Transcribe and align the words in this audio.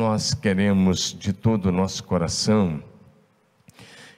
nós 0.00 0.32
queremos 0.32 1.12
de 1.12 1.30
todo 1.30 1.66
o 1.66 1.72
nosso 1.72 2.02
coração 2.04 2.82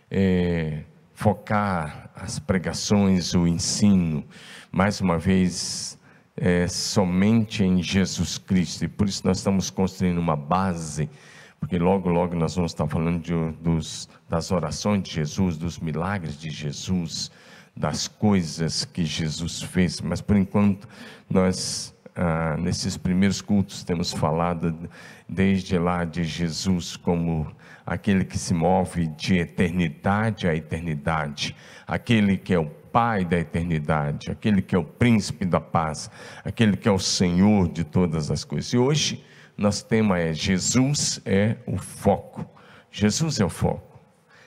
é, 0.08 0.84
focar 1.12 2.08
as 2.14 2.38
pregações, 2.38 3.34
o 3.34 3.48
ensino, 3.48 4.24
mais 4.70 5.00
uma 5.00 5.18
vez, 5.18 5.98
é, 6.36 6.68
somente 6.68 7.64
em 7.64 7.82
Jesus 7.82 8.38
Cristo. 8.38 8.84
E 8.84 8.88
por 8.88 9.08
isso 9.08 9.26
nós 9.26 9.38
estamos 9.38 9.70
construindo 9.70 10.18
uma 10.18 10.36
base, 10.36 11.10
porque 11.58 11.78
logo, 11.78 12.08
logo 12.08 12.36
nós 12.36 12.54
vamos 12.54 12.70
estar 12.70 12.86
falando 12.86 13.20
de, 13.20 13.34
dos, 13.60 14.08
das 14.28 14.52
orações 14.52 15.02
de 15.02 15.10
Jesus, 15.10 15.56
dos 15.56 15.80
milagres 15.80 16.38
de 16.38 16.48
Jesus, 16.48 17.28
das 17.76 18.06
coisas 18.06 18.84
que 18.84 19.04
Jesus 19.04 19.60
fez. 19.62 20.00
Mas 20.00 20.20
por 20.20 20.36
enquanto, 20.36 20.86
nós, 21.28 21.92
ah, 22.14 22.56
nesses 22.56 22.96
primeiros 22.96 23.42
cultos, 23.42 23.82
temos 23.82 24.12
falado 24.12 24.88
desde 25.32 25.78
lá 25.78 26.04
de 26.04 26.24
Jesus 26.24 26.96
como 26.96 27.50
aquele 27.84 28.24
que 28.24 28.38
se 28.38 28.54
move 28.54 29.06
de 29.06 29.38
eternidade 29.38 30.46
a 30.46 30.54
eternidade, 30.54 31.56
aquele 31.86 32.36
que 32.36 32.54
é 32.54 32.58
o 32.58 32.82
Pai 32.92 33.24
da 33.24 33.38
eternidade, 33.38 34.30
aquele 34.30 34.60
que 34.60 34.74
é 34.74 34.78
o 34.78 34.84
príncipe 34.84 35.46
da 35.46 35.58
paz, 35.58 36.10
aquele 36.44 36.76
que 36.76 36.86
é 36.86 36.92
o 36.92 36.98
Senhor 36.98 37.66
de 37.70 37.84
todas 37.84 38.30
as 38.30 38.44
coisas. 38.44 38.70
E 38.74 38.76
hoje, 38.76 39.24
nosso 39.56 39.86
tema 39.86 40.18
é 40.18 40.34
Jesus 40.34 41.18
é 41.24 41.56
o 41.66 41.78
foco. 41.78 42.46
Jesus 42.90 43.40
é 43.40 43.44
o 43.46 43.48
foco. 43.48 43.98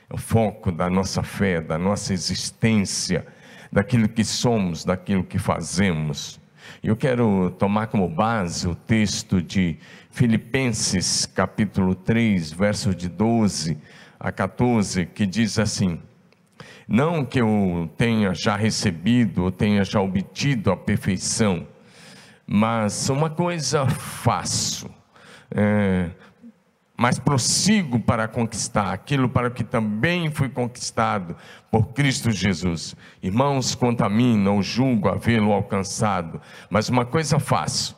É 0.08 0.14
o 0.14 0.18
foco 0.18 0.72
da 0.72 0.92
nossa 0.92 1.24
fé, 1.24 1.60
da 1.60 1.80
nossa 1.80 2.14
existência, 2.14 3.26
daquilo 3.72 4.08
que 4.08 4.24
somos, 4.24 4.86
daquilo 4.86 5.24
que 5.24 5.40
fazemos. 5.40 6.40
Eu 6.86 6.96
quero 6.96 7.50
tomar 7.58 7.88
como 7.88 8.08
base 8.08 8.68
o 8.68 8.76
texto 8.76 9.42
de 9.42 9.76
Filipenses, 10.12 11.26
capítulo 11.26 11.96
3, 11.96 12.52
versos 12.52 12.96
de 12.96 13.10
12 13.10 13.76
a 14.20 14.32
14, 14.32 15.08
que 15.08 15.26
diz 15.26 15.58
assim: 15.58 16.00
Não 16.88 17.26
que 17.26 17.42
eu 17.42 17.90
tenha 17.98 18.36
já 18.36 18.56
recebido 18.56 19.46
ou 19.46 19.52
tenha 19.52 19.84
já 19.84 20.00
obtido 20.00 20.72
a 20.72 20.78
perfeição, 20.78 21.66
mas 22.46 23.10
uma 23.10 23.32
coisa 23.32 23.88
faço, 23.88 24.88
é, 25.50 26.12
mas 26.98 27.20
prossigo 27.20 28.00
para 28.00 28.28
conquistar 28.28 28.92
aquilo 28.92 29.28
para 29.28 29.52
que 29.52 29.64
também 29.64 30.32
fui 30.32 30.48
conquistado 30.48 31.36
por 31.70 31.88
Cristo 31.88 32.32
Jesus. 32.32 32.96
Irmãos, 33.22 33.76
quanto 33.76 34.04
a 34.04 34.10
mim, 34.10 34.38
não 34.38 34.62
julgo 34.62 35.10
havê-lo 35.10 35.52
alcançado, 35.52 36.42
mas 36.70 36.88
uma 36.88 37.06
coisa 37.06 37.40
faço, 37.40 37.98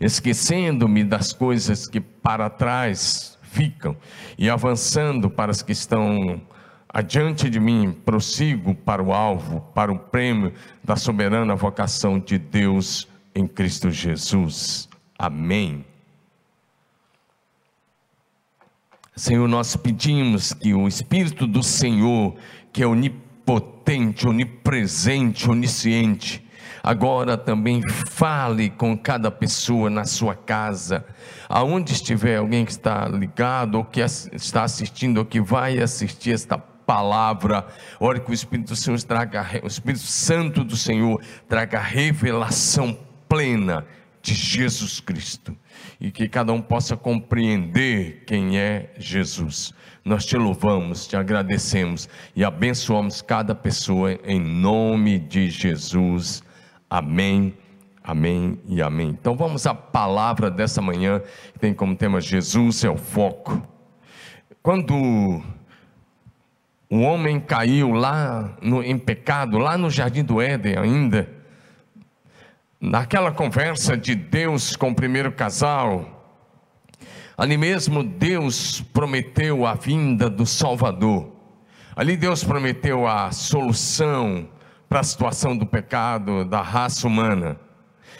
esquecendo-me 0.00 1.02
das 1.02 1.32
coisas 1.32 1.88
que 1.88 2.00
para 2.00 2.48
trás 2.48 3.36
ficam 3.42 3.96
e 4.38 4.48
avançando 4.48 5.28
para 5.28 5.50
as 5.50 5.60
que 5.60 5.72
estão 5.72 6.40
adiante 6.88 7.48
de 7.48 7.58
mim, 7.58 7.92
prossigo 8.04 8.74
para 8.74 9.02
o 9.02 9.12
alvo, 9.12 9.60
para 9.74 9.90
o 9.90 9.98
prêmio 9.98 10.52
da 10.84 10.94
soberana 10.94 11.56
vocação 11.56 12.18
de 12.18 12.38
Deus 12.38 13.08
em 13.34 13.46
Cristo 13.46 13.90
Jesus. 13.90 14.88
Amém. 15.18 15.91
Senhor, 19.14 19.46
nós 19.46 19.76
pedimos 19.76 20.54
que 20.54 20.72
o 20.72 20.88
Espírito 20.88 21.46
do 21.46 21.62
Senhor, 21.62 22.34
que 22.72 22.82
é 22.82 22.86
onipotente, 22.86 24.26
onipresente, 24.26 25.50
onisciente, 25.50 26.42
agora 26.82 27.36
também 27.36 27.82
fale 28.08 28.70
com 28.70 28.96
cada 28.96 29.30
pessoa 29.30 29.90
na 29.90 30.06
sua 30.06 30.34
casa, 30.34 31.04
aonde 31.46 31.92
estiver 31.92 32.38
alguém 32.38 32.64
que 32.64 32.70
está 32.70 33.06
ligado, 33.06 33.74
ou 33.74 33.84
que 33.84 34.00
está 34.00 34.64
assistindo, 34.64 35.18
ou 35.18 35.26
que 35.26 35.42
vai 35.42 35.78
assistir 35.78 36.32
esta 36.32 36.56
palavra, 36.56 37.66
ore 38.00 38.18
que 38.18 38.30
o 38.30 38.34
Espírito 38.34 38.68
do 38.68 38.76
Senhor 38.76 39.00
traga, 39.02 39.46
o 39.62 39.66
Espírito 39.66 40.04
Santo 40.04 40.64
do 40.64 40.76
Senhor 40.76 41.20
traga 41.46 41.78
revelação 41.78 42.98
plena 43.28 43.84
de 44.22 44.34
Jesus 44.34 45.00
Cristo 45.00 45.56
e 46.00 46.10
que 46.10 46.28
cada 46.28 46.52
um 46.52 46.62
possa 46.62 46.96
compreender 46.96 48.22
quem 48.26 48.56
é 48.56 48.92
Jesus. 48.96 49.74
Nós 50.04 50.24
te 50.24 50.36
louvamos, 50.36 51.06
te 51.06 51.16
agradecemos 51.16 52.08
e 52.34 52.44
abençoamos 52.44 53.20
cada 53.20 53.54
pessoa 53.54 54.18
em 54.24 54.40
nome 54.40 55.18
de 55.18 55.50
Jesus. 55.50 56.42
Amém. 56.88 57.54
Amém 58.04 58.58
e 58.66 58.82
amém. 58.82 59.10
Então 59.10 59.36
vamos 59.36 59.64
à 59.66 59.74
palavra 59.74 60.50
dessa 60.50 60.82
manhã, 60.82 61.20
que 61.52 61.58
tem 61.58 61.72
como 61.72 61.94
tema 61.94 62.20
Jesus 62.20 62.82
é 62.84 62.90
o 62.90 62.96
foco. 62.96 63.62
Quando 64.60 64.94
o 66.90 67.00
homem 67.00 67.38
caiu 67.40 67.92
lá 67.92 68.56
no, 68.60 68.82
em 68.82 68.98
pecado, 68.98 69.56
lá 69.56 69.78
no 69.78 69.88
jardim 69.88 70.24
do 70.24 70.40
Éden 70.40 70.76
ainda, 70.76 71.41
naquela 72.82 73.30
conversa 73.30 73.96
de 73.96 74.12
Deus 74.12 74.74
com 74.74 74.90
o 74.90 74.94
primeiro 74.94 75.30
casal, 75.30 76.36
ali 77.38 77.56
mesmo 77.56 78.02
Deus 78.02 78.80
prometeu 78.80 79.64
a 79.64 79.74
vinda 79.74 80.28
do 80.28 80.44
Salvador. 80.44 81.30
Ali 81.94 82.16
Deus 82.16 82.42
prometeu 82.42 83.06
a 83.06 83.30
solução 83.30 84.48
para 84.88 84.98
a 84.98 85.04
situação 85.04 85.56
do 85.56 85.64
pecado 85.64 86.44
da 86.44 86.60
raça 86.60 87.06
humana. 87.06 87.56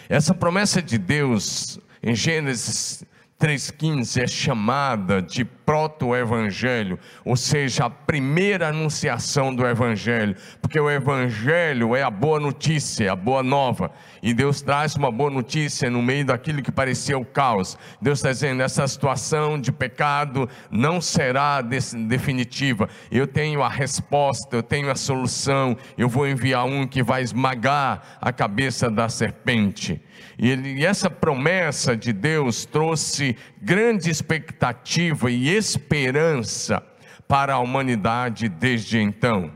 Essa 0.09 0.33
promessa 0.33 0.81
de 0.81 0.97
Deus 0.97 1.81
em 2.01 2.15
Gênesis 2.15 3.05
3,15 3.43 4.23
é 4.23 4.27
chamada 4.29 5.21
de 5.21 5.45
proto-evangelho, 5.45 6.97
ou 7.25 7.35
seja, 7.35 7.87
a 7.87 7.91
primeira 7.91 8.69
anunciação 8.69 9.53
do 9.53 9.67
evangelho, 9.67 10.37
porque 10.61 10.79
o 10.79 10.89
evangelho 10.89 11.97
é 11.97 12.05
a 12.05 12.11
boa 12.11 12.39
notícia, 12.39 13.11
a 13.11 13.17
boa 13.17 13.43
nova, 13.43 13.91
e 14.23 14.33
Deus 14.33 14.63
traz 14.63 14.95
uma 14.95 15.11
boa 15.11 15.29
notícia 15.29 15.91
no 15.91 16.01
meio 16.01 16.25
daquilo 16.25 16.63
que 16.63 16.71
parecia 16.71 17.19
o 17.19 17.25
caos. 17.25 17.77
Deus 18.01 18.21
está 18.21 18.31
dizendo: 18.31 18.63
essa 18.63 18.87
situação 18.87 19.61
de 19.61 19.73
pecado 19.73 20.49
não 20.71 21.01
será 21.01 21.61
definitiva. 21.63 22.89
Eu 23.11 23.27
tenho 23.27 23.61
a 23.61 23.69
resposta, 23.69 24.55
eu 24.55 24.63
tenho 24.63 24.89
a 24.89 24.95
solução. 24.95 25.77
Eu 25.99 26.09
vou 26.09 26.29
enviar 26.29 26.65
um 26.65 26.87
que 26.87 27.03
vai 27.03 27.23
esmagar 27.23 28.19
a 28.21 28.33
cabeça 28.33 28.89
da 28.89 29.09
serpente. 29.09 30.01
E, 30.39 30.51
ele, 30.51 30.81
e 30.81 30.87
essa 30.87 31.11
promessa 31.11 31.97
de 31.97 32.13
Deus 32.13 32.65
trouxe 32.65 33.37
grande 33.61 34.11
expectativa 34.11 35.31
e 35.31 35.49
esperança 35.49 36.83
para 37.29 37.55
a 37.55 37.59
humanidade 37.59 38.49
desde 38.49 38.99
então. 38.99 39.53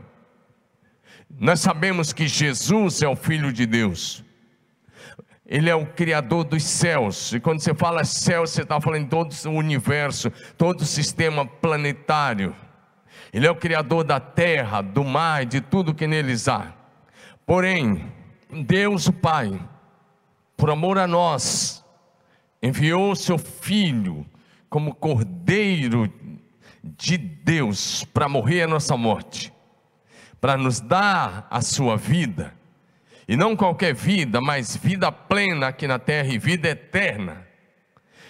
Nós 1.39 1.59
sabemos 1.59 2.13
que 2.13 2.27
Jesus 2.27 3.01
é 3.01 3.07
o 3.07 3.15
Filho 3.15 3.51
de 3.51 3.65
Deus. 3.65 4.23
Ele 5.45 5.69
é 5.69 5.75
o 5.75 5.85
Criador 5.85 6.43
dos 6.43 6.63
céus. 6.63 7.31
E 7.33 7.39
quando 7.39 7.61
você 7.61 7.73
fala 7.73 8.03
céu, 8.03 8.45
você 8.45 8.63
está 8.63 8.81
falando 8.81 9.07
todo 9.07 9.33
o 9.45 9.51
universo, 9.51 10.31
todo 10.57 10.81
o 10.81 10.85
sistema 10.85 11.45
planetário. 11.45 12.55
Ele 13.31 13.45
é 13.47 13.51
o 13.51 13.55
Criador 13.55 14.03
da 14.03 14.19
terra, 14.19 14.81
do 14.81 15.03
mar, 15.03 15.45
de 15.45 15.61
tudo 15.61 15.93
que 15.93 16.07
neles 16.07 16.47
há. 16.47 16.73
Porém, 17.45 18.11
Deus 18.65 19.09
Pai, 19.09 19.57
por 20.57 20.71
amor 20.71 20.97
a 20.97 21.05
nós, 21.05 21.85
enviou 22.61 23.15
seu 23.15 23.37
Filho 23.37 24.25
como 24.67 24.95
Cordeiro 24.95 26.11
de 26.83 27.17
Deus 27.17 28.03
para 28.03 28.27
morrer 28.27 28.63
a 28.63 28.67
nossa 28.67 28.97
morte, 28.97 29.53
para 30.41 30.57
nos 30.57 30.81
dar 30.81 31.47
a 31.51 31.61
sua 31.61 31.95
vida 31.95 32.53
e 33.27 33.35
não 33.35 33.55
qualquer 33.55 33.93
vida, 33.93 34.41
mas 34.41 34.75
vida 34.75 35.11
plena 35.11 35.67
aqui 35.67 35.87
na 35.87 35.99
terra 35.99 36.29
e 36.29 36.39
vida 36.39 36.69
eterna. 36.69 37.45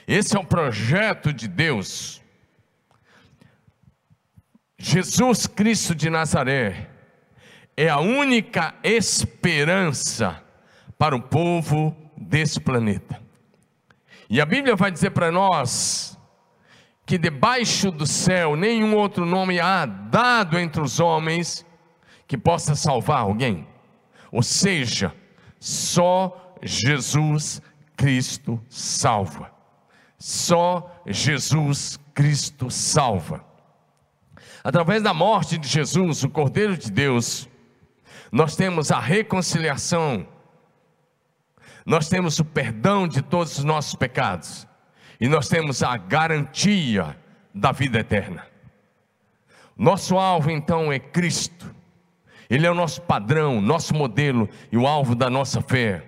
Esse 0.07 0.35
é 0.35 0.39
o 0.39 0.45
projeto 0.45 1.31
de 1.31 1.47
Deus. 1.47 2.21
Jesus 4.77 5.47
Cristo 5.47 5.95
de 5.95 6.09
Nazaré 6.09 6.89
é 7.75 7.89
a 7.89 7.99
única 7.99 8.73
esperança 8.83 10.43
para 10.97 11.15
o 11.15 11.21
povo 11.21 11.95
desse 12.17 12.59
planeta. 12.59 13.21
E 14.29 14.41
a 14.41 14.45
Bíblia 14.45 14.75
vai 14.75 14.91
dizer 14.91 15.11
para 15.11 15.31
nós 15.31 16.17
que 17.05 17.17
debaixo 17.17 17.89
do 17.89 18.05
céu 18.05 18.55
nenhum 18.55 18.95
outro 18.95 19.25
nome 19.25 19.59
há 19.59 19.85
dado 19.85 20.59
entre 20.59 20.81
os 20.81 20.99
homens 20.99 21.65
que 22.27 22.37
possa 22.37 22.75
salvar 22.75 23.21
alguém. 23.21 23.65
Ou 24.31 24.43
seja, 24.43 25.15
só 25.59 26.55
Jesus 26.61 27.61
Cristo 27.95 28.61
salva. 28.69 29.51
Só 30.19 30.91
Jesus 31.05 31.97
Cristo 32.13 32.69
salva. 32.69 33.45
Através 34.63 35.01
da 35.01 35.13
morte 35.13 35.57
de 35.57 35.67
Jesus, 35.67 36.23
o 36.23 36.29
Cordeiro 36.29 36.75
de 36.75 36.91
Deus, 36.91 37.47
nós 38.31 38.55
temos 38.55 38.91
a 38.91 38.99
reconciliação, 38.99 40.27
nós 41.87 42.09
temos 42.09 42.37
o 42.37 42.43
perdão 42.43 43.07
de 43.07 43.21
todos 43.21 43.57
os 43.57 43.63
nossos 43.63 43.95
pecados, 43.95 44.67
e 45.21 45.29
nós 45.29 45.47
temos 45.47 45.81
a 45.81 45.95
garantia 45.95 47.17
da 47.55 47.71
vida 47.71 47.99
eterna. 47.99 48.45
Nosso 49.77 50.17
alvo 50.17 50.51
então 50.51 50.91
é 50.91 50.99
Cristo, 50.99 51.73
Ele 52.49 52.67
é 52.67 52.69
o 52.69 52.75
nosso 52.75 53.01
padrão, 53.01 53.61
nosso 53.61 53.93
modelo 53.93 54.49
e 54.69 54.75
o 54.77 54.85
alvo 54.85 55.15
da 55.15 55.29
nossa 55.29 55.61
fé, 55.61 56.05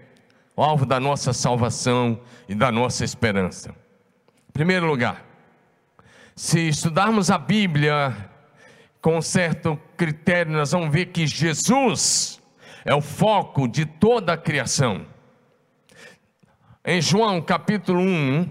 o 0.53 0.61
alvo 0.61 0.85
da 0.85 0.99
nossa 0.99 1.31
salvação 1.31 2.19
e 2.49 2.53
da 2.53 2.69
nossa 2.73 3.05
esperança. 3.05 3.69
Em 4.49 4.51
primeiro 4.51 4.85
lugar, 4.85 5.23
se 6.35 6.67
estudarmos 6.67 7.31
a 7.31 7.37
Bíblia 7.37 8.29
com 9.01 9.21
certo 9.21 9.79
critério, 9.95 10.51
nós 10.51 10.73
vamos 10.73 10.91
ver 10.91 11.05
que 11.05 11.25
Jesus 11.25 12.41
é 12.83 12.93
o 12.93 12.99
foco 12.99 13.65
de 13.65 13.85
toda 13.85 14.33
a 14.33 14.37
criação. 14.37 15.05
Em 16.85 17.01
João 17.01 17.41
capítulo 17.41 17.99
1, 17.99 18.49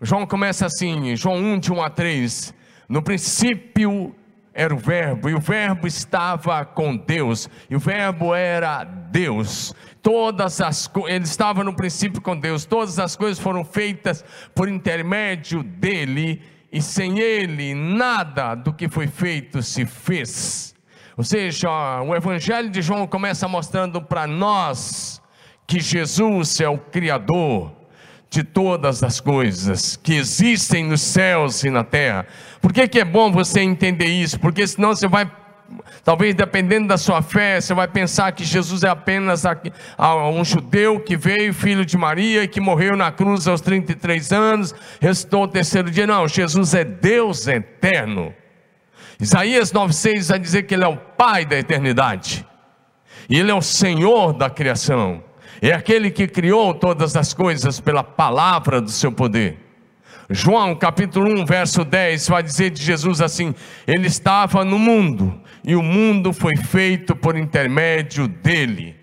João 0.00 0.26
começa 0.26 0.66
assim, 0.66 1.14
João 1.14 1.36
1, 1.36 1.60
de 1.60 1.72
1 1.72 1.80
a 1.80 1.88
3. 1.88 2.52
No 2.88 3.00
princípio 3.00 4.16
era 4.52 4.74
o 4.74 4.76
Verbo, 4.76 5.30
e 5.30 5.34
o 5.34 5.38
Verbo 5.38 5.86
estava 5.86 6.64
com 6.64 6.96
Deus, 6.96 7.48
e 7.70 7.76
o 7.76 7.78
Verbo 7.78 8.34
era 8.34 8.82
Deus. 8.82 9.72
Todas 10.02 10.60
as 10.60 10.90
ele 11.06 11.24
estava 11.24 11.62
no 11.62 11.72
princípio 11.72 12.20
com 12.20 12.36
Deus, 12.36 12.64
todas 12.64 12.98
as 12.98 13.14
coisas 13.14 13.38
foram 13.38 13.64
feitas 13.64 14.24
por 14.56 14.68
intermédio 14.68 15.62
dele, 15.62 16.42
e 16.72 16.82
sem 16.82 17.20
ele 17.20 17.74
nada 17.74 18.56
do 18.56 18.72
que 18.72 18.88
foi 18.88 19.06
feito 19.06 19.62
se 19.62 19.86
fez. 19.86 20.74
Ou 21.16 21.22
seja, 21.22 21.70
o 22.02 22.12
Evangelho 22.12 22.70
de 22.70 22.82
João 22.82 23.06
começa 23.06 23.46
mostrando 23.46 24.02
para 24.02 24.26
nós 24.26 25.21
que 25.66 25.80
Jesus 25.80 26.60
é 26.60 26.68
o 26.68 26.78
Criador 26.78 27.82
de 28.32 28.42
todas 28.42 29.02
as 29.02 29.20
coisas 29.20 29.94
que 29.94 30.14
existem 30.14 30.86
nos 30.86 31.02
céus 31.02 31.62
e 31.64 31.70
na 31.70 31.84
terra. 31.84 32.26
Por 32.62 32.72
que, 32.72 32.88
que 32.88 32.98
é 32.98 33.04
bom 33.04 33.30
você 33.30 33.60
entender 33.60 34.06
isso? 34.06 34.40
Porque 34.40 34.66
senão 34.66 34.94
você 34.96 35.06
vai, 35.06 35.30
talvez 36.02 36.34
dependendo 36.34 36.88
da 36.88 36.96
sua 36.96 37.20
fé, 37.20 37.60
você 37.60 37.74
vai 37.74 37.86
pensar 37.86 38.32
que 38.32 38.42
Jesus 38.42 38.84
é 38.84 38.88
apenas 38.88 39.44
um 40.34 40.42
judeu 40.42 40.98
que 40.98 41.14
veio, 41.14 41.52
filho 41.52 41.84
de 41.84 41.98
Maria, 41.98 42.44
e 42.44 42.48
que 42.48 42.58
morreu 42.58 42.96
na 42.96 43.12
cruz 43.12 43.46
aos 43.46 43.60
33 43.60 44.32
anos, 44.32 44.74
restou 44.98 45.44
o 45.44 45.48
terceiro 45.48 45.90
dia. 45.90 46.06
Não, 46.06 46.26
Jesus 46.26 46.72
é 46.72 46.84
Deus 46.84 47.46
eterno. 47.46 48.32
Isaías 49.20 49.70
9,6 49.70 50.28
vai 50.30 50.38
dizer 50.38 50.62
que 50.62 50.74
Ele 50.74 50.84
é 50.84 50.88
o 50.88 50.96
Pai 50.96 51.44
da 51.44 51.58
eternidade, 51.58 52.46
e 53.28 53.38
Ele 53.38 53.50
é 53.50 53.54
o 53.54 53.60
Senhor 53.60 54.32
da 54.32 54.48
criação 54.48 55.22
é 55.70 55.72
aquele 55.72 56.10
que 56.10 56.26
criou 56.26 56.74
todas 56.74 57.14
as 57.14 57.32
coisas 57.32 57.78
pela 57.78 58.02
palavra 58.02 58.80
do 58.80 58.90
seu 58.90 59.12
poder. 59.12 59.58
João 60.28 60.74
capítulo 60.74 61.30
1, 61.40 61.44
verso 61.46 61.84
10 61.84 62.28
vai 62.28 62.42
dizer 62.42 62.70
de 62.70 62.82
Jesus 62.82 63.20
assim: 63.20 63.54
Ele 63.86 64.08
estava 64.08 64.64
no 64.64 64.78
mundo 64.78 65.40
e 65.64 65.76
o 65.76 65.82
mundo 65.82 66.32
foi 66.32 66.56
feito 66.56 67.14
por 67.14 67.36
intermédio 67.36 68.26
dele. 68.26 68.96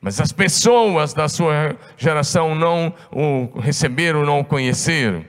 Mas 0.00 0.20
as 0.20 0.32
pessoas 0.32 1.12
da 1.12 1.28
sua 1.28 1.76
geração 1.98 2.54
não 2.54 2.94
o 3.12 3.58
receberam, 3.58 4.24
não 4.24 4.40
o 4.40 4.44
conheceram. 4.44 5.24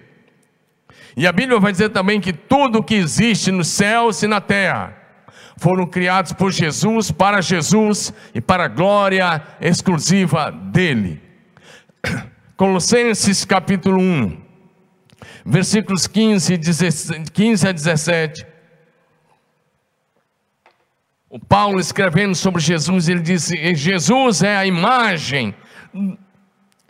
E 1.18 1.28
a 1.28 1.31
Bíblia 1.31 1.60
vai 1.60 1.72
dizer 1.72 1.90
também 1.90 2.22
que 2.22 2.31
tudo 2.31 2.84
que 2.84 2.96
existe 2.96 3.52
nos 3.52 3.68
céus 3.68 4.22
e 4.24 4.28
na 4.28 4.40
terra 4.40 5.05
foram 5.57 5.86
criados 5.86 6.34
por 6.34 6.52
Jesus, 6.52 7.12
para 7.12 7.42
Jesus 7.42 8.13
e 8.34 8.42
para 8.42 8.66
a 8.66 8.68
glória 8.68 9.42
exclusiva 9.62 10.52
dele. 10.52 11.22
Colossenses 12.57 13.46
capítulo 13.46 14.00
1, 14.00 14.38
versículos 15.46 16.07
15, 16.07 16.60
15 17.34 17.68
a 17.68 17.72
17. 17.72 18.46
O 21.30 21.40
Paulo 21.40 21.80
escrevendo 21.80 22.36
sobre 22.36 22.62
Jesus, 22.62 23.10
ele 23.10 23.22
disse: 23.22 23.75
Jesus 23.75 24.42
é 24.42 24.56
a 24.56 24.66
imagem, 24.66 25.54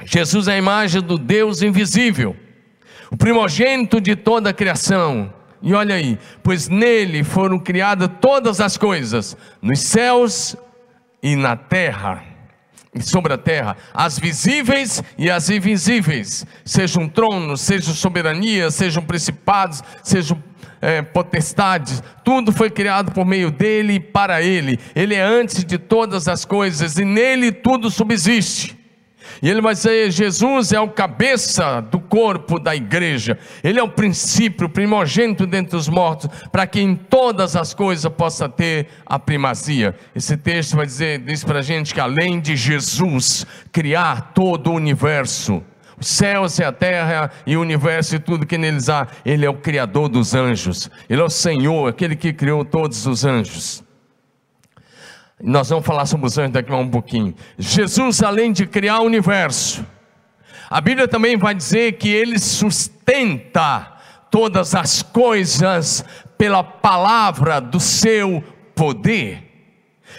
Jesus 0.03 0.47
é 0.47 0.53
a 0.53 0.57
imagem 0.57 1.01
do 1.01 1.17
Deus 1.17 1.62
invisível, 1.62 2.35
o 3.09 3.17
primogênito 3.17 4.00
de 4.00 4.15
toda 4.15 4.51
a 4.51 4.53
criação 4.53 5.33
e 5.65 5.73
olha 5.73 5.95
aí, 5.95 6.19
pois 6.44 6.69
nele 6.69 7.23
foram 7.23 7.57
criadas 7.57 8.07
todas 8.21 8.62
as 8.62 8.77
coisas, 8.77 9.35
nos 9.59 9.79
céus 9.79 10.56
e 11.23 11.35
na 11.35 11.56
terra, 11.56 12.23
e 12.94 13.01
sobre 13.01 13.33
a 13.33 13.38
terra, 13.38 13.75
as 13.91 14.19
visíveis 14.19 15.03
e 15.17 15.27
as 15.27 15.50
invisíveis, 15.50 16.45
sejam 16.63 17.09
tronos, 17.09 17.62
sejam 17.62 17.95
soberanias, 17.95 18.75
sejam 18.75 19.01
principados, 19.01 19.83
sejam 20.03 20.41
é, 20.79 21.01
potestades, 21.01 22.03
tudo 22.23 22.51
foi 22.51 22.69
criado 22.69 23.12
por 23.12 23.25
meio 23.25 23.50
dele 23.50 23.94
e 23.94 24.00
para 24.00 24.44
ele. 24.44 24.79
Ele 24.95 25.15
é 25.15 25.21
antes 25.23 25.65
de 25.65 25.79
todas 25.79 26.27
as 26.27 26.45
coisas 26.45 27.00
e 27.00 27.03
nele 27.03 27.51
tudo 27.51 27.89
subsiste. 27.89 28.84
E 29.41 29.49
ele 29.49 29.61
vai 29.61 29.73
dizer: 29.73 30.11
Jesus 30.11 30.71
é 30.71 30.79
o 30.79 30.89
cabeça 30.89 31.81
do 31.81 31.99
corpo 31.99 32.59
da 32.59 32.75
igreja, 32.75 33.37
ele 33.63 33.79
é 33.79 33.83
o 33.83 33.89
princípio, 33.89 34.67
o 34.67 34.69
primogênito 34.69 35.45
dentre 35.45 35.75
os 35.75 35.87
mortos, 35.87 36.29
para 36.51 36.67
que 36.67 36.81
em 36.81 36.95
todas 36.95 37.55
as 37.55 37.73
coisas 37.73 38.11
possa 38.11 38.49
ter 38.49 38.87
a 39.05 39.19
primazia. 39.19 39.95
Esse 40.15 40.37
texto 40.37 40.75
vai 40.75 40.85
dizer, 40.85 41.19
diz 41.19 41.43
para 41.43 41.59
a 41.59 41.61
gente 41.61 41.93
que 41.93 41.99
além 41.99 42.39
de 42.39 42.55
Jesus 42.55 43.45
criar 43.71 44.33
todo 44.33 44.71
o 44.71 44.75
universo, 44.75 45.63
os 45.97 46.07
céus 46.07 46.59
e 46.59 46.63
a 46.63 46.71
terra 46.71 47.31
e 47.45 47.55
o 47.55 47.61
universo 47.61 48.15
e 48.15 48.19
tudo 48.19 48.45
que 48.45 48.57
neles 48.57 48.89
há, 48.89 49.07
ele 49.25 49.45
é 49.45 49.49
o 49.49 49.55
Criador 49.55 50.09
dos 50.09 50.33
anjos, 50.33 50.89
ele 51.09 51.21
é 51.21 51.23
o 51.23 51.29
Senhor, 51.29 51.89
aquele 51.89 52.15
que 52.15 52.33
criou 52.33 52.65
todos 52.65 53.05
os 53.05 53.23
anjos. 53.23 53.84
Nós 55.41 55.69
vamos 55.69 55.85
falar 55.85 56.05
sobre 56.05 56.27
os 56.27 56.37
anjos 56.37 56.53
daqui 56.53 56.71
a 56.71 56.77
um 56.77 56.89
pouquinho. 56.89 57.35
Jesus, 57.57 58.23
além 58.23 58.53
de 58.53 58.65
criar 58.65 58.99
o 58.99 59.05
universo, 59.05 59.85
a 60.69 60.79
Bíblia 60.79 61.07
também 61.07 61.37
vai 61.37 61.53
dizer 61.53 61.93
que 61.93 62.09
ele 62.09 62.39
sustenta 62.39 63.93
todas 64.31 64.73
as 64.73 65.01
coisas 65.01 66.05
pela 66.37 66.63
palavra 66.63 67.59
do 67.59 67.79
seu 67.79 68.43
poder. 68.73 69.43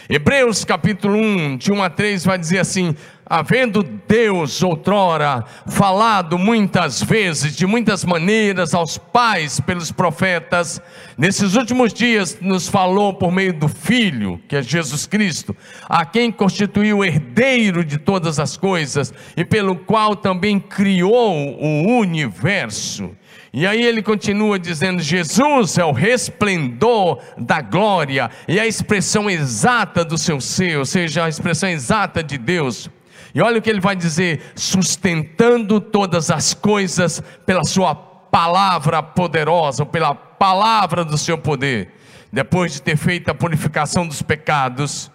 Hebreus 0.08 0.64
capítulo 0.64 1.16
1, 1.16 1.56
de 1.56 1.72
1 1.72 1.82
a 1.82 1.90
3 1.90 2.24
vai 2.24 2.38
dizer 2.38 2.58
assim: 2.58 2.94
havendo 3.28 3.82
Deus 3.82 4.62
outrora 4.62 5.44
falado 5.66 6.38
muitas 6.38 7.02
vezes, 7.02 7.56
de 7.56 7.66
muitas 7.66 8.04
maneiras 8.04 8.72
aos 8.72 8.96
pais 8.96 9.58
pelos 9.58 9.90
profetas, 9.90 10.80
nesses 11.18 11.56
últimos 11.56 11.92
dias 11.92 12.38
nos 12.40 12.68
falou 12.68 13.14
por 13.14 13.32
meio 13.32 13.52
do 13.52 13.68
Filho, 13.68 14.40
que 14.48 14.54
é 14.54 14.62
Jesus 14.62 15.06
Cristo, 15.06 15.56
a 15.88 16.04
quem 16.04 16.30
constituiu 16.30 17.04
herdeiro 17.04 17.84
de 17.84 17.98
todas 17.98 18.38
as 18.38 18.56
coisas 18.56 19.12
e 19.36 19.44
pelo 19.44 19.76
qual 19.76 20.14
também 20.14 20.60
criou 20.60 21.58
o 21.60 21.98
universo. 21.98 23.10
E 23.52 23.66
aí 23.66 23.82
ele 23.82 24.02
continua 24.02 24.58
dizendo: 24.58 25.00
Jesus 25.02 25.78
é 25.78 25.84
o 25.84 25.90
resplendor 25.90 27.20
da 27.38 27.62
glória 27.62 28.30
e 28.46 28.60
a 28.60 28.66
expressão 28.66 29.30
exata 29.30 30.04
do 30.04 30.18
seu 30.18 30.40
ser, 30.40 30.78
ou 30.78 30.84
seja, 30.84 31.24
a 31.24 31.28
expressão 31.28 31.70
exata 31.70 32.22
de 32.22 32.36
Deus. 32.36 32.90
E 33.36 33.40
olha 33.42 33.58
o 33.58 33.62
que 33.62 33.68
ele 33.68 33.80
vai 33.80 33.94
dizer: 33.94 34.40
sustentando 34.54 35.78
todas 35.78 36.30
as 36.30 36.54
coisas 36.54 37.22
pela 37.44 37.64
sua 37.64 37.94
palavra 37.94 39.02
poderosa, 39.02 39.84
pela 39.84 40.14
palavra 40.14 41.04
do 41.04 41.18
seu 41.18 41.36
poder. 41.36 41.92
Depois 42.32 42.72
de 42.72 42.80
ter 42.80 42.96
feito 42.96 43.30
a 43.30 43.34
purificação 43.34 44.08
dos 44.08 44.22
pecados, 44.22 45.10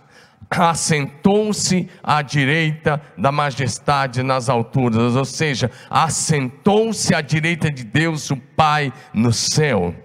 assentou-se 0.52 1.90
à 2.04 2.22
direita 2.22 3.02
da 3.18 3.32
majestade 3.32 4.22
nas 4.22 4.50
alturas, 4.50 5.16
ou 5.16 5.26
seja, 5.26 5.72
assentou-se 5.90 7.16
à 7.16 7.22
direita 7.22 7.72
de 7.72 7.84
Deus, 7.84 8.30
o 8.30 8.38
Pai, 8.38 8.94
no 9.16 9.34
céu. 9.34 9.96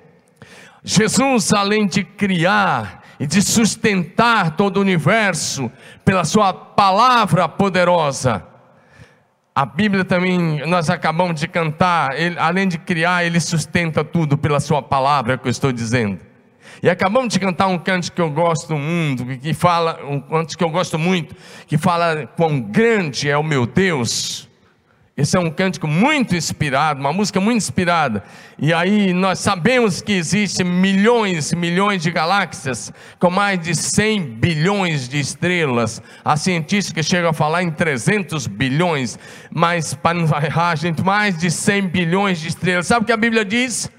Jesus, 0.83 1.53
além 1.53 1.87
de 1.87 2.03
criar 2.03 3.03
e 3.19 3.27
de 3.27 3.43
sustentar 3.43 4.57
todo 4.57 4.77
o 4.77 4.81
universo 4.81 5.71
pela 6.05 6.25
Sua 6.25 6.53
palavra 6.53 7.49
poderosa. 7.49 8.45
A 9.55 9.65
Bíblia 9.65 10.05
também, 10.05 10.67
nós 10.67 10.91
acabamos 10.91 11.41
de 11.41 11.49
cantar, 11.49 12.19
ele, 12.19 12.39
além 12.39 12.69
de 12.69 12.77
criar, 12.77 13.25
Ele 13.25 13.41
sustenta 13.41 14.05
tudo 14.05 14.37
pela 14.37 14.61
Sua 14.61 14.83
palavra, 14.83 15.33
é 15.33 15.37
o 15.37 15.39
que 15.39 15.49
eu 15.49 15.51
estou 15.51 15.73
dizendo. 15.73 16.21
E 16.83 16.91
acabamos 16.91 17.33
de 17.33 17.41
cantar 17.41 17.69
um 17.69 17.79
canto 17.79 18.13
que 18.13 18.21
eu 18.21 18.31
gosto 18.31 18.77
muito, 18.77 19.25
que 19.39 19.55
fala, 19.55 19.99
um 20.05 20.21
canto 20.21 20.59
que 20.59 20.63
eu 20.63 20.69
gosto 20.69 20.99
muito, 20.99 21.35
que 21.67 21.79
fala 21.79 22.27
quão 22.37 22.61
grande 22.61 23.31
é 23.31 23.39
o 23.39 23.43
meu 23.43 23.67
Deus 23.67 24.47
Esse 25.17 25.35
é 25.35 25.41
um 25.41 25.51
cântico 25.51 25.89
muito 25.89 26.37
inspirado, 26.37 27.01
uma 27.01 27.11
música 27.11 27.41
muito 27.41 27.57
inspirada. 27.57 28.23
E 28.59 28.71
aí 28.71 29.15
nós 29.15 29.39
sabemos 29.39 30.03
que 30.03 30.13
existem 30.13 30.67
milhões 30.67 31.53
e 31.53 31.57
milhões 31.57 32.03
de 32.03 32.11
galáxias, 32.11 32.93
com 33.19 33.31
mais 33.31 33.59
de 33.59 33.75
100 33.75 34.35
bilhões 34.35 35.09
de 35.09 35.19
estrelas. 35.19 36.03
Há 36.23 36.37
cientistas 36.37 36.93
que 36.93 37.03
chegam 37.03 37.31
a 37.31 37.33
falar 37.33 37.63
em 37.63 37.71
300 37.71 38.47
bilhões, 38.47 39.19
mas 39.51 39.95
para 39.95 40.19
não 40.19 40.25
errar, 40.25 40.77
gente, 40.77 41.03
mais 41.03 41.39
de 41.39 41.51
100 41.51 41.89
bilhões 41.89 42.39
de 42.39 42.49
estrelas. 42.49 42.87
Sabe 42.87 43.05
o 43.05 43.07
que 43.07 43.13
a 43.13 43.17
Bíblia 43.17 43.43
diz? 43.43 43.91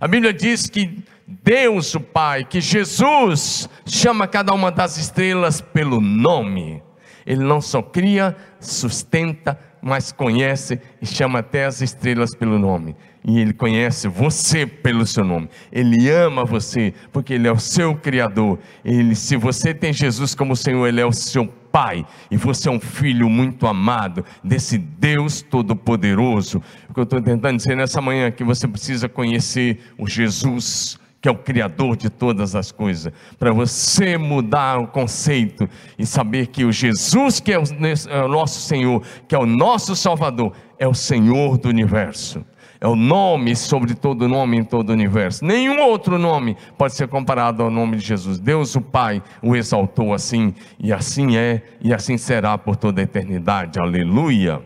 A 0.00 0.08
Bíblia 0.08 0.32
diz 0.32 0.70
que 0.70 1.04
Deus, 1.26 1.94
o 1.94 2.00
Pai, 2.00 2.44
que 2.44 2.62
Jesus 2.62 3.68
chama 3.84 4.26
cada 4.26 4.54
uma 4.54 4.72
das 4.72 4.96
estrelas 4.96 5.60
pelo 5.60 6.00
nome. 6.00 6.82
Ele 7.26 7.44
não 7.44 7.60
só 7.60 7.82
cria, 7.82 8.34
sustenta, 8.58 9.58
mas 9.82 10.12
conhece 10.12 10.80
e 11.00 11.06
chama 11.06 11.40
até 11.40 11.66
as 11.66 11.82
estrelas 11.82 12.34
pelo 12.34 12.58
nome. 12.58 12.94
E 13.24 13.40
Ele 13.40 13.52
conhece 13.52 14.08
você 14.08 14.66
pelo 14.66 15.04
seu 15.06 15.24
nome. 15.24 15.48
Ele 15.70 16.08
ama 16.08 16.44
você, 16.44 16.94
porque 17.12 17.34
Ele 17.34 17.48
é 17.48 17.52
o 17.52 17.58
seu 17.58 17.94
Criador. 17.96 18.58
Ele, 18.84 19.14
se 19.14 19.36
você 19.36 19.74
tem 19.74 19.92
Jesus 19.92 20.34
como 20.34 20.56
Senhor, 20.56 20.86
Ele 20.86 21.00
é 21.00 21.06
o 21.06 21.12
seu 21.12 21.46
Pai. 21.46 22.04
E 22.30 22.36
você 22.36 22.68
é 22.68 22.70
um 22.70 22.80
filho 22.80 23.30
muito 23.30 23.66
amado 23.66 24.24
desse 24.44 24.76
Deus 24.76 25.40
Todo-Poderoso. 25.40 26.62
O 26.88 26.94
que 26.94 27.00
eu 27.00 27.04
estou 27.04 27.20
tentando 27.20 27.56
dizer 27.56 27.76
nessa 27.76 28.00
manhã 28.00 28.26
é 28.26 28.30
que 28.30 28.44
você 28.44 28.68
precisa 28.68 29.08
conhecer 29.08 29.80
o 29.96 30.06
Jesus 30.06 31.00
que 31.22 31.28
é 31.28 31.32
o 31.32 31.36
Criador 31.36 31.96
de 31.96 32.10
todas 32.10 32.56
as 32.56 32.72
coisas, 32.72 33.12
para 33.38 33.52
você 33.52 34.18
mudar 34.18 34.80
o 34.80 34.88
conceito 34.88 35.68
e 35.96 36.04
saber 36.04 36.48
que 36.48 36.64
o 36.64 36.72
Jesus, 36.72 37.38
que 37.38 37.52
é 37.52 37.58
o, 37.58 37.62
é 38.10 38.24
o 38.24 38.28
nosso 38.28 38.60
Senhor, 38.60 39.00
que 39.28 39.34
é 39.34 39.38
o 39.38 39.46
nosso 39.46 39.94
Salvador, 39.94 40.52
é 40.78 40.86
o 40.86 40.94
Senhor 40.94 41.56
do 41.56 41.68
universo 41.68 42.44
é 42.82 42.88
o 42.88 42.96
nome 42.96 43.54
sobre 43.54 43.94
todo 43.94 44.26
nome 44.26 44.56
em 44.56 44.64
todo 44.64 44.90
o 44.90 44.92
universo. 44.92 45.44
Nenhum 45.44 45.80
outro 45.82 46.18
nome 46.18 46.56
pode 46.76 46.94
ser 46.94 47.06
comparado 47.06 47.62
ao 47.62 47.70
nome 47.70 47.96
de 47.96 48.04
Jesus. 48.04 48.40
Deus, 48.40 48.74
o 48.74 48.80
Pai, 48.80 49.22
o 49.40 49.54
exaltou 49.54 50.12
assim, 50.12 50.52
e 50.80 50.92
assim 50.92 51.36
é, 51.36 51.62
e 51.80 51.94
assim 51.94 52.18
será 52.18 52.58
por 52.58 52.74
toda 52.74 53.00
a 53.00 53.04
eternidade. 53.04 53.78
Aleluia. 53.78 54.60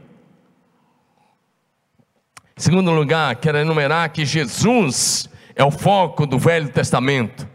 Segundo 2.57 2.91
lugar, 2.91 3.37
quero 3.37 3.59
enumerar 3.59 4.09
que 4.09 4.25
Jesus 4.25 5.29
é 5.57 5.65
o 5.65 5.71
foco 5.71 6.27
do 6.27 6.39
Velho 6.39 6.69
Testamento. 6.69 7.49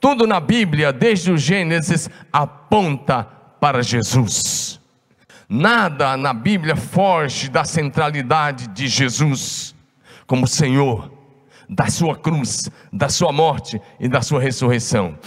Tudo 0.00 0.26
na 0.26 0.40
Bíblia, 0.40 0.92
desde 0.92 1.30
o 1.30 1.36
Gênesis, 1.36 2.10
aponta 2.32 3.24
para 3.60 3.82
Jesus. 3.82 4.80
Nada 5.48 6.16
na 6.16 6.32
Bíblia 6.32 6.74
foge 6.74 7.50
da 7.50 7.62
centralidade 7.62 8.68
de 8.68 8.88
Jesus 8.88 9.74
como 10.26 10.48
Senhor, 10.48 11.12
da 11.68 11.88
sua 11.88 12.16
cruz, 12.16 12.70
da 12.90 13.10
sua 13.10 13.30
morte 13.30 13.80
e 14.00 14.08
da 14.08 14.22
sua 14.22 14.40
ressurreição. 14.40 15.18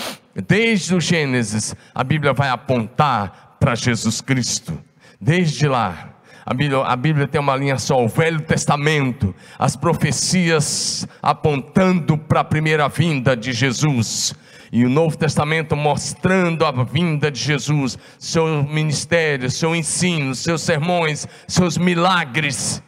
Desde 0.48 0.96
o 0.96 1.00
Gênesis, 1.00 1.76
a 1.94 2.04
Bíblia 2.04 2.34
vai 2.34 2.50
apontar 2.50 3.56
para 3.60 3.76
Jesus 3.76 4.20
Cristo. 4.20 4.78
Desde 5.22 5.68
lá, 5.68 6.15
a 6.46 6.54
Bíblia, 6.54 6.82
a 6.82 6.96
Bíblia 6.96 7.28
tem 7.28 7.42
uma 7.42 7.56
linha 7.56 7.80
só, 7.80 8.04
o 8.04 8.08
Velho 8.08 8.40
Testamento, 8.40 9.34
as 9.58 9.76
profecias 9.76 11.08
apontando 11.20 12.18
para 12.20 12.42
a 12.42 12.44
primeira 12.44 12.88
vinda 12.88 13.36
de 13.36 13.52
Jesus. 13.52 14.36
E 14.72 14.86
o 14.86 14.90
Novo 14.90 15.18
Testamento 15.18 15.76
mostrando 15.76 16.64
a 16.64 16.72
vinda 16.84 17.32
de 17.32 17.40
Jesus, 17.40 17.98
seu 18.20 18.64
ministério, 18.64 19.50
seu 19.50 19.76
ensino, 19.76 20.36
seus 20.36 20.62
sermões, 20.62 21.28
seus 21.48 21.80
milagres, 21.80 22.84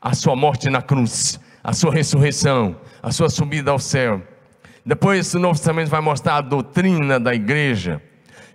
a 0.00 0.14
sua 0.14 0.36
morte 0.36 0.70
na 0.70 0.80
cruz, 0.80 1.40
a 1.64 1.72
sua 1.72 1.92
ressurreição, 1.92 2.76
a 3.02 3.10
sua 3.10 3.28
subida 3.28 3.72
ao 3.72 3.78
céu. 3.80 4.22
Depois 4.86 5.34
o 5.34 5.38
Novo 5.40 5.58
Testamento 5.58 5.88
vai 5.88 6.00
mostrar 6.00 6.36
a 6.36 6.40
doutrina 6.40 7.18
da 7.18 7.34
igreja, 7.34 8.00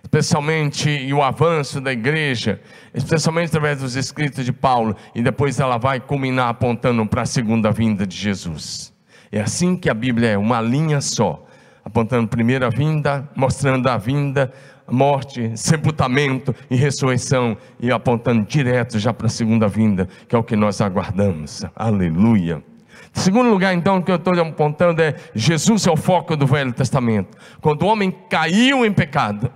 especialmente 0.06 0.88
e 0.88 1.12
o 1.12 1.20
avanço 1.20 1.80
da 1.80 1.92
igreja, 1.92 2.60
especialmente 2.94 3.48
através 3.48 3.80
dos 3.80 3.96
escritos 3.96 4.44
de 4.44 4.52
Paulo, 4.52 4.96
e 5.12 5.20
depois 5.20 5.58
ela 5.58 5.78
vai 5.78 5.98
culminar 5.98 6.48
apontando 6.48 7.04
para 7.06 7.22
a 7.22 7.26
segunda 7.26 7.72
vinda 7.72 8.06
de 8.06 8.16
Jesus. 8.16 8.92
É 9.32 9.40
assim 9.40 9.76
que 9.76 9.90
a 9.90 9.94
Bíblia 9.94 10.30
é, 10.30 10.38
uma 10.38 10.60
linha 10.60 11.00
só, 11.00 11.44
apontando 11.84 12.28
primeira 12.28 12.70
vinda, 12.70 13.28
mostrando 13.34 13.88
a 13.88 13.96
vinda, 13.96 14.52
morte, 14.88 15.50
sepultamento 15.56 16.54
e 16.70 16.76
ressurreição, 16.76 17.56
e 17.80 17.90
apontando 17.90 18.46
direto 18.46 19.00
já 19.00 19.12
para 19.12 19.26
a 19.26 19.30
segunda 19.30 19.66
vinda, 19.66 20.08
que 20.28 20.36
é 20.36 20.38
o 20.38 20.44
que 20.44 20.54
nós 20.54 20.80
aguardamos. 20.80 21.64
Aleluia. 21.74 22.62
Segundo 23.12 23.50
lugar, 23.50 23.74
então, 23.74 24.00
que 24.00 24.12
eu 24.12 24.16
estou 24.16 24.38
apontando 24.40 25.02
é: 25.02 25.16
Jesus 25.34 25.86
é 25.86 25.90
o 25.90 25.96
foco 25.96 26.36
do 26.36 26.46
Velho 26.46 26.72
Testamento. 26.72 27.36
Quando 27.60 27.82
o 27.82 27.86
homem 27.86 28.14
caiu 28.30 28.84
em 28.84 28.92
pecado, 28.92 29.50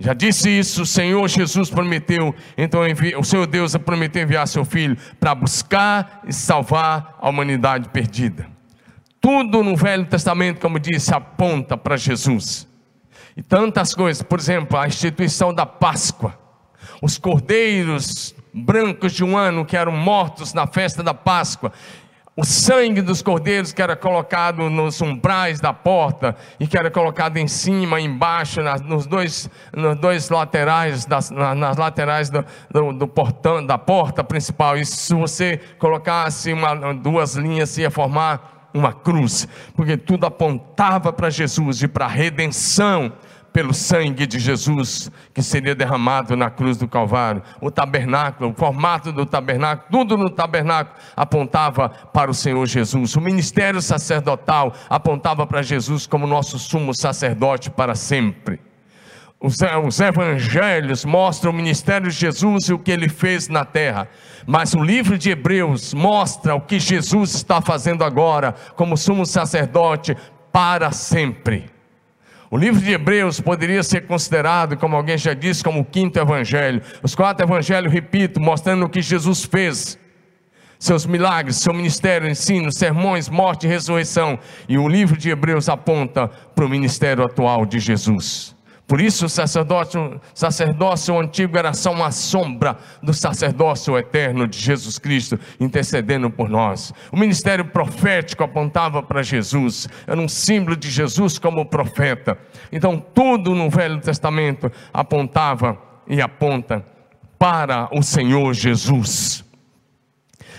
já 0.00 0.14
disse 0.14 0.48
isso, 0.48 0.82
o 0.82 0.86
Senhor 0.86 1.26
Jesus 1.26 1.70
prometeu, 1.70 2.32
então 2.56 2.82
o 3.18 3.24
Senhor 3.24 3.46
Deus 3.46 3.76
prometeu 3.76 4.22
enviar 4.22 4.46
seu 4.46 4.64
filho 4.64 4.96
para 5.18 5.34
buscar 5.34 6.22
e 6.26 6.32
salvar 6.32 7.16
a 7.20 7.28
humanidade 7.28 7.88
perdida. 7.88 8.46
Tudo 9.20 9.64
no 9.64 9.76
Velho 9.76 10.06
Testamento, 10.06 10.60
como 10.60 10.78
disse, 10.78 11.12
aponta 11.12 11.76
para 11.76 11.96
Jesus. 11.96 12.68
E 13.36 13.42
tantas 13.42 13.92
coisas, 13.92 14.22
por 14.22 14.38
exemplo, 14.38 14.78
a 14.78 14.86
instituição 14.86 15.52
da 15.52 15.66
Páscoa, 15.66 16.38
os 17.02 17.18
cordeiros 17.18 18.34
brancos 18.54 19.12
de 19.12 19.24
um 19.24 19.36
ano 19.36 19.64
que 19.64 19.76
eram 19.76 19.92
mortos 19.92 20.54
na 20.54 20.66
festa 20.66 21.02
da 21.02 21.14
Páscoa, 21.14 21.72
o 22.38 22.44
sangue 22.44 23.02
dos 23.02 23.20
cordeiros 23.20 23.72
que 23.72 23.82
era 23.82 23.96
colocado 23.96 24.70
nos 24.70 25.00
umbrais 25.00 25.58
da 25.58 25.72
porta 25.72 26.36
e 26.60 26.68
que 26.68 26.78
era 26.78 26.88
colocado 26.88 27.36
em 27.36 27.48
cima, 27.48 28.00
embaixo, 28.00 28.62
nas, 28.62 28.80
nos 28.80 29.08
dois, 29.08 29.50
nos 29.74 29.98
dois 29.98 30.30
laterais, 30.30 31.04
das, 31.04 31.32
nas 31.32 31.76
laterais 31.76 32.30
do, 32.30 32.44
do, 32.70 32.92
do, 32.92 33.08
portão, 33.08 33.66
da 33.66 33.76
porta 33.76 34.22
principal. 34.22 34.78
E 34.78 34.86
se 34.86 35.12
você 35.14 35.60
colocasse 35.80 36.52
uma, 36.52 36.94
duas 36.94 37.34
linhas, 37.34 37.76
ia 37.76 37.90
formar 37.90 38.70
uma 38.72 38.92
cruz, 38.92 39.48
porque 39.74 39.96
tudo 39.96 40.24
apontava 40.24 41.12
para 41.12 41.30
Jesus 41.30 41.82
e 41.82 41.88
para 41.88 42.04
a 42.04 42.08
redenção 42.08 43.12
pelo 43.52 43.74
sangue 43.74 44.26
de 44.26 44.38
Jesus 44.38 45.10
que 45.34 45.42
seria 45.42 45.74
derramado 45.74 46.36
na 46.36 46.50
cruz 46.50 46.76
do 46.76 46.86
Calvário. 46.86 47.42
O 47.60 47.70
tabernáculo, 47.70 48.50
o 48.50 48.54
formato 48.54 49.12
do 49.12 49.26
tabernáculo, 49.26 49.88
tudo 49.90 50.16
no 50.16 50.30
tabernáculo 50.30 50.96
apontava 51.16 51.88
para 51.88 52.30
o 52.30 52.34
Senhor 52.34 52.66
Jesus. 52.66 53.16
O 53.16 53.20
ministério 53.20 53.80
sacerdotal 53.80 54.72
apontava 54.88 55.46
para 55.46 55.62
Jesus 55.62 56.06
como 56.06 56.26
nosso 56.26 56.58
sumo 56.58 56.94
sacerdote 56.94 57.70
para 57.70 57.94
sempre. 57.94 58.60
Os, 59.40 59.56
os, 59.86 60.00
evangelhos 60.00 61.04
mostram 61.04 61.52
o 61.52 61.54
ministério 61.54 62.10
de 62.10 62.16
Jesus 62.16 62.68
e 62.68 62.72
o 62.72 62.78
que 62.78 62.90
ele 62.90 63.08
fez 63.08 63.48
na 63.48 63.64
terra, 63.64 64.08
mas 64.44 64.74
o 64.74 64.82
livro 64.82 65.16
de 65.16 65.30
Hebreus 65.30 65.94
mostra 65.94 66.56
o 66.56 66.60
que 66.60 66.80
Jesus 66.80 67.34
está 67.34 67.60
fazendo 67.60 68.02
agora, 68.02 68.52
como 68.74 68.96
sumo 68.96 69.24
sacerdote 69.24 70.16
para 70.52 70.90
sempre. 70.90 71.77
O 72.50 72.56
livro 72.56 72.80
de 72.80 72.92
Hebreus 72.92 73.40
poderia 73.40 73.82
ser 73.82 74.06
considerado, 74.06 74.76
como 74.76 74.96
alguém 74.96 75.18
já 75.18 75.34
disse, 75.34 75.62
como 75.62 75.80
o 75.80 75.84
quinto 75.84 76.18
evangelho. 76.18 76.80
Os 77.02 77.14
quatro 77.14 77.44
evangelhos, 77.44 77.92
repito, 77.92 78.40
mostrando 78.40 78.86
o 78.86 78.88
que 78.88 79.02
Jesus 79.02 79.44
fez. 79.44 79.98
Seus 80.78 81.04
milagres, 81.04 81.56
seu 81.56 81.74
ministério, 81.74 82.28
ensino, 82.28 82.72
sermões, 82.72 83.28
morte 83.28 83.66
e 83.66 83.68
ressurreição. 83.68 84.38
E 84.68 84.78
o 84.78 84.88
livro 84.88 85.16
de 85.16 85.28
Hebreus 85.28 85.68
aponta 85.68 86.28
para 86.28 86.64
o 86.64 86.68
ministério 86.68 87.22
atual 87.22 87.66
de 87.66 87.78
Jesus. 87.78 88.56
Por 88.88 89.02
isso 89.02 89.26
o 89.26 89.28
sacerdócio, 89.28 90.18
sacerdócio 90.32 91.20
antigo 91.20 91.58
era 91.58 91.74
só 91.74 91.92
uma 91.92 92.10
sombra 92.10 92.78
do 93.02 93.12
sacerdócio 93.12 93.98
eterno 93.98 94.48
de 94.48 94.58
Jesus 94.58 94.98
Cristo 94.98 95.38
intercedendo 95.60 96.30
por 96.30 96.48
nós. 96.48 96.94
O 97.12 97.16
ministério 97.18 97.66
profético 97.66 98.42
apontava 98.42 99.02
para 99.02 99.22
Jesus, 99.22 99.86
era 100.06 100.18
um 100.18 100.26
símbolo 100.26 100.74
de 100.74 100.90
Jesus 100.90 101.38
como 101.38 101.66
profeta. 101.66 102.38
Então 102.72 102.98
tudo 102.98 103.54
no 103.54 103.68
Velho 103.68 104.00
Testamento 104.00 104.72
apontava 104.90 105.76
e 106.08 106.22
aponta 106.22 106.82
para 107.38 107.90
o 107.92 108.02
Senhor 108.02 108.54
Jesus. 108.54 109.44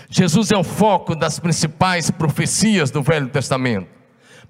Jesus 0.08 0.52
é 0.52 0.56
o 0.56 0.62
foco 0.62 1.16
das 1.16 1.40
principais 1.40 2.12
profecias 2.12 2.92
do 2.92 3.02
Velho 3.02 3.28
Testamento 3.28 3.99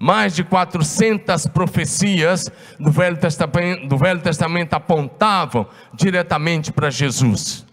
mais 0.01 0.33
de 0.33 0.43
400 0.43 1.45
profecias 1.45 2.49
do 2.79 2.89
Velho 2.89 3.17
Testamento, 3.17 3.87
do 3.87 3.97
Velho 3.99 4.19
Testamento 4.19 4.73
apontavam 4.73 5.67
diretamente 5.93 6.71
para 6.71 6.89
Jesus. 6.89 7.63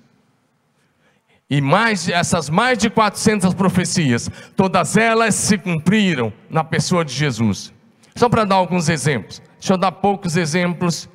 E 1.48 1.62
mais, 1.62 2.06
essas 2.06 2.50
mais 2.50 2.76
de 2.76 2.90
400 2.90 3.54
profecias, 3.54 4.30
todas 4.54 4.98
elas 4.98 5.34
se 5.34 5.56
cumpriram 5.56 6.30
na 6.50 6.62
pessoa 6.62 7.02
de 7.02 7.14
Jesus. 7.14 7.72
Só 8.14 8.28
para 8.28 8.44
dar 8.44 8.56
alguns 8.56 8.90
exemplos. 8.90 9.40
Deixa 9.58 9.72
eu 9.72 9.78
dar 9.78 9.92
poucos 9.92 10.36
exemplos 10.36 11.08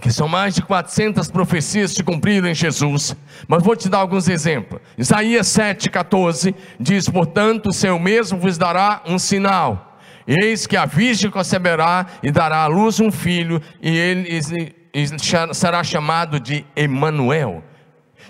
que 0.00 0.10
são 0.10 0.26
mais 0.26 0.54
de 0.54 0.62
400 0.62 1.30
profecias 1.30 1.92
se 1.92 2.02
cumpriram 2.02 2.48
em 2.48 2.54
Jesus, 2.54 3.14
mas 3.46 3.62
vou 3.62 3.76
te 3.76 3.88
dar 3.88 3.98
alguns 3.98 4.28
exemplos. 4.28 4.80
Isaías 4.96 5.46
7,14 5.48 6.54
diz: 6.80 7.08
Portanto, 7.08 7.68
o 7.68 7.72
Senhor 7.72 7.98
mesmo 7.98 8.38
vos 8.38 8.56
dará 8.56 9.02
um 9.06 9.18
sinal. 9.18 9.98
Eis 10.26 10.66
que 10.66 10.76
a 10.76 10.86
virgem 10.86 11.30
conceberá 11.30 12.06
e 12.22 12.30
dará 12.30 12.62
à 12.62 12.66
luz 12.66 13.00
um 13.00 13.10
filho, 13.10 13.60
e 13.82 13.90
ele 13.90 14.28
será 15.52 15.82
chamado 15.82 16.38
de 16.38 16.64
Emanuel. 16.76 17.62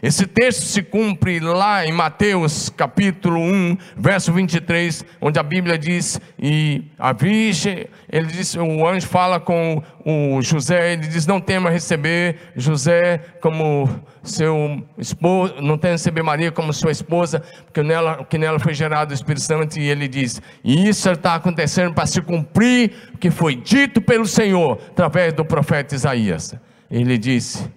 Esse 0.02 0.26
texto 0.26 0.62
se 0.62 0.82
cumpre 0.82 1.38
lá 1.38 1.86
em 1.86 1.92
Mateus 1.92 2.68
capítulo 2.68 3.38
1, 3.38 3.76
verso 3.96 4.32
23, 4.32 5.04
onde 5.20 5.38
a 5.38 5.44
Bíblia 5.44 5.78
diz, 5.78 6.20
e 6.36 6.82
a 6.98 7.12
virgem, 7.12 7.86
ele 8.10 8.26
diz, 8.26 8.56
o 8.56 8.84
anjo 8.84 9.06
fala 9.06 9.38
com 9.38 9.80
o 10.04 10.42
José, 10.42 10.94
ele 10.94 11.06
diz, 11.06 11.24
não 11.24 11.40
tema 11.40 11.70
receber 11.70 12.36
José 12.56 13.20
como 13.40 13.88
seu 14.24 14.84
esposo, 14.98 15.54
não 15.60 15.78
tema 15.78 15.92
receber 15.92 16.24
Maria 16.24 16.50
como 16.50 16.72
sua 16.72 16.90
esposa, 16.90 17.40
porque 17.64 17.84
nela, 17.84 18.24
que 18.24 18.36
nela 18.36 18.58
foi 18.58 18.74
gerado 18.74 19.12
o 19.12 19.14
Espírito 19.14 19.44
Santo, 19.44 19.78
e 19.78 19.88
ele 19.88 20.08
diz, 20.08 20.42
e 20.64 20.88
isso 20.88 21.08
está 21.08 21.36
acontecendo 21.36 21.94
para 21.94 22.06
se 22.06 22.20
cumprir 22.20 22.92
o 23.14 23.18
que 23.18 23.30
foi 23.30 23.54
dito 23.54 24.02
pelo 24.02 24.26
Senhor, 24.26 24.80
através 24.90 25.32
do 25.32 25.44
profeta 25.44 25.94
Isaías. 25.94 26.56
Ele 26.90 27.16
disse, 27.16 27.70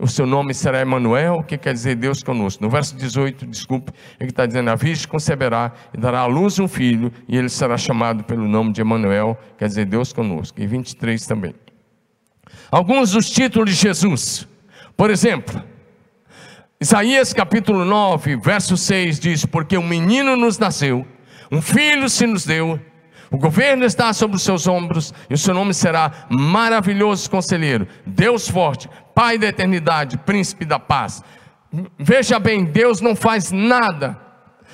o 0.00 0.08
seu 0.08 0.24
nome 0.24 0.54
será 0.54 0.80
Emanuel, 0.80 1.42
que 1.42 1.58
quer 1.58 1.74
dizer 1.74 1.94
Deus 1.94 2.22
conosco. 2.22 2.62
No 2.62 2.70
verso 2.70 2.96
18, 2.96 3.46
desculpe, 3.46 3.92
ele 4.18 4.30
está 4.30 4.46
dizendo: 4.46 4.70
A 4.70 4.74
virgem 4.74 5.06
conceberá 5.06 5.72
e 5.92 5.98
dará 5.98 6.20
à 6.20 6.26
luz 6.26 6.58
um 6.58 6.66
filho, 6.66 7.12
e 7.28 7.36
ele 7.36 7.50
será 7.50 7.76
chamado 7.76 8.24
pelo 8.24 8.48
nome 8.48 8.72
de 8.72 8.80
Emanuel, 8.80 9.38
quer 9.58 9.68
dizer 9.68 9.84
Deus 9.84 10.12
conosco. 10.12 10.60
E 10.60 10.66
23 10.66 11.26
também. 11.26 11.54
Alguns 12.70 13.12
dos 13.12 13.28
títulos 13.28 13.70
de 13.70 13.76
Jesus. 13.76 14.48
Por 14.96 15.10
exemplo, 15.10 15.62
Isaías 16.80 17.34
capítulo 17.34 17.84
9, 17.84 18.36
verso 18.36 18.76
6 18.78 19.20
diz: 19.20 19.44
Porque 19.44 19.76
um 19.76 19.86
menino 19.86 20.34
nos 20.34 20.58
nasceu, 20.58 21.06
um 21.52 21.60
filho 21.60 22.08
se 22.08 22.26
nos 22.26 22.46
deu, 22.46 22.80
o 23.30 23.38
governo 23.38 23.84
está 23.84 24.12
sobre 24.12 24.36
os 24.36 24.42
seus 24.42 24.66
ombros, 24.66 25.14
e 25.28 25.34
o 25.34 25.38
seu 25.38 25.54
nome 25.54 25.72
será 25.72 26.26
maravilhoso 26.28 27.30
conselheiro, 27.30 27.86
Deus 28.06 28.48
forte, 28.48 28.88
Pai 29.14 29.36
da 29.36 29.48
eternidade, 29.48 30.16
príncipe 30.18 30.64
da 30.64 30.78
paz. 30.78 31.22
Veja 31.98 32.38
bem, 32.38 32.64
Deus 32.64 33.00
não 33.00 33.14
faz 33.14 33.52
nada 33.52 34.18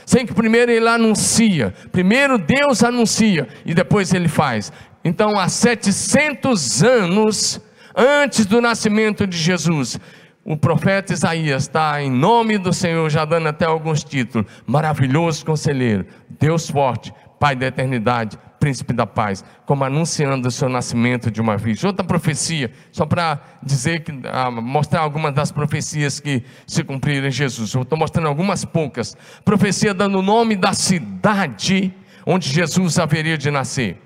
sem 0.06 0.24
que 0.24 0.32
primeiro 0.32 0.70
ele 0.70 0.88
anuncia. 0.88 1.74
Primeiro 1.90 2.38
Deus 2.38 2.84
anuncia 2.84 3.48
e 3.64 3.74
depois 3.74 4.14
ele 4.14 4.28
faz. 4.28 4.72
Então, 5.04 5.36
há 5.36 5.48
700 5.48 6.82
anos 6.84 7.60
antes 7.94 8.46
do 8.46 8.60
nascimento 8.60 9.26
de 9.26 9.36
Jesus, 9.36 9.98
o 10.44 10.56
profeta 10.56 11.12
Isaías 11.12 11.64
está 11.64 12.00
em 12.00 12.10
nome 12.10 12.56
do 12.56 12.72
Senhor, 12.72 13.10
já 13.10 13.24
dando 13.24 13.48
até 13.48 13.64
alguns 13.64 14.04
títulos: 14.04 14.46
maravilhoso 14.64 15.44
conselheiro, 15.44 16.06
Deus 16.38 16.70
forte, 16.70 17.12
Pai 17.38 17.56
da 17.56 17.66
eternidade, 17.66 18.38
príncipe 18.66 18.92
da 18.92 19.06
paz, 19.06 19.44
como 19.64 19.84
anunciando 19.84 20.48
o 20.48 20.50
seu 20.50 20.68
nascimento 20.68 21.30
de 21.30 21.40
uma 21.40 21.56
virgem. 21.56 21.86
Outra 21.86 22.04
profecia, 22.04 22.72
só 22.90 23.06
para 23.06 23.38
dizer 23.62 24.02
que 24.02 24.12
ah, 24.24 24.50
mostrar 24.50 25.02
algumas 25.02 25.32
das 25.32 25.52
profecias 25.52 26.18
que 26.18 26.42
se 26.66 26.82
cumpriram 26.82 27.28
em 27.28 27.30
Jesus. 27.30 27.72
Eu 27.72 27.82
estou 27.82 27.96
mostrando 27.96 28.26
algumas 28.26 28.64
poucas. 28.64 29.16
Profecia 29.44 29.94
dando 29.94 30.18
o 30.18 30.22
nome 30.22 30.56
da 30.56 30.72
cidade 30.72 31.94
onde 32.26 32.48
Jesus 32.48 32.98
haveria 32.98 33.38
de 33.38 33.52
nascer. 33.52 34.02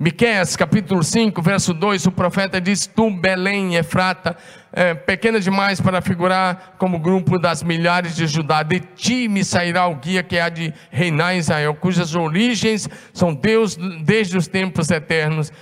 Miqueias 0.00 0.54
capítulo 0.54 1.02
5, 1.02 1.42
verso 1.42 1.74
2, 1.74 2.06
o 2.06 2.12
profeta 2.12 2.60
diz: 2.60 2.86
Tu, 2.86 3.10
Belém, 3.10 3.74
Efrata, 3.74 4.36
é, 4.72 4.94
pequena 4.94 5.40
demais 5.40 5.80
para 5.80 6.00
figurar 6.00 6.76
como 6.78 7.00
grupo 7.00 7.36
das 7.36 7.64
milhares 7.64 8.14
de 8.14 8.24
Judá, 8.28 8.62
de 8.62 8.78
ti 8.78 9.26
me 9.26 9.44
sairá 9.44 9.88
o 9.88 9.96
guia 9.96 10.22
que 10.22 10.38
há 10.38 10.48
de 10.48 10.72
reinar 10.92 11.34
em 11.34 11.38
Israel, 11.38 11.74
cujas 11.74 12.14
origens 12.14 12.88
são 13.12 13.34
Deus 13.34 13.76
desde 14.04 14.38
os 14.38 14.46
tempos 14.46 14.88
eternos, 14.88 15.52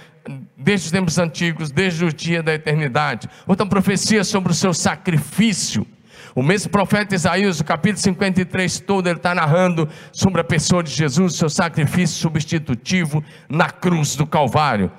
desde 0.54 0.88
os 0.88 0.92
tempos 0.92 1.18
antigos, 1.18 1.70
desde 1.70 2.04
o 2.04 2.12
dia 2.12 2.42
da 2.42 2.52
eternidade. 2.52 3.30
Outra 3.46 3.64
profecia 3.64 4.22
sobre 4.22 4.52
o 4.52 4.54
seu 4.54 4.74
sacrifício. 4.74 5.86
O 6.36 6.42
mesmo 6.42 6.70
profeta 6.70 7.14
Isaías, 7.14 7.60
o 7.60 7.64
capítulo 7.64 7.98
53 7.98 8.80
todo, 8.80 9.06
ele 9.06 9.16
está 9.16 9.34
narrando 9.34 9.88
sobre 10.12 10.42
a 10.42 10.44
pessoa 10.44 10.82
de 10.82 10.90
Jesus, 10.90 11.34
seu 11.34 11.48
sacrifício 11.48 12.18
substitutivo 12.18 13.24
na 13.48 13.70
cruz 13.70 14.14
do 14.16 14.26
Calvário. 14.26 14.92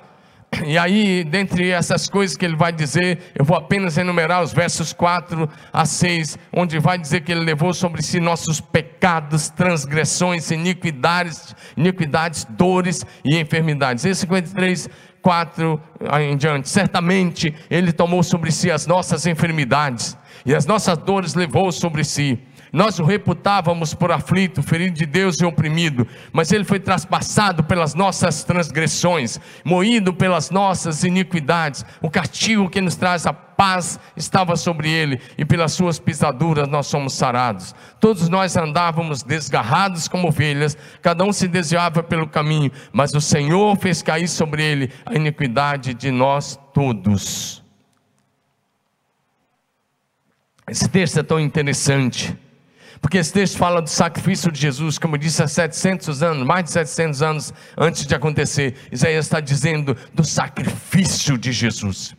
E 0.66 0.76
aí, 0.76 1.22
dentre 1.22 1.70
essas 1.70 2.08
coisas 2.08 2.36
que 2.36 2.44
ele 2.44 2.56
vai 2.56 2.72
dizer, 2.72 3.32
eu 3.38 3.44
vou 3.44 3.56
apenas 3.56 3.96
enumerar 3.96 4.42
os 4.42 4.52
versos 4.52 4.92
4 4.92 5.48
a 5.72 5.84
6, 5.86 6.36
onde 6.52 6.80
vai 6.80 6.98
dizer 6.98 7.20
que 7.20 7.30
ele 7.30 7.44
levou 7.44 7.72
sobre 7.72 8.02
si 8.02 8.18
nossos 8.18 8.60
pecados, 8.60 9.48
transgressões, 9.48 10.50
iniquidades, 10.50 11.54
iniquidades, 11.76 12.48
dores 12.50 13.06
e 13.24 13.38
enfermidades. 13.38 14.04
Esse 14.04 14.22
53 14.22 14.90
4 15.22 15.80
em 16.20 16.36
diante. 16.36 16.68
Certamente 16.68 17.54
ele 17.70 17.92
tomou 17.92 18.22
sobre 18.22 18.50
si 18.50 18.70
as 18.70 18.86
nossas 18.86 19.26
enfermidades 19.26 20.16
e 20.48 20.54
as 20.54 20.64
nossas 20.64 20.96
dores 20.96 21.34
levou 21.34 21.70
sobre 21.70 22.02
si. 22.02 22.38
Nós 22.72 22.98
o 22.98 23.04
reputávamos 23.04 23.92
por 23.92 24.10
aflito, 24.10 24.62
ferido 24.62 24.96
de 24.96 25.04
Deus 25.04 25.38
e 25.38 25.44
oprimido, 25.44 26.06
mas 26.32 26.50
ele 26.50 26.64
foi 26.64 26.80
traspassado 26.80 27.62
pelas 27.64 27.94
nossas 27.94 28.44
transgressões, 28.44 29.38
moído 29.62 30.12
pelas 30.12 30.50
nossas 30.50 31.04
iniquidades. 31.04 31.84
O 32.00 32.10
castigo 32.10 32.70
que 32.70 32.80
nos 32.80 32.96
traz 32.96 33.26
a 33.26 33.32
paz 33.32 34.00
estava 34.16 34.56
sobre 34.56 34.90
ele, 34.90 35.20
e 35.36 35.44
pelas 35.44 35.72
suas 35.72 35.98
pisaduras 35.98 36.66
nós 36.66 36.86
somos 36.86 37.12
sarados. 37.12 37.74
Todos 38.00 38.30
nós 38.30 38.56
andávamos 38.56 39.22
desgarrados 39.22 40.08
como 40.08 40.28
ovelhas, 40.28 40.78
cada 41.02 41.24
um 41.24 41.32
se 41.32 41.46
desviava 41.46 42.02
pelo 42.02 42.26
caminho, 42.26 42.72
mas 42.90 43.12
o 43.12 43.20
Senhor 43.20 43.76
fez 43.76 44.00
cair 44.00 44.28
sobre 44.28 44.62
ele 44.62 44.90
a 45.04 45.14
iniquidade 45.14 45.92
de 45.92 46.10
nós 46.10 46.58
todos. 46.72 47.67
Esse 50.68 50.88
texto 50.88 51.18
é 51.18 51.22
tão 51.22 51.40
interessante 51.40 52.36
porque 53.00 53.18
esse 53.18 53.32
texto 53.32 53.56
fala 53.56 53.80
do 53.80 53.88
sacrifício 53.88 54.50
de 54.50 54.60
Jesus, 54.60 54.98
como 54.98 55.14
eu 55.14 55.18
disse, 55.18 55.42
há 55.42 55.48
700 55.48 56.22
anos, 56.22 56.46
mais 56.46 56.64
de 56.64 56.72
700 56.72 57.22
anos 57.22 57.54
antes 57.76 58.04
de 58.04 58.14
acontecer. 58.14 58.74
Isaías 58.90 59.26
está 59.26 59.40
dizendo 59.40 59.96
do 60.12 60.24
sacrifício 60.24 61.38
de 61.38 61.52
Jesus. 61.52 62.14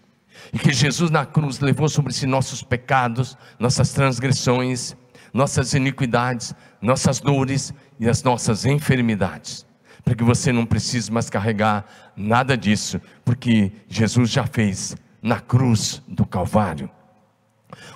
E 0.54 0.58
que 0.58 0.72
Jesus 0.72 1.12
na 1.12 1.26
cruz 1.26 1.60
levou 1.60 1.90
sobre 1.90 2.14
si 2.14 2.26
nossos 2.26 2.64
pecados, 2.64 3.38
nossas 3.60 3.92
transgressões, 3.92 4.96
nossas 5.34 5.74
iniquidades, 5.74 6.56
nossas 6.82 7.20
dores 7.20 7.74
e 8.00 8.08
as 8.08 8.24
nossas 8.24 8.66
enfermidades. 8.66 9.66
Para 10.04 10.16
que 10.16 10.24
você 10.24 10.52
não 10.52 10.66
precise 10.66 11.12
mais 11.12 11.30
carregar 11.30 11.86
nada 12.16 12.58
disso, 12.58 13.00
porque 13.24 13.72
Jesus 13.88 14.30
já 14.30 14.46
fez 14.46 14.96
na 15.22 15.40
cruz 15.40 16.02
do 16.08 16.26
Calvário. 16.26 16.90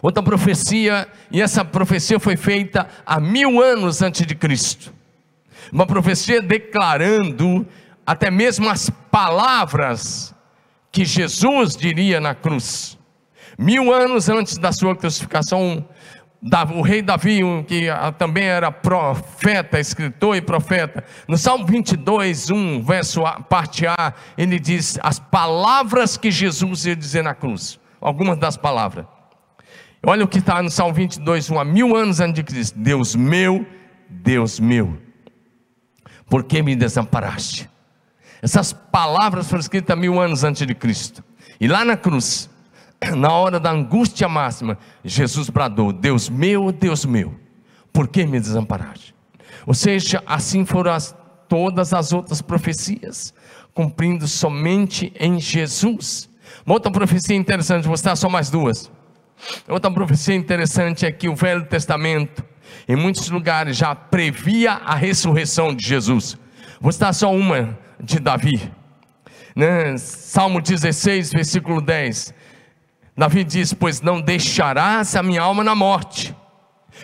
Outra 0.01 0.21
profecia, 0.21 1.07
e 1.31 1.41
essa 1.41 1.63
profecia 1.63 2.19
foi 2.19 2.35
feita 2.35 2.87
há 3.05 3.19
mil 3.19 3.61
anos 3.61 4.01
antes 4.01 4.25
de 4.25 4.35
Cristo. 4.35 4.93
Uma 5.71 5.85
profecia 5.85 6.41
declarando 6.41 7.65
até 8.05 8.29
mesmo 8.29 8.69
as 8.69 8.89
palavras 8.89 10.35
que 10.91 11.05
Jesus 11.05 11.75
diria 11.75 12.19
na 12.19 12.35
cruz. 12.35 12.97
Mil 13.57 13.93
anos 13.93 14.29
antes 14.29 14.57
da 14.57 14.71
sua 14.71 14.95
crucificação, 14.95 15.87
o 16.75 16.81
rei 16.81 17.01
Davi, 17.01 17.41
que 17.67 17.87
também 18.17 18.43
era 18.43 18.71
profeta, 18.71 19.79
escritor 19.79 20.35
e 20.35 20.41
profeta, 20.41 21.03
no 21.27 21.37
Salmo 21.37 21.65
22, 21.65 22.49
1, 22.49 22.83
verso 22.83 23.25
a, 23.25 23.39
parte 23.39 23.87
A, 23.87 24.13
ele 24.37 24.59
diz 24.59 24.99
as 25.01 25.19
palavras 25.19 26.17
que 26.17 26.29
Jesus 26.29 26.85
ia 26.85 26.95
dizer 26.95 27.23
na 27.23 27.33
cruz. 27.33 27.79
Algumas 28.01 28.37
das 28.37 28.57
palavras. 28.57 29.05
Olha 30.05 30.25
o 30.25 30.27
que 30.27 30.39
está 30.39 30.61
no 30.61 30.69
Salmo 30.69 30.93
22, 30.93 31.49
um, 31.49 31.57
há 31.57 31.63
mil 31.63 31.95
anos 31.95 32.19
antes 32.19 32.33
de 32.33 32.43
Cristo. 32.43 32.77
Deus 32.77 33.15
meu, 33.15 33.65
Deus 34.09 34.59
meu, 34.59 34.97
por 36.29 36.43
que 36.43 36.61
me 36.61 36.75
desamparaste? 36.75 37.69
Essas 38.41 38.73
palavras 38.73 39.47
foram 39.47 39.61
escritas 39.61 39.97
mil 39.97 40.19
anos 40.19 40.43
antes 40.43 40.67
de 40.67 40.75
Cristo. 40.75 41.23
E 41.57 41.69
lá 41.69 41.85
na 41.85 41.95
cruz, 41.95 42.49
na 43.15 43.31
hora 43.31 43.61
da 43.61 43.71
angústia 43.71 44.27
máxima, 44.27 44.77
Jesus 45.05 45.49
bradou: 45.49 45.93
Deus 45.93 46.29
meu, 46.29 46.69
Deus 46.73 47.05
meu, 47.05 47.33
por 47.93 48.09
que 48.09 48.25
me 48.25 48.41
desamparaste? 48.41 49.15
Ou 49.65 49.73
seja, 49.73 50.21
assim 50.25 50.65
foram 50.65 50.91
as, 50.91 51.15
todas 51.47 51.93
as 51.93 52.11
outras 52.11 52.41
profecias, 52.41 53.33
cumprindo 53.73 54.27
somente 54.27 55.13
em 55.17 55.39
Jesus. 55.39 56.29
Uma 56.65 56.75
outra 56.75 56.91
profecia 56.91 57.37
interessante, 57.37 57.87
vou 57.87 57.95
citar 57.95 58.17
só 58.17 58.27
mais 58.27 58.49
duas. 58.49 58.91
Outra 59.67 59.91
profecia 59.91 60.35
interessante 60.35 61.05
é 61.05 61.11
que 61.11 61.29
o 61.29 61.35
Velho 61.35 61.65
Testamento, 61.65 62.43
em 62.87 62.95
muitos 62.95 63.29
lugares, 63.29 63.77
já 63.77 63.93
previa 63.95 64.73
a 64.73 64.95
ressurreição 64.95 65.73
de 65.73 65.85
Jesus. 65.85 66.37
Vou 66.79 66.91
citar 66.91 67.13
só 67.13 67.33
uma 67.33 67.77
de 67.99 68.19
Davi. 68.19 68.71
Né? 69.55 69.97
Salmo 69.97 70.61
16, 70.61 71.31
versículo 71.31 71.81
10. 71.81 72.33
Davi 73.15 73.43
diz: 73.43 73.73
Pois 73.73 74.01
não 74.01 74.19
deixarás 74.19 75.15
a 75.15 75.23
minha 75.23 75.41
alma 75.41 75.63
na 75.63 75.75
morte, 75.75 76.35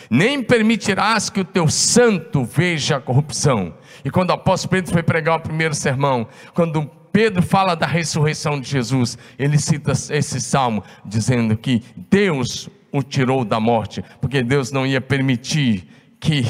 nem 0.10 0.42
permitirás 0.42 1.30
que 1.30 1.40
o 1.40 1.46
teu 1.46 1.68
santo 1.68 2.44
veja 2.44 2.98
a 2.98 3.02
corrupção. 3.02 3.76
E 4.04 4.10
quando 4.10 4.32
o 4.32 4.34
apóstolo 4.34 4.72
Pedro 4.72 4.92
foi 4.92 5.04
pregar 5.04 5.38
o 5.38 5.42
primeiro 5.42 5.76
sermão, 5.76 6.28
quando 6.54 6.90
Pedro 7.12 7.42
fala 7.42 7.76
da 7.76 7.86
ressurreição 7.86 8.60
de 8.60 8.70
Jesus, 8.70 9.18
ele 9.38 9.58
cita 9.58 9.92
esse 9.92 10.40
salmo, 10.40 10.84
dizendo 11.06 11.58
que 11.58 11.84
Deus 12.10 12.70
o 12.92 13.04
tirou 13.04 13.46
da 13.46 13.60
morte, 13.60 14.04
porque 14.20 14.42
Deus 14.42 14.72
não 14.72 14.86
ia 14.86 15.02
permitir 15.02 15.88
que 16.20 16.44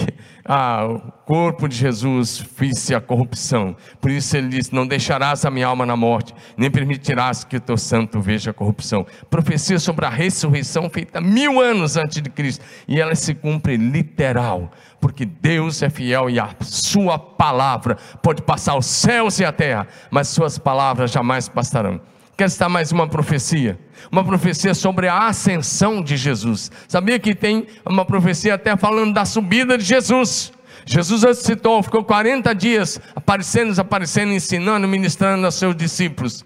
ah, 0.44 0.88
o 0.88 1.12
corpo 1.26 1.68
de 1.68 1.76
Jesus 1.76 2.44
visse 2.58 2.96
a 2.96 3.00
corrupção. 3.00 3.76
Por 4.02 4.10
isso 4.10 4.36
ele 4.36 4.48
diz: 4.48 4.72
Não 4.72 4.88
deixarás 4.88 5.46
a 5.46 5.52
minha 5.52 5.68
alma 5.68 5.86
na 5.86 5.96
morte, 5.96 6.34
nem 6.58 6.72
permitirás 6.72 7.44
que 7.44 7.58
o 7.58 7.62
teu 7.62 7.78
santo 7.78 8.20
veja 8.20 8.50
a 8.50 8.54
corrupção. 8.54 9.06
Profecia 9.30 9.78
sobre 9.78 10.06
a 10.06 10.10
ressurreição 10.10 10.90
feita 10.90 11.22
mil 11.22 11.62
anos 11.62 11.98
antes 11.98 12.20
de 12.22 12.30
Cristo, 12.32 12.66
e 12.88 13.00
ela 13.00 13.14
se 13.14 13.36
cumpre 13.36 13.78
literal, 13.78 14.72
porque 15.00 15.26
Deus 15.26 15.82
é 15.82 15.90
fiel 15.90 16.30
e 16.30 16.40
a 16.40 16.50
sua 16.62 17.18
palavra 17.18 17.98
pode 18.22 18.42
passar 18.42 18.76
os 18.76 18.86
céus 18.86 19.40
e 19.40 19.46
a 19.46 19.52
terra, 19.52 19.88
mas 20.12 20.28
suas 20.28 20.58
palavras 20.58 21.12
jamais 21.12 21.48
passarão. 21.48 22.02
Quer 22.38 22.46
estar 22.46 22.70
mais 22.70 22.92
uma 22.92 23.08
profecia? 23.08 23.78
Uma 24.10 24.24
profecia 24.24 24.74
sobre 24.74 25.08
a 25.10 25.28
ascensão 25.28 26.02
de 26.02 26.16
Jesus. 26.16 26.72
Sabia 26.88 27.20
que 27.20 27.36
tem 27.36 27.68
uma 27.86 28.06
profecia 28.06 28.56
até 28.56 28.78
falando 28.78 29.14
da 29.14 29.26
subida 29.26 29.78
de 29.78 29.84
Jesus? 29.84 30.54
Jesus 30.86 31.24
ressuscitou, 31.24 31.84
ficou 31.84 32.04
40 32.04 32.56
dias 32.56 33.00
aparecendo, 33.14 33.72
desaparecendo, 33.72 34.32
ensinando, 34.32 34.88
ministrando 34.88 35.46
aos 35.46 35.56
seus 35.56 35.76
discípulos. 35.76 36.46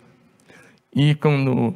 E 0.96 1.16
quando, 1.16 1.76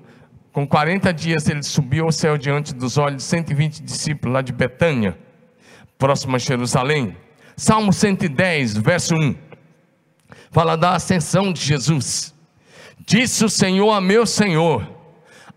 com 0.52 0.68
40 0.68 1.14
dias 1.14 1.48
ele 1.48 1.62
subiu 1.62 2.06
ao 2.06 2.12
céu 2.12 2.38
diante 2.38 2.74
dos 2.74 2.98
olhos 2.98 3.18
de 3.18 3.24
120 3.24 3.84
discípulos 3.84 4.34
lá 4.34 4.42
de 4.42 4.52
Betânia, 4.52 5.18
próximo 5.98 6.36
a 6.36 6.40
Jerusalém. 6.40 7.18
Salmo 7.56 7.92
110, 7.92 8.78
verso 8.78 9.16
1. 9.16 9.36
Fala 10.52 10.78
da 10.78 10.96
ascensão 10.96 11.52
de 11.52 11.62
Jesus. 11.62 12.34
Disse 13.06 13.44
o 13.44 13.50
Senhor 13.50 13.92
a 13.92 14.02
meu 14.02 14.26
Senhor: 14.26 14.88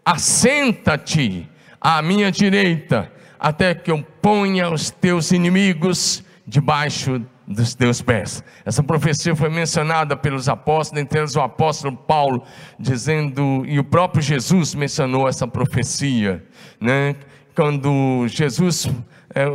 Assenta-te 0.05 1.49
à 1.81 2.01
minha 2.01 2.31
direita, 2.31 3.13
até 3.39 3.75
que 3.75 3.91
eu 3.91 4.03
ponha 4.23 4.71
os 4.71 4.91
teus 4.91 5.31
inimigos 5.31 6.25
debaixo 6.47 7.25
dos 7.47 7.75
teus 7.75 8.01
pés. 8.01 8.45
Essa 8.65 8.83
profecia 8.83 9.35
foi 9.35 9.51
mencionada 9.51 10.17
pelos 10.17 10.49
apóstolos, 10.49 11.03
entre 11.03 11.19
eles 11.19 11.35
o 11.35 11.41
apóstolo 11.41 11.97
Paulo, 11.97 12.45
dizendo, 12.79 13.65
e 13.67 13.79
o 13.79 13.85
próprio 13.85 14.23
Jesus 14.23 14.75
mencionou 14.75 15.29
essa 15.29 15.47
profecia, 15.49 16.45
né? 16.81 17.17
Quando 17.55 18.27
Jesus 18.29 18.89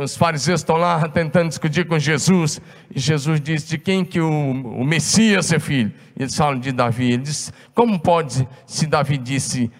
os 0.02 0.16
fariseus 0.16 0.60
estão 0.60 0.76
lá 0.76 1.06
tentando 1.06 1.48
discutir 1.48 1.86
com 1.86 1.98
Jesus, 1.98 2.60
e 2.94 2.98
Jesus 2.98 3.40
diz: 3.40 3.66
De 3.68 3.76
quem 3.76 4.04
que 4.04 4.20
o, 4.20 4.30
o 4.30 4.84
Messias 4.84 5.52
é 5.52 5.58
filho? 5.58 5.92
E 6.16 6.22
eles 6.22 6.34
falam 6.34 6.58
de 6.58 6.72
Davi. 6.72 7.12
Ele 7.12 7.22
diz: 7.22 7.52
Como 7.74 7.98
pode, 7.98 8.48
se 8.66 8.86
Davi 8.86 9.18
disse, 9.18 9.70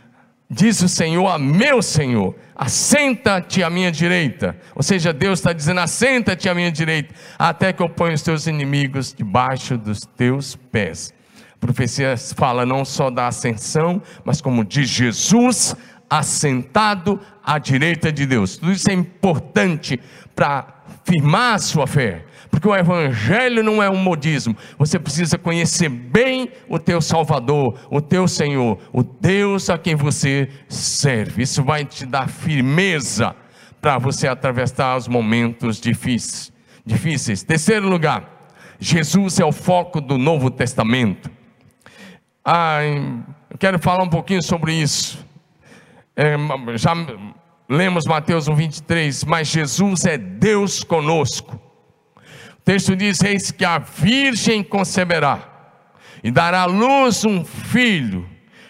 diz 0.50 0.82
o 0.82 0.88
Senhor 0.88 1.26
a 1.28 1.38
meu 1.38 1.80
Senhor, 1.80 2.34
assenta-te 2.54 3.62
à 3.62 3.70
minha 3.70 3.90
direita? 3.90 4.58
Ou 4.74 4.82
seja, 4.82 5.14
Deus 5.14 5.38
está 5.38 5.54
dizendo: 5.54 5.80
assenta-te 5.80 6.46
à 6.46 6.54
minha 6.54 6.70
direita, 6.70 7.14
até 7.38 7.72
que 7.72 7.82
eu 7.82 7.88
ponha 7.88 8.14
os 8.14 8.22
teus 8.22 8.46
inimigos 8.46 9.14
debaixo 9.14 9.78
dos 9.78 10.00
teus 10.00 10.56
pés. 10.70 11.14
A 11.54 11.58
profecia 11.58 12.14
fala 12.18 12.66
não 12.66 12.84
só 12.84 13.10
da 13.10 13.28
ascensão, 13.28 14.02
mas 14.26 14.42
como 14.42 14.62
de 14.62 14.84
Jesus 14.84 15.74
assentado 16.08 17.20
à 17.44 17.58
direita 17.58 18.12
de 18.12 18.26
Deus. 18.26 18.56
Tudo 18.56 18.72
isso 18.72 18.90
é 18.90 18.94
importante 18.94 20.00
para 20.34 20.76
firmar 21.04 21.54
a 21.54 21.58
sua 21.58 21.86
fé, 21.86 22.24
porque 22.50 22.68
o 22.68 22.74
evangelho 22.74 23.62
não 23.62 23.82
é 23.82 23.90
um 23.90 23.96
modismo. 23.96 24.56
Você 24.78 24.98
precisa 24.98 25.38
conhecer 25.38 25.88
bem 25.88 26.50
o 26.68 26.78
teu 26.78 27.00
Salvador, 27.00 27.78
o 27.90 28.00
teu 28.00 28.26
Senhor, 28.28 28.78
o 28.92 29.02
Deus 29.02 29.70
a 29.70 29.78
quem 29.78 29.94
você 29.94 30.48
serve. 30.68 31.42
Isso 31.42 31.62
vai 31.62 31.84
te 31.84 32.06
dar 32.06 32.28
firmeza 32.28 33.34
para 33.80 33.98
você 33.98 34.26
atravessar 34.26 34.96
os 34.96 35.08
momentos 35.08 35.80
difíceis. 35.80 36.52
Difíceis. 36.84 37.42
Terceiro 37.42 37.88
lugar, 37.88 38.50
Jesus 38.78 39.40
é 39.40 39.44
o 39.44 39.52
foco 39.52 40.00
do 40.00 40.16
Novo 40.16 40.50
Testamento. 40.50 41.30
Ah, 42.44 42.78
eu 43.50 43.58
quero 43.58 43.78
falar 43.78 44.04
um 44.04 44.08
pouquinho 44.08 44.40
sobre 44.40 44.72
isso 44.72 45.25
já 46.76 46.94
lemos 47.68 48.06
Mateus 48.06 48.48
1, 48.48 48.54
23, 48.54 49.24
mas 49.24 49.48
Jesus 49.48 50.06
é 50.06 50.16
Deus 50.16 50.82
conosco. 50.82 51.60
O 52.16 52.62
texto 52.64 52.96
diz: 52.96 53.22
Eis 53.22 53.50
que 53.50 53.64
a 53.64 53.78
virgem 53.78 54.62
conceberá 54.62 55.56
e 56.24 56.30
dará 56.30 56.62
à 56.62 56.66
luz 56.66 57.24
um 57.24 57.44
filho, 57.44 58.28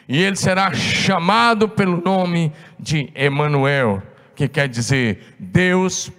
e 0.09 0.21
ele 0.21 0.37
será 0.37 0.73
chamado 0.75 1.69
pelo 1.69 2.03
nome 2.03 2.53
de 2.79 3.11
Emanuel, 3.15 4.03
que 4.35 4.49
quer 4.49 4.69
dizer 4.69 5.37
Deus 5.39 6.11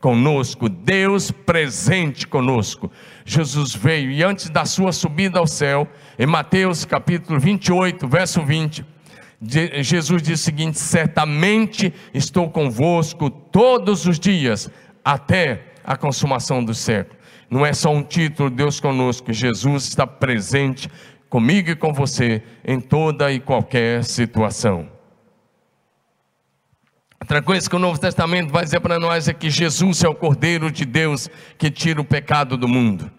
conosco, 0.00 0.68
Deus 0.68 1.30
presente 1.30 2.26
conosco. 2.26 2.90
Jesus 3.24 3.74
veio 3.74 4.10
e 4.10 4.22
antes 4.22 4.48
da 4.48 4.64
sua 4.64 4.92
subida 4.92 5.38
ao 5.38 5.46
céu, 5.46 5.88
em 6.18 6.26
Mateus 6.26 6.84
capítulo 6.84 7.38
28, 7.38 8.06
verso 8.06 8.44
20, 8.44 8.84
Jesus 9.40 10.22
diz 10.22 10.40
o 10.40 10.44
seguinte: 10.44 10.78
certamente 10.78 11.92
estou 12.12 12.50
convosco 12.50 13.30
todos 13.30 14.06
os 14.06 14.18
dias, 14.18 14.70
até 15.04 15.72
a 15.84 15.96
consumação 15.96 16.62
do 16.62 16.74
século. 16.74 17.18
Não 17.50 17.64
é 17.64 17.72
só 17.72 17.90
um 17.90 18.02
título, 18.02 18.50
Deus 18.50 18.78
conosco, 18.78 19.32
Jesus 19.32 19.84
está 19.84 20.06
presente 20.06 20.90
comigo 21.30 21.70
e 21.70 21.76
com 21.76 21.92
você 21.92 22.42
em 22.64 22.80
toda 22.80 23.32
e 23.32 23.40
qualquer 23.40 24.04
situação. 24.04 24.88
Outra 27.20 27.42
coisa 27.42 27.68
que 27.68 27.76
o 27.76 27.78
Novo 27.78 27.98
Testamento 27.98 28.52
vai 28.52 28.64
dizer 28.64 28.80
para 28.80 28.98
nós 28.98 29.28
é 29.28 29.34
que 29.34 29.50
Jesus 29.50 30.04
é 30.04 30.08
o 30.08 30.14
Cordeiro 30.14 30.70
de 30.70 30.84
Deus 30.84 31.28
que 31.56 31.70
tira 31.70 32.00
o 32.00 32.04
pecado 32.04 32.56
do 32.56 32.68
mundo. 32.68 33.10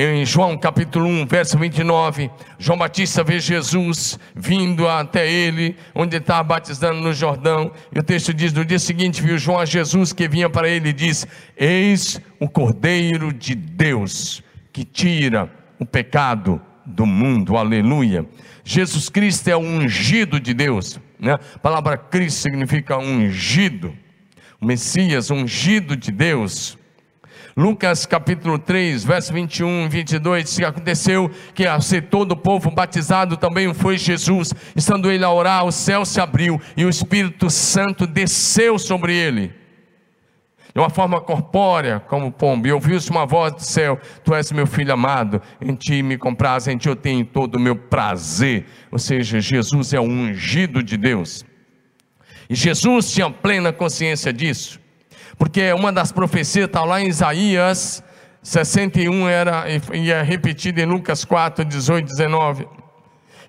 Em 0.00 0.24
João 0.24 0.56
capítulo 0.56 1.06
1, 1.08 1.26
verso 1.26 1.58
29, 1.58 2.30
João 2.56 2.78
Batista 2.78 3.24
vê 3.24 3.40
Jesus 3.40 4.16
vindo 4.32 4.86
até 4.86 5.28
ele, 5.28 5.74
onde 5.92 6.16
estava 6.16 6.44
batizando 6.44 7.00
no 7.00 7.12
Jordão, 7.12 7.72
e 7.92 7.98
o 7.98 8.02
texto 8.04 8.32
diz: 8.32 8.52
no 8.52 8.64
dia 8.64 8.78
seguinte 8.78 9.20
viu 9.20 9.36
João 9.36 9.58
a 9.58 9.64
Jesus 9.64 10.12
que 10.12 10.28
vinha 10.28 10.48
para 10.48 10.68
ele 10.68 10.90
e 10.90 10.92
diz: 10.92 11.26
Eis 11.56 12.20
o 12.38 12.48
Cordeiro 12.48 13.32
de 13.32 13.56
Deus 13.56 14.40
que 14.72 14.84
tira 14.84 15.50
o 15.80 15.84
pecado 15.84 16.62
do 16.86 17.04
mundo, 17.04 17.56
aleluia. 17.56 18.24
Jesus 18.62 19.08
Cristo 19.08 19.48
é 19.48 19.56
o 19.56 19.58
ungido 19.58 20.38
de 20.38 20.54
Deus, 20.54 21.00
né? 21.18 21.32
a 21.32 21.58
palavra 21.58 21.98
Cristo 21.98 22.38
significa 22.38 22.96
ungido, 22.98 23.92
o 24.60 24.64
Messias, 24.64 25.28
ungido 25.28 25.96
de 25.96 26.12
Deus. 26.12 26.78
Lucas 27.58 28.06
capítulo 28.06 28.56
3, 28.56 29.02
verso 29.02 29.32
21 29.32 29.86
e 29.86 29.88
22, 29.88 30.44
diz 30.44 30.56
que 30.58 30.64
aconteceu 30.64 31.28
que 31.52 31.66
a 31.66 31.80
ser 31.80 32.02
todo 32.02 32.30
o 32.30 32.36
povo 32.36 32.70
batizado 32.70 33.36
também 33.36 33.74
foi 33.74 33.98
Jesus. 33.98 34.54
Estando 34.76 35.10
ele 35.10 35.24
a 35.24 35.32
orar, 35.32 35.64
o 35.64 35.72
céu 35.72 36.04
se 36.04 36.20
abriu 36.20 36.60
e 36.76 36.84
o 36.84 36.88
Espírito 36.88 37.50
Santo 37.50 38.06
desceu 38.06 38.78
sobre 38.78 39.12
ele. 39.12 39.52
De 40.72 40.78
uma 40.78 40.88
forma 40.88 41.20
corpórea, 41.20 41.98
como 41.98 42.30
pombo, 42.30 42.68
e 42.68 42.72
ouviu-se 42.72 43.10
uma 43.10 43.26
voz 43.26 43.52
do 43.52 43.62
céu: 43.64 43.98
Tu 44.22 44.32
és 44.36 44.52
meu 44.52 44.64
filho 44.64 44.92
amado, 44.92 45.42
em 45.60 45.74
ti 45.74 46.00
me 46.00 46.16
compraz, 46.16 46.68
em 46.68 46.76
ti 46.76 46.88
eu 46.88 46.94
tenho 46.94 47.24
todo 47.24 47.56
o 47.56 47.60
meu 47.60 47.74
prazer. 47.74 48.66
Ou 48.88 49.00
seja, 49.00 49.40
Jesus 49.40 49.92
é 49.92 49.98
o 49.98 50.04
ungido 50.04 50.80
de 50.80 50.96
Deus. 50.96 51.44
E 52.48 52.54
Jesus 52.54 53.10
tinha 53.10 53.28
plena 53.28 53.72
consciência 53.72 54.32
disso 54.32 54.78
porque 55.38 55.72
uma 55.72 55.92
das 55.92 56.10
profecias 56.10 56.66
está 56.66 56.84
lá 56.84 57.00
em 57.00 57.06
Isaías 57.06 58.02
61, 58.42 59.28
era, 59.28 59.64
e 59.92 60.10
é 60.10 60.22
repetida 60.22 60.80
em 60.80 60.86
Lucas 60.86 61.24
4, 61.24 61.64
18, 61.64 62.06
19. 62.06 62.66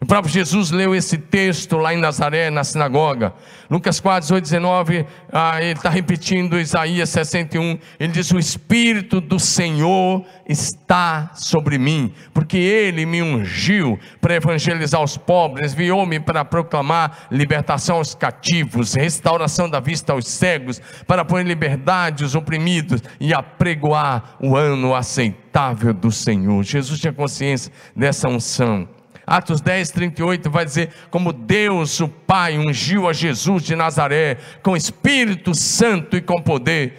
O 0.02 0.06
próprio 0.06 0.34
Jesus 0.34 0.72
leu 0.72 0.96
esse 0.96 1.18
texto 1.18 1.76
lá 1.76 1.94
em 1.94 1.98
Nazaré, 1.98 2.50
na 2.50 2.64
sinagoga. 2.64 3.34
Lucas 3.70 4.00
4, 4.00 4.22
18, 4.22 4.44
19, 4.46 5.06
ah, 5.30 5.62
ele 5.62 5.74
está 5.74 5.90
repetindo 5.90 6.58
Isaías 6.58 7.10
61. 7.10 7.78
Ele 8.00 8.14
diz: 8.14 8.32
O 8.32 8.40
Espírito 8.40 9.20
do 9.20 9.38
Senhor 9.38 10.24
está 10.48 11.32
sobre 11.36 11.78
mim, 11.78 12.14
porque 12.34 12.58
ele 12.58 13.06
me 13.06 13.22
ungiu 13.22 14.00
para 14.22 14.36
evangelizar 14.36 15.04
os 15.04 15.18
pobres, 15.18 15.74
enviou-me 15.74 16.18
para 16.18 16.46
proclamar 16.46 17.28
libertação 17.30 17.98
aos 17.98 18.16
cativos, 18.16 18.94
restauração 18.94 19.70
da 19.70 19.82
vista 19.82 20.14
aos 20.14 20.30
cegos, 20.30 20.82
para 21.06 21.26
pôr 21.26 21.42
em 21.42 21.48
liberdade 21.48 22.24
os 22.24 22.36
oprimidos 22.36 23.04
e 23.20 23.34
apregoar 23.34 24.38
o 24.40 24.56
ano 24.56 24.96
aceitável 24.96 25.94
do 25.94 26.10
Senhor. 26.10 26.64
Jesus 26.64 27.02
tinha 27.02 27.12
consciência 27.12 27.70
dessa 27.94 28.30
unção. 28.30 28.88
Atos 29.30 29.62
10, 29.62 29.92
38 29.92 30.50
vai 30.50 30.66
dizer: 30.66 30.90
como 31.12 31.32
Deus, 31.32 32.00
o 32.00 32.08
Pai, 32.08 32.58
ungiu 32.58 33.08
a 33.08 33.14
Jesus 33.14 33.64
de 33.64 33.76
Nazaré 33.76 34.38
com 34.64 34.76
Espírito 34.76 35.54
Santo 35.54 36.18
e 36.18 36.22
com 36.22 36.42
poder. 36.42 36.98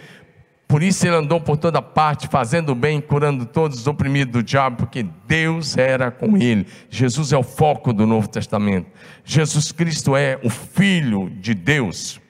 Por 0.65 0.81
isso 0.81 1.05
ele 1.05 1.17
andou 1.17 1.41
por 1.41 1.57
toda 1.57 1.81
parte, 1.81 2.29
fazendo 2.29 2.73
bem, 2.73 3.01
curando 3.01 3.45
todos 3.45 3.81
os 3.81 3.87
oprimidos 3.87 4.31
do 4.31 4.41
diabo, 4.41 4.77
porque 4.77 5.05
Deus 5.27 5.77
era 5.77 6.09
com 6.09 6.37
ele. 6.37 6.65
Jesus 6.89 7.33
é 7.33 7.37
o 7.37 7.43
foco 7.43 7.91
do 7.91 8.07
Novo 8.07 8.29
Testamento. 8.29 8.87
Jesus 9.25 9.73
Cristo 9.73 10.15
é 10.15 10.39
o 10.41 10.49
Filho 10.49 11.29
de 11.29 11.53
Deus. 11.53 12.21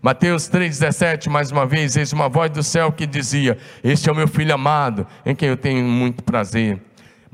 Mateus 0.00 0.48
3,17, 0.48 1.28
mais 1.28 1.50
uma 1.50 1.66
vez, 1.66 1.96
eis 1.96 2.12
uma 2.12 2.28
voz 2.28 2.52
do 2.52 2.62
céu 2.62 2.92
que 2.92 3.06
dizia: 3.06 3.58
Este 3.82 4.08
é 4.08 4.12
o 4.12 4.14
meu 4.14 4.28
filho 4.28 4.54
amado, 4.54 5.04
em 5.26 5.34
quem 5.34 5.48
eu 5.48 5.56
tenho 5.56 5.82
muito 5.82 6.22
prazer. 6.22 6.80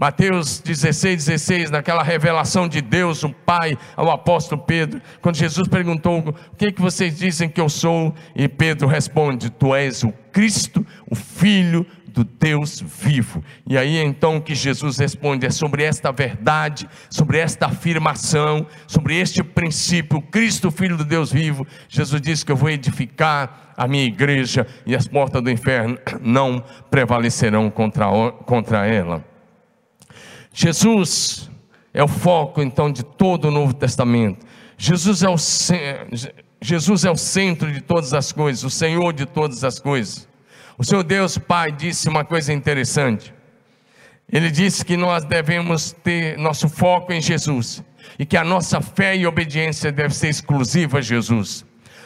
Mateus 0.01 0.61
16, 0.61 1.27
16, 1.27 1.71
naquela 1.71 2.03
revelação 2.03 2.67
de 2.67 2.81
Deus, 2.81 3.23
o 3.23 3.29
Pai, 3.29 3.77
ao 3.95 4.11
apóstolo 4.11 4.63
Pedro, 4.63 4.99
quando 5.21 5.37
Jesus 5.37 5.69
perguntou: 5.69 6.21
O 6.21 6.57
que, 6.57 6.65
é 6.65 6.73
que 6.73 6.81
vocês 6.81 7.19
dizem 7.19 7.51
que 7.51 7.61
eu 7.61 7.69
sou? 7.69 8.15
E 8.35 8.49
Pedro 8.49 8.89
responde: 8.89 9.51
Tu 9.51 9.75
és 9.75 10.03
o 10.03 10.11
Cristo, 10.33 10.87
o 11.07 11.15
Filho 11.15 11.87
do 12.07 12.25
Deus 12.25 12.81
vivo. 12.81 13.45
E 13.69 13.77
aí 13.77 13.99
então 13.99 14.41
que 14.41 14.55
Jesus 14.55 14.97
responde 14.97 15.45
é 15.45 15.51
sobre 15.51 15.83
esta 15.83 16.11
verdade, 16.11 16.89
sobre 17.11 17.37
esta 17.37 17.67
afirmação, 17.67 18.67
sobre 18.87 19.21
este 19.21 19.43
princípio, 19.43 20.23
Cristo, 20.23 20.71
Filho 20.71 20.97
do 20.97 21.05
Deus 21.05 21.31
vivo. 21.31 21.67
Jesus 21.91 22.23
disse 22.23 22.43
que 22.43 22.51
eu 22.51 22.57
vou 22.57 22.71
edificar 22.71 23.75
a 23.77 23.87
minha 23.87 24.05
igreja 24.05 24.67
e 24.87 24.97
as 24.97 25.07
portas 25.07 25.43
do 25.43 25.51
inferno 25.51 25.99
não 26.23 26.65
prevalecerão 26.91 27.69
contra, 27.69 28.07
contra 28.47 28.87
ela. 28.87 29.29
Jesus 30.63 31.51
é 31.95 32.05
o 32.05 32.09
foco 32.09 32.61
então 32.61 32.93
de 32.93 33.03
todo 33.03 33.47
o 33.47 33.51
Novo 33.51 33.73
Testamento. 33.73 34.45
Jesus 34.77 35.23
é 35.23 35.29
o, 35.31 35.37
Jesus 36.61 37.05
é 37.07 37.11
o 37.11 37.17
centro 37.17 37.73
de 37.73 37.81
todas 37.81 38.13
as 38.13 38.31
coisas, 38.31 38.63
o 38.63 38.69
Senhor 38.69 39.15
de 39.15 39.25
todas 39.25 39.65
as 39.65 39.79
coisas. 39.79 40.29
O 40.77 40.85
seu 40.85 41.03
Deus 41.03 41.39
Pai 41.39 41.73
disse 41.73 42.11
uma 42.11 42.27
coisa 42.27 42.53
interessante. 42.53 43.33
Ele 44.31 44.51
disse 44.51 44.85
que 44.85 44.99
nós 44.99 45.25
devemos 45.25 45.93
ter 46.05 46.37
nosso 46.37 46.69
foco 46.69 47.11
em 47.11 47.23
Jesus 47.23 47.83
e 48.19 48.27
que 48.27 48.37
a 48.37 48.45
nossa 48.45 48.83
fé 48.83 49.17
e 49.17 49.27
obediência 49.27 49.91
deve 49.91 50.15
ser 50.15 50.29
exclusiva 50.29 50.99
a 50.99 51.01
Jesus. 51.01 51.65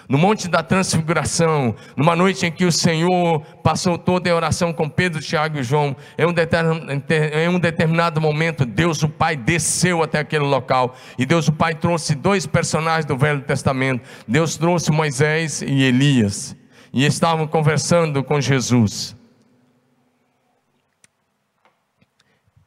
No 0.09 0.19
Monte 0.19 0.49
da 0.49 0.63
Transfiguração, 0.63 1.75
numa 1.97 2.15
noite 2.15 2.45
em 2.45 2.53
que 2.53 2.65
o 2.67 2.73
Senhor 2.73 3.41
passou 3.63 3.97
toda 3.97 4.31
a 4.31 4.35
oração 4.35 4.73
com 4.73 4.89
Pedro, 4.89 5.21
Tiago 5.21 5.59
e 5.59 5.63
João, 5.63 5.97
em 6.19 6.27
um, 6.27 6.31
em 6.31 7.49
um 7.49 7.59
determinado 7.59 8.21
momento, 8.21 8.67
Deus 8.67 9.03
o 9.03 9.09
Pai 9.09 9.35
desceu 9.35 10.03
até 10.03 10.19
aquele 10.19 10.45
local 10.45 10.95
e 11.19 11.25
Deus 11.25 11.49
o 11.49 11.53
Pai 11.53 11.75
trouxe 11.75 12.15
dois 12.15 12.47
personagens 12.47 13.07
do 13.07 13.17
Velho 13.17 13.41
Testamento. 13.41 14.03
Deus 14.29 14.57
trouxe 14.57 14.91
Moisés 14.91 15.63
e 15.63 15.83
Elias 15.83 16.55
e 16.93 17.07
estavam 17.07 17.47
conversando 17.47 18.23
com 18.23 18.41
Jesus. 18.41 19.17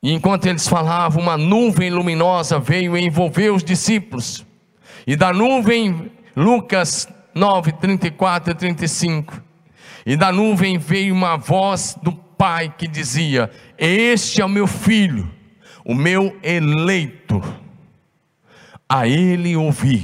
E 0.02 0.12
enquanto 0.12 0.46
eles 0.46 0.68
falavam, 0.68 1.22
uma 1.22 1.38
nuvem 1.38 1.90
luminosa 1.90 2.60
veio 2.60 2.98
e 2.98 3.06
envolveu 3.06 3.56
os 3.56 3.64
discípulos. 3.64 4.46
E 5.06 5.16
da 5.16 5.34
nuvem, 5.34 6.12
Lucas 6.36 7.08
9, 7.38 7.72
34 7.74 8.52
e 8.52 8.56
35. 8.56 9.42
E 10.06 10.16
da 10.16 10.32
nuvem 10.32 10.78
veio 10.78 11.14
uma 11.14 11.38
voz 11.38 11.98
do 12.02 12.12
Pai 12.12 12.74
que 12.76 12.88
dizia: 12.88 13.50
Este 13.78 14.42
é 14.42 14.46
o 14.46 14.50
meu 14.50 14.68
filho, 14.68 15.30
o 15.86 15.94
meu 15.94 16.38
eleito, 16.44 17.42
a 18.90 19.08
ele 19.08 19.56
ouvi. 19.56 20.04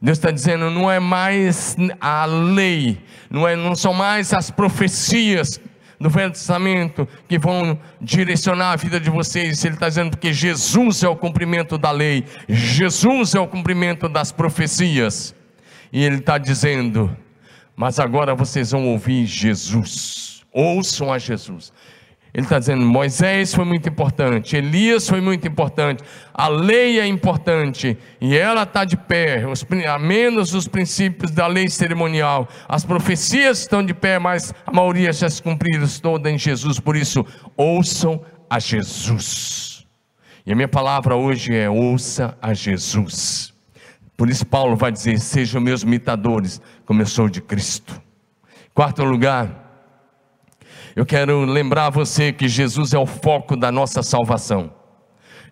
Deus 0.00 0.18
está 0.18 0.30
dizendo, 0.32 0.68
não 0.68 0.90
é 0.90 0.98
mais 0.98 1.76
a 2.00 2.24
lei, 2.24 2.98
não, 3.30 3.46
é, 3.46 3.54
não 3.54 3.74
são 3.76 3.94
mais 3.94 4.32
as 4.32 4.50
profecias 4.50 5.60
do 6.00 6.10
Velho 6.10 6.32
Testamento 6.32 7.06
que 7.28 7.38
vão 7.38 7.78
direcionar 8.00 8.72
a 8.72 8.76
vida 8.76 8.98
de 8.98 9.08
vocês. 9.08 9.64
Ele 9.64 9.74
está 9.74 9.88
dizendo 9.88 10.10
porque 10.10 10.32
Jesus 10.32 11.04
é 11.04 11.08
o 11.08 11.14
cumprimento 11.14 11.78
da 11.78 11.92
lei, 11.92 12.24
Jesus 12.48 13.34
é 13.36 13.40
o 13.40 13.46
cumprimento 13.46 14.08
das 14.08 14.32
profecias. 14.32 15.34
E 15.92 16.02
ele 16.02 16.16
está 16.16 16.38
dizendo, 16.38 17.14
mas 17.76 17.98
agora 17.98 18.34
vocês 18.34 18.70
vão 18.70 18.88
ouvir 18.88 19.26
Jesus, 19.26 20.42
ouçam 20.52 21.12
a 21.12 21.18
Jesus. 21.18 21.72
Ele 22.34 22.46
está 22.46 22.58
dizendo: 22.58 22.82
Moisés 22.86 23.54
foi 23.54 23.64
muito 23.64 23.88
importante, 23.88 24.56
Elias 24.56 25.06
foi 25.06 25.20
muito 25.20 25.46
importante, 25.46 26.02
a 26.32 26.48
lei 26.48 26.98
é 26.98 27.06
importante 27.06 27.98
e 28.20 28.34
ela 28.36 28.62
está 28.62 28.86
de 28.86 28.96
pé, 28.96 29.46
os, 29.46 29.66
a 29.86 29.98
menos 29.98 30.54
os 30.54 30.66
princípios 30.66 31.30
da 31.30 31.46
lei 31.46 31.68
cerimonial. 31.68 32.48
As 32.66 32.84
profecias 32.84 33.60
estão 33.60 33.84
de 33.84 33.92
pé, 33.92 34.18
mas 34.18 34.54
a 34.66 34.72
maioria 34.72 35.12
já 35.12 35.28
se 35.28 35.42
cumpriram 35.42 35.86
toda 36.00 36.30
em 36.30 36.38
Jesus. 36.38 36.80
Por 36.80 36.96
isso, 36.96 37.24
ouçam 37.54 38.22
a 38.48 38.58
Jesus. 38.58 39.86
E 40.46 40.52
a 40.52 40.56
minha 40.56 40.68
palavra 40.68 41.14
hoje 41.14 41.54
é: 41.54 41.68
ouça 41.68 42.36
a 42.40 42.54
Jesus. 42.54 43.51
Por 44.22 44.30
isso, 44.30 44.46
Paulo 44.46 44.76
vai 44.76 44.92
dizer: 44.92 45.18
sejam 45.18 45.60
meus 45.60 45.82
imitadores, 45.82 46.62
como 46.86 47.02
eu 47.02 47.06
sou 47.06 47.28
de 47.28 47.42
Cristo. 47.42 48.00
Quarto 48.72 49.02
lugar 49.02 49.50
eu 50.94 51.04
quero 51.04 51.44
lembrar 51.44 51.90
você 51.90 52.32
que 52.32 52.46
Jesus 52.46 52.94
é 52.94 52.98
o 53.00 53.04
foco 53.04 53.56
da 53.56 53.72
nossa 53.72 54.00
salvação. 54.00 54.72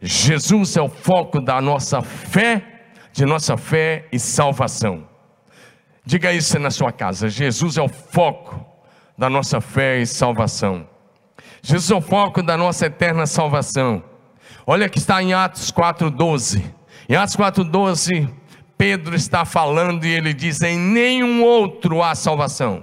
Jesus 0.01 0.77
é 0.77 0.81
o 0.81 0.89
foco 0.89 1.41
da 1.41 1.61
nossa 1.61 2.01
fé, 2.01 2.93
de 3.13 3.27
nossa 3.27 3.57
fé 3.57 4.07
e 4.13 4.21
salvação. 4.21 5.05
Diga 6.05 6.33
isso 6.33 6.57
na 6.61 6.71
sua 6.71 6.93
casa. 6.93 7.29
Jesus 7.29 7.77
é 7.77 7.83
o 7.83 7.89
foco 7.89 8.65
da 9.19 9.29
nossa 9.29 9.61
fé 9.61 9.99
e 9.99 10.07
salvação. 10.07 10.87
Jesus 11.61 11.91
é 11.91 11.95
o 11.97 12.01
foco 12.01 12.41
da 12.41 12.57
nossa 12.57 12.87
eterna 12.87 13.27
salvação. 13.27 14.01
Olha 14.65 14.89
que 14.89 14.99
está 14.99 15.21
em 15.21 15.33
Atos 15.33 15.73
4:12. 15.73 16.63
Em 17.09 17.17
Atos 17.17 17.35
4:12, 17.35 18.39
Pedro 18.81 19.15
está 19.15 19.45
falando 19.45 20.07
e 20.07 20.09
ele 20.09 20.33
diz: 20.33 20.63
"Em 20.63 20.79
nenhum 20.79 21.45
outro 21.45 22.03
há 22.03 22.15
salvação". 22.15 22.83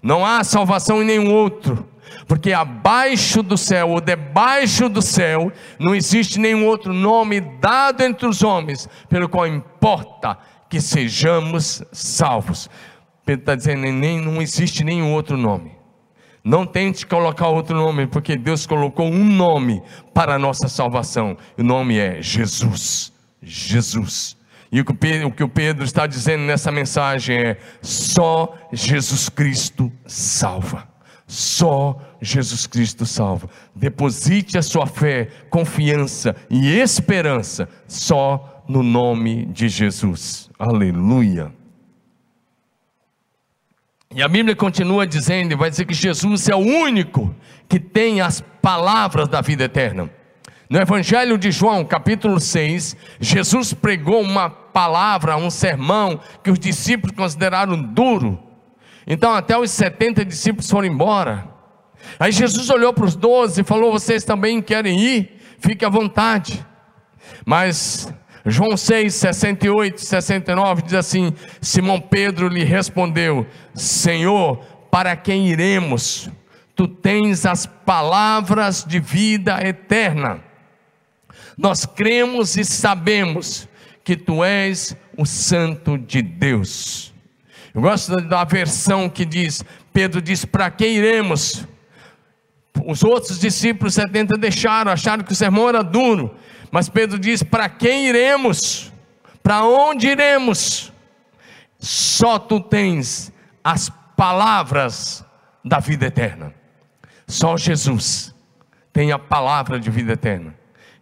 Não 0.00 0.24
há 0.24 0.44
salvação 0.44 1.02
em 1.02 1.06
nenhum 1.06 1.34
outro, 1.34 1.88
porque 2.28 2.52
abaixo 2.52 3.42
do 3.42 3.58
céu 3.58 3.90
ou 3.90 4.00
debaixo 4.00 4.88
do 4.88 5.02
céu 5.02 5.50
não 5.76 5.92
existe 5.92 6.38
nenhum 6.38 6.64
outro 6.64 6.92
nome 6.92 7.40
dado 7.40 8.02
entre 8.02 8.28
os 8.28 8.44
homens, 8.44 8.88
pelo 9.08 9.28
qual 9.28 9.44
importa 9.44 10.38
que 10.70 10.80
sejamos 10.80 11.82
salvos. 11.90 12.70
Pedro 13.26 13.42
está 13.42 13.56
dizendo: 13.56 13.90
nem, 13.90 14.20
não 14.20 14.40
existe 14.40 14.84
nenhum 14.84 15.12
outro 15.14 15.36
nome. 15.36 15.72
Não 16.44 16.64
tente 16.64 17.04
colocar 17.04 17.48
outro 17.48 17.74
nome, 17.74 18.06
porque 18.06 18.36
Deus 18.36 18.68
colocou 18.68 19.08
um 19.08 19.24
nome 19.24 19.82
para 20.14 20.36
a 20.36 20.38
nossa 20.38 20.68
salvação. 20.68 21.36
O 21.58 21.62
nome 21.64 21.98
é 21.98 22.22
Jesus. 22.22 23.12
Jesus. 23.42 24.43
E 24.70 24.80
o 24.80 24.84
que 24.84 25.42
o 25.44 25.48
Pedro 25.48 25.84
está 25.84 26.06
dizendo 26.06 26.42
nessa 26.42 26.70
mensagem 26.72 27.36
é: 27.36 27.58
só 27.80 28.54
Jesus 28.72 29.28
Cristo 29.28 29.92
salva. 30.06 30.88
Só 31.26 31.98
Jesus 32.20 32.66
Cristo 32.66 33.06
salva. 33.06 33.48
Deposite 33.74 34.58
a 34.58 34.62
sua 34.62 34.86
fé, 34.86 35.28
confiança 35.48 36.36
e 36.50 36.78
esperança 36.78 37.68
só 37.88 38.64
no 38.68 38.82
nome 38.82 39.46
de 39.46 39.68
Jesus. 39.68 40.50
Aleluia. 40.58 41.52
E 44.14 44.22
a 44.22 44.28
Bíblia 44.28 44.54
continua 44.54 45.06
dizendo, 45.06 45.56
vai 45.56 45.70
dizer 45.70 45.86
que 45.86 45.94
Jesus 45.94 46.48
é 46.48 46.54
o 46.54 46.58
único 46.58 47.34
que 47.68 47.80
tem 47.80 48.20
as 48.20 48.40
palavras 48.62 49.28
da 49.28 49.40
vida 49.40 49.64
eterna. 49.64 50.08
No 50.68 50.80
Evangelho 50.80 51.36
de 51.36 51.50
João, 51.50 51.84
capítulo 51.84 52.40
6, 52.40 52.96
Jesus 53.20 53.74
pregou 53.74 54.20
uma 54.22 54.48
palavra, 54.48 55.36
um 55.36 55.50
sermão 55.50 56.18
que 56.42 56.50
os 56.50 56.58
discípulos 56.58 57.14
consideraram 57.14 57.80
duro. 57.80 58.42
Então, 59.06 59.34
até 59.34 59.58
os 59.58 59.70
70 59.70 60.24
discípulos 60.24 60.70
foram 60.70 60.88
embora. 60.88 61.46
Aí 62.18 62.32
Jesus 62.32 62.70
olhou 62.70 62.92
para 62.92 63.04
os 63.04 63.14
12 63.14 63.60
e 63.60 63.64
falou: 63.64 63.92
Vocês 63.92 64.24
também 64.24 64.62
querem 64.62 64.98
ir? 64.98 65.40
Fique 65.58 65.84
à 65.84 65.88
vontade. 65.88 66.64
Mas 67.44 68.12
João 68.46 68.76
6, 68.76 69.14
68, 69.14 70.00
69 70.00 70.82
diz 70.82 70.94
assim: 70.94 71.34
Simão 71.60 72.00
Pedro 72.00 72.48
lhe 72.48 72.64
respondeu: 72.64 73.46
Senhor, 73.74 74.58
para 74.90 75.14
quem 75.14 75.48
iremos? 75.48 76.30
Tu 76.74 76.88
tens 76.88 77.46
as 77.46 77.66
palavras 77.66 78.84
de 78.84 78.98
vida 78.98 79.58
eterna. 79.66 80.42
Nós 81.56 81.86
cremos 81.86 82.56
e 82.56 82.64
sabemos 82.64 83.68
que 84.02 84.16
tu 84.16 84.44
és 84.44 84.96
o 85.16 85.24
Santo 85.24 85.96
de 85.96 86.20
Deus. 86.20 87.12
Eu 87.74 87.80
gosto 87.80 88.16
da 88.22 88.44
versão 88.44 89.08
que 89.08 89.24
diz: 89.24 89.64
Pedro 89.92 90.20
diz: 90.20 90.44
Para 90.44 90.70
quem 90.70 90.96
iremos? 90.96 91.66
Os 92.86 93.02
outros 93.04 93.38
discípulos 93.38 93.94
70 93.94 94.36
deixaram, 94.36 94.90
acharam 94.90 95.24
que 95.24 95.32
o 95.32 95.36
sermão 95.36 95.68
era 95.68 95.82
duro. 95.82 96.34
Mas 96.70 96.88
Pedro 96.88 97.18
diz: 97.18 97.42
Para 97.42 97.68
quem 97.68 98.08
iremos? 98.08 98.92
Para 99.42 99.64
onde 99.64 100.08
iremos? 100.08 100.92
Só 101.78 102.38
tu 102.38 102.60
tens 102.60 103.32
as 103.62 103.90
palavras 104.16 105.24
da 105.64 105.78
vida 105.78 106.06
eterna. 106.06 106.54
Só 107.26 107.56
Jesus 107.56 108.34
tem 108.92 109.12
a 109.12 109.18
palavra 109.18 109.80
de 109.80 109.90
vida 109.90 110.12
eterna. 110.12 110.54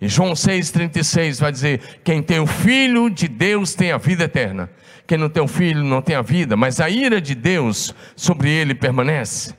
João 0.08 0.32
6,36 0.32 1.40
vai 1.40 1.52
dizer: 1.52 1.80
Quem 2.02 2.22
tem 2.22 2.40
o 2.40 2.46
Filho 2.46 3.08
de 3.08 3.28
Deus 3.28 3.74
tem 3.74 3.92
a 3.92 3.98
vida 3.98 4.24
eterna. 4.24 4.70
Quem 5.06 5.18
não 5.18 5.28
tem 5.28 5.42
o 5.42 5.48
Filho 5.48 5.82
não 5.82 6.02
tem 6.02 6.16
a 6.16 6.22
vida, 6.22 6.56
mas 6.56 6.80
a 6.80 6.88
ira 6.88 7.20
de 7.20 7.34
Deus 7.34 7.94
sobre 8.16 8.50
ele 8.50 8.74
permanece. 8.74 9.54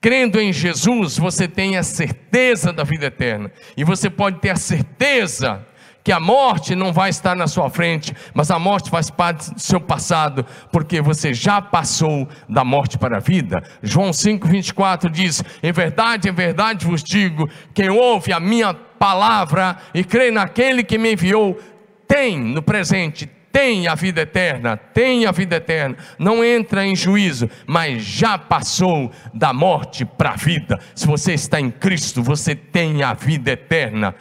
Crendo 0.00 0.38
em 0.38 0.52
Jesus, 0.52 1.16
você 1.16 1.48
tem 1.48 1.78
a 1.78 1.82
certeza 1.82 2.72
da 2.72 2.84
vida 2.84 3.06
eterna. 3.06 3.50
E 3.76 3.82
você 3.84 4.10
pode 4.10 4.38
ter 4.38 4.50
a 4.50 4.56
certeza 4.56 5.64
que 6.04 6.12
a 6.12 6.20
morte 6.20 6.74
não 6.74 6.92
vai 6.92 7.08
estar 7.08 7.34
na 7.34 7.46
sua 7.46 7.70
frente, 7.70 8.14
mas 8.34 8.50
a 8.50 8.58
morte 8.58 8.90
faz 8.90 9.08
parte 9.08 9.54
do 9.54 9.58
seu 9.58 9.80
passado, 9.80 10.44
porque 10.70 11.00
você 11.00 11.32
já 11.32 11.62
passou 11.62 12.28
da 12.46 12.62
morte 12.62 12.98
para 12.98 13.16
a 13.16 13.20
vida. 13.20 13.62
João 13.82 14.12
5:24 14.12 15.08
diz: 15.08 15.42
"Em 15.62 15.72
verdade, 15.72 16.28
em 16.28 16.32
verdade 16.32 16.84
vos 16.84 17.02
digo, 17.02 17.48
quem 17.72 17.88
ouve 17.88 18.34
a 18.34 18.38
minha 18.38 18.74
palavra 18.74 19.78
e 19.94 20.04
crê 20.04 20.30
naquele 20.30 20.84
que 20.84 20.98
me 20.98 21.14
enviou, 21.14 21.58
tem 22.06 22.38
no 22.38 22.62
presente 22.62 23.30
tem 23.50 23.86
a 23.86 23.94
vida 23.94 24.22
eterna, 24.22 24.76
tem 24.76 25.26
a 25.26 25.30
vida 25.30 25.54
eterna, 25.54 25.96
não 26.18 26.44
entra 26.44 26.84
em 26.84 26.96
juízo, 26.96 27.48
mas 27.68 28.02
já 28.02 28.36
passou 28.36 29.12
da 29.32 29.52
morte 29.52 30.04
para 30.04 30.30
a 30.30 30.36
vida. 30.36 30.76
Se 30.92 31.06
você 31.06 31.34
está 31.34 31.60
em 31.60 31.70
Cristo, 31.70 32.20
você 32.20 32.56
tem 32.56 33.04
a 33.04 33.14
vida 33.14 33.52
eterna 33.52 34.12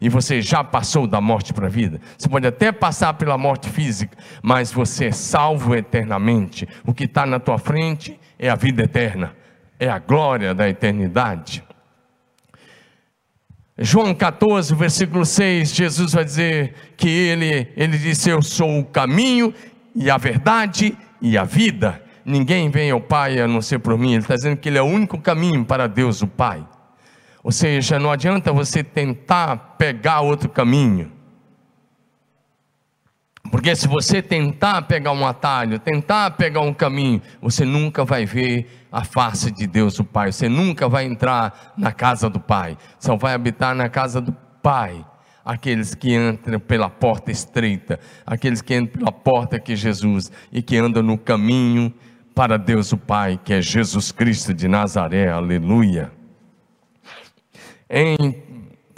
e 0.00 0.08
você 0.08 0.40
já 0.40 0.62
passou 0.62 1.06
da 1.06 1.20
morte 1.20 1.52
para 1.52 1.66
a 1.66 1.70
vida. 1.70 2.00
Você 2.16 2.28
pode 2.28 2.46
até 2.46 2.72
passar 2.72 3.14
pela 3.14 3.38
morte 3.38 3.68
física, 3.68 4.16
mas 4.42 4.72
você 4.72 5.06
é 5.06 5.12
salvo 5.12 5.74
eternamente. 5.74 6.68
O 6.84 6.92
que 6.92 7.04
está 7.04 7.26
na 7.26 7.38
tua 7.38 7.58
frente 7.58 8.18
é 8.38 8.48
a 8.48 8.54
vida 8.54 8.82
eterna, 8.82 9.34
é 9.78 9.88
a 9.88 9.98
glória 9.98 10.54
da 10.54 10.68
eternidade. 10.68 11.64
João 13.78 14.14
14, 14.14 14.74
versículo 14.74 15.26
6, 15.26 15.74
Jesus 15.74 16.12
vai 16.14 16.24
dizer 16.24 16.74
que 16.96 17.08
ele, 17.08 17.68
ele 17.76 17.98
disse: 17.98 18.30
Eu 18.30 18.40
sou 18.40 18.78
o 18.78 18.84
caminho 18.84 19.52
e 19.94 20.10
a 20.10 20.16
verdade 20.16 20.96
e 21.20 21.36
a 21.36 21.44
vida. 21.44 22.02
Ninguém 22.24 22.70
vem 22.70 22.90
ao 22.90 23.00
Pai 23.00 23.38
a 23.38 23.46
não 23.46 23.60
ser 23.60 23.78
por 23.78 23.98
mim. 23.98 24.12
Ele 24.12 24.22
está 24.22 24.34
dizendo 24.34 24.56
que 24.56 24.68
ele 24.68 24.78
é 24.78 24.82
o 24.82 24.86
único 24.86 25.20
caminho 25.20 25.64
para 25.64 25.86
Deus, 25.86 26.22
o 26.22 26.26
Pai. 26.26 26.66
Ou 27.46 27.52
seja, 27.52 27.96
não 27.96 28.10
adianta 28.10 28.52
você 28.52 28.82
tentar 28.82 29.76
pegar 29.78 30.20
outro 30.20 30.48
caminho. 30.48 31.12
Porque 33.52 33.76
se 33.76 33.86
você 33.86 34.20
tentar 34.20 34.82
pegar 34.82 35.12
um 35.12 35.24
atalho, 35.24 35.78
tentar 35.78 36.32
pegar 36.32 36.62
um 36.62 36.74
caminho, 36.74 37.22
você 37.40 37.64
nunca 37.64 38.04
vai 38.04 38.26
ver 38.26 38.88
a 38.90 39.04
face 39.04 39.52
de 39.52 39.64
Deus, 39.64 39.96
o 40.00 40.04
Pai. 40.04 40.32
Você 40.32 40.48
nunca 40.48 40.88
vai 40.88 41.04
entrar 41.04 41.72
na 41.76 41.92
casa 41.92 42.28
do 42.28 42.40
Pai. 42.40 42.76
Só 42.98 43.14
vai 43.14 43.32
habitar 43.32 43.76
na 43.76 43.88
casa 43.88 44.20
do 44.20 44.32
Pai. 44.60 45.06
Aqueles 45.44 45.94
que 45.94 46.16
entram 46.16 46.58
pela 46.58 46.90
porta 46.90 47.30
estreita, 47.30 48.00
aqueles 48.26 48.60
que 48.60 48.74
entram 48.74 48.98
pela 48.98 49.12
porta 49.12 49.60
que 49.60 49.74
é 49.74 49.76
Jesus 49.76 50.32
e 50.50 50.60
que 50.60 50.76
andam 50.78 51.00
no 51.00 51.16
caminho 51.16 51.94
para 52.34 52.58
Deus 52.58 52.90
o 52.90 52.98
Pai, 52.98 53.38
que 53.44 53.52
é 53.52 53.62
Jesus 53.62 54.10
Cristo 54.10 54.52
de 54.52 54.66
Nazaré. 54.66 55.28
Aleluia. 55.28 56.15
Em 57.88 58.16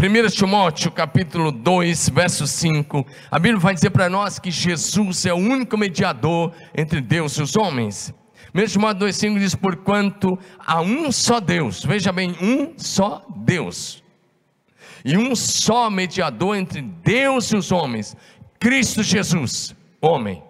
1 0.00 0.28
Timóteo 0.30 0.90
capítulo 0.90 1.52
2, 1.52 2.08
verso 2.08 2.46
5, 2.46 3.06
a 3.30 3.38
Bíblia 3.38 3.60
vai 3.60 3.74
dizer 3.74 3.90
para 3.90 4.08
nós 4.08 4.38
que 4.38 4.50
Jesus 4.50 5.26
é 5.26 5.32
o 5.32 5.36
único 5.36 5.76
mediador 5.76 6.54
entre 6.74 7.02
Deus 7.02 7.34
e 7.34 7.42
os 7.42 7.54
homens. 7.54 8.14
1 8.54 8.66
Timóteo 8.66 9.00
2, 9.00 9.14
5 9.14 9.38
diz: 9.38 9.54
Porquanto 9.54 10.38
há 10.58 10.80
um 10.80 11.12
só 11.12 11.38
Deus, 11.38 11.84
veja 11.84 12.10
bem, 12.10 12.34
um 12.40 12.78
só 12.78 13.26
Deus, 13.36 14.02
e 15.04 15.18
um 15.18 15.36
só 15.36 15.90
mediador 15.90 16.56
entre 16.56 16.80
Deus 16.80 17.52
e 17.52 17.56
os 17.56 17.70
homens, 17.70 18.16
Cristo 18.58 19.02
Jesus, 19.02 19.76
homem. 20.00 20.42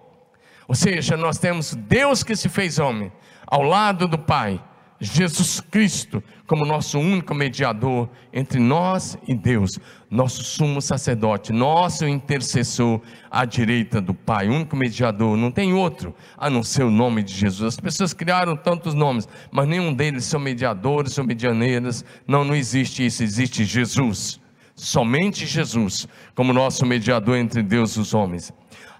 Ou 0.65 0.75
seja, 0.75 1.17
nós 1.17 1.39
temos 1.39 1.75
Deus 1.75 2.23
que 2.23 2.37
se 2.37 2.47
fez 2.47 2.79
homem, 2.79 3.11
ao 3.45 3.63
lado 3.63 4.07
do 4.07 4.17
Pai, 4.17 4.63
Jesus 4.99 5.61
Cristo 5.61 6.21
como 6.45 6.65
nosso 6.65 6.99
único 6.99 7.33
mediador 7.33 8.09
entre 8.33 8.59
nós 8.59 9.17
e 9.27 9.33
Deus, 9.33 9.79
nosso 10.09 10.43
sumo 10.43 10.81
sacerdote, 10.81 11.53
nosso 11.53 12.05
intercessor 12.05 12.99
à 13.31 13.45
direita 13.45 14.01
do 14.01 14.13
Pai, 14.13 14.49
único 14.49 14.75
mediador, 14.75 15.37
não 15.37 15.51
tem 15.51 15.73
outro 15.73 16.13
a 16.37 16.49
não 16.49 16.63
ser 16.63 16.83
o 16.83 16.91
nome 16.91 17.23
de 17.23 17.33
Jesus. 17.33 17.75
As 17.75 17.79
pessoas 17.79 18.13
criaram 18.13 18.57
tantos 18.57 18.93
nomes, 18.93 19.27
mas 19.51 19.67
nenhum 19.67 19.93
deles 19.93 20.25
são 20.25 20.39
mediadores, 20.39 21.13
são 21.13 21.23
medianeiras. 21.23 22.03
Não, 22.27 22.43
não 22.43 22.55
existe 22.55 23.05
isso, 23.05 23.23
existe 23.23 23.63
Jesus. 23.63 24.39
Somente 24.75 25.45
Jesus, 25.45 26.07
como 26.33 26.51
nosso 26.51 26.85
mediador 26.85 27.37
entre 27.37 27.61
Deus 27.61 27.95
e 27.95 27.99
os 27.99 28.13
homens. 28.13 28.51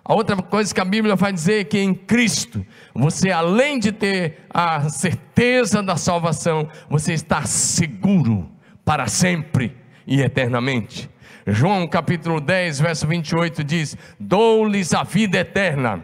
A 0.10 0.15
outra 0.15 0.36
coisa 0.38 0.74
que 0.74 0.82
a 0.82 0.86
Bíblia 0.86 1.15
vai 1.15 1.32
dizer 1.32 1.62
é 1.62 1.63
que 1.63 1.78
em 1.78 1.93
Cristo, 1.93 2.65
você 2.95 3.30
além 3.30 3.78
de 3.78 3.91
ter 3.91 4.39
a 4.50 4.89
certeza 4.89 5.84
da 5.84 5.95
salvação, 5.98 6.67
você 6.89 7.13
está 7.13 7.43
seguro 7.43 8.50
para 8.84 9.06
sempre 9.06 9.78
e 10.08 10.19
eternamente. 10.19 11.08
João 11.45 11.88
capítulo 11.88 12.41
10, 12.41 12.80
verso 12.80 13.06
28 13.06 13.63
diz: 13.63 13.95
Dou-lhes 14.19 14.95
a 14.95 15.04
vida 15.04 15.38
eterna, 15.38 16.04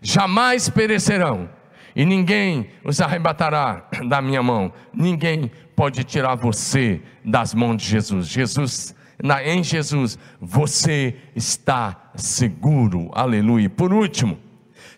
jamais 0.00 0.70
perecerão, 0.70 1.46
e 1.94 2.06
ninguém 2.06 2.70
os 2.82 3.02
arrebatará 3.02 3.86
da 4.08 4.22
minha 4.22 4.42
mão, 4.42 4.72
ninguém 4.94 5.50
pode 5.76 6.04
tirar 6.04 6.36
você 6.36 7.02
das 7.22 7.52
mãos 7.52 7.76
de 7.76 7.86
Jesus. 7.86 8.28
Jesus 8.28 8.96
na, 9.22 9.42
em 9.42 9.62
Jesus, 9.62 10.18
você 10.40 11.16
está 11.34 12.05
seguro. 12.16 13.10
Aleluia. 13.12 13.68
Por 13.68 13.92
último, 13.92 14.38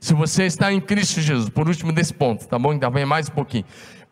se 0.00 0.14
você 0.14 0.44
está 0.44 0.72
em 0.72 0.80
Cristo 0.80 1.20
Jesus, 1.20 1.48
por 1.48 1.68
último 1.68 1.92
desse 1.92 2.14
ponto, 2.14 2.46
tá 2.46 2.58
bom? 2.58 2.70
Ainda 2.70 2.88
vem 2.90 3.04
mais 3.04 3.28
um 3.28 3.32
pouquinho. 3.32 3.64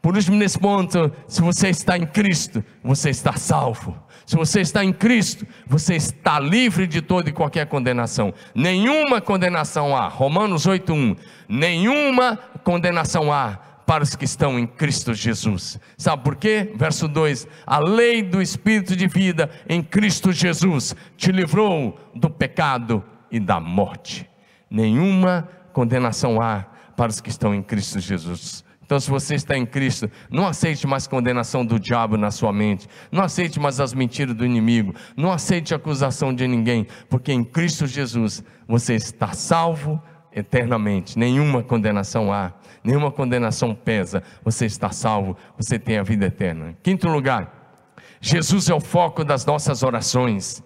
Por 0.02 0.14
último 0.14 0.36
nesse 0.36 0.58
ponto, 0.58 1.10
se 1.26 1.40
você 1.42 1.68
está 1.68 1.96
em 1.96 2.06
Cristo, 2.06 2.64
você 2.82 3.10
está 3.10 3.32
salvo. 3.32 3.96
Se 4.24 4.36
você 4.36 4.60
está 4.60 4.84
em 4.84 4.92
Cristo, 4.92 5.46
você 5.66 5.94
está 5.94 6.38
livre 6.40 6.86
de 6.86 7.00
toda 7.00 7.28
e 7.28 7.32
qualquer 7.32 7.66
condenação. 7.66 8.34
Nenhuma 8.54 9.20
condenação 9.20 9.96
há. 9.96 10.08
Romanos 10.08 10.66
8:1. 10.66 11.16
Nenhuma 11.48 12.36
condenação 12.64 13.32
há 13.32 13.58
para 13.86 14.02
os 14.02 14.16
que 14.16 14.24
estão 14.24 14.58
em 14.58 14.66
Cristo 14.66 15.14
Jesus. 15.14 15.78
Sabe 15.96 16.24
por 16.24 16.36
quê? 16.36 16.72
Verso 16.74 17.06
2: 17.06 17.46
A 17.64 17.78
lei 17.78 18.22
do 18.22 18.42
Espírito 18.42 18.96
de 18.96 19.06
vida 19.06 19.48
em 19.68 19.82
Cristo 19.82 20.32
Jesus 20.32 20.94
te 21.16 21.30
livrou 21.30 21.98
do 22.14 22.28
pecado 22.28 23.02
e 23.30 23.38
da 23.38 23.60
morte. 23.60 24.28
Nenhuma 24.68 25.48
condenação 25.72 26.40
há 26.40 26.66
para 26.96 27.10
os 27.10 27.20
que 27.20 27.30
estão 27.30 27.54
em 27.54 27.62
Cristo 27.62 28.00
Jesus. 28.00 28.64
Então, 28.86 29.00
se 29.00 29.10
você 29.10 29.34
está 29.34 29.58
em 29.58 29.66
Cristo, 29.66 30.08
não 30.30 30.46
aceite 30.46 30.86
mais 30.86 31.08
condenação 31.08 31.66
do 31.66 31.78
diabo 31.78 32.16
na 32.16 32.30
sua 32.30 32.52
mente, 32.52 32.86
não 33.10 33.24
aceite 33.24 33.58
mais 33.58 33.80
as 33.80 33.92
mentiras 33.92 34.34
do 34.34 34.46
inimigo, 34.46 34.94
não 35.16 35.32
aceite 35.32 35.74
acusação 35.74 36.32
de 36.32 36.46
ninguém, 36.46 36.86
porque 37.10 37.32
em 37.32 37.42
Cristo 37.42 37.84
Jesus 37.84 38.44
você 38.68 38.94
está 38.94 39.32
salvo 39.32 40.00
eternamente, 40.36 41.18
nenhuma 41.18 41.62
condenação 41.62 42.32
há 42.32 42.52
nenhuma 42.86 43.10
condenação 43.10 43.74
pesa, 43.74 44.22
você 44.44 44.64
está 44.64 44.90
salvo, 44.90 45.36
você 45.58 45.76
tem 45.76 45.98
a 45.98 46.04
vida 46.04 46.26
eterna. 46.26 46.76
Quinto 46.84 47.08
lugar, 47.08 47.74
Jesus 48.20 48.70
é 48.70 48.74
o 48.74 48.80
foco 48.80 49.24
das 49.24 49.44
nossas 49.44 49.82
orações. 49.82 50.62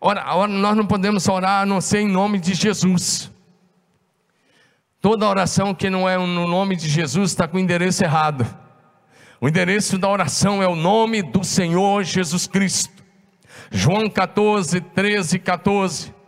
Ora, 0.00 0.24
ora, 0.34 0.50
nós 0.50 0.76
não 0.76 0.86
podemos 0.86 1.28
orar 1.28 1.62
a 1.62 1.66
não 1.66 1.80
ser 1.80 1.98
em 2.00 2.08
nome 2.08 2.38
de 2.38 2.54
Jesus. 2.54 3.32
Toda 5.00 5.26
oração 5.26 5.74
que 5.74 5.90
não 5.90 6.08
é 6.08 6.16
no 6.16 6.46
nome 6.46 6.76
de 6.76 6.88
Jesus 6.88 7.32
está 7.32 7.48
com 7.48 7.56
o 7.56 7.60
endereço 7.60 8.04
errado. 8.04 8.46
O 9.40 9.48
endereço 9.48 9.98
da 9.98 10.08
oração 10.08 10.62
é 10.62 10.68
o 10.68 10.76
nome 10.76 11.20
do 11.20 11.42
Senhor 11.42 12.04
Jesus 12.04 12.46
Cristo. 12.46 13.02
João 13.72 14.08
14, 14.08 14.80
13 14.80 15.38
14. 15.38 16.19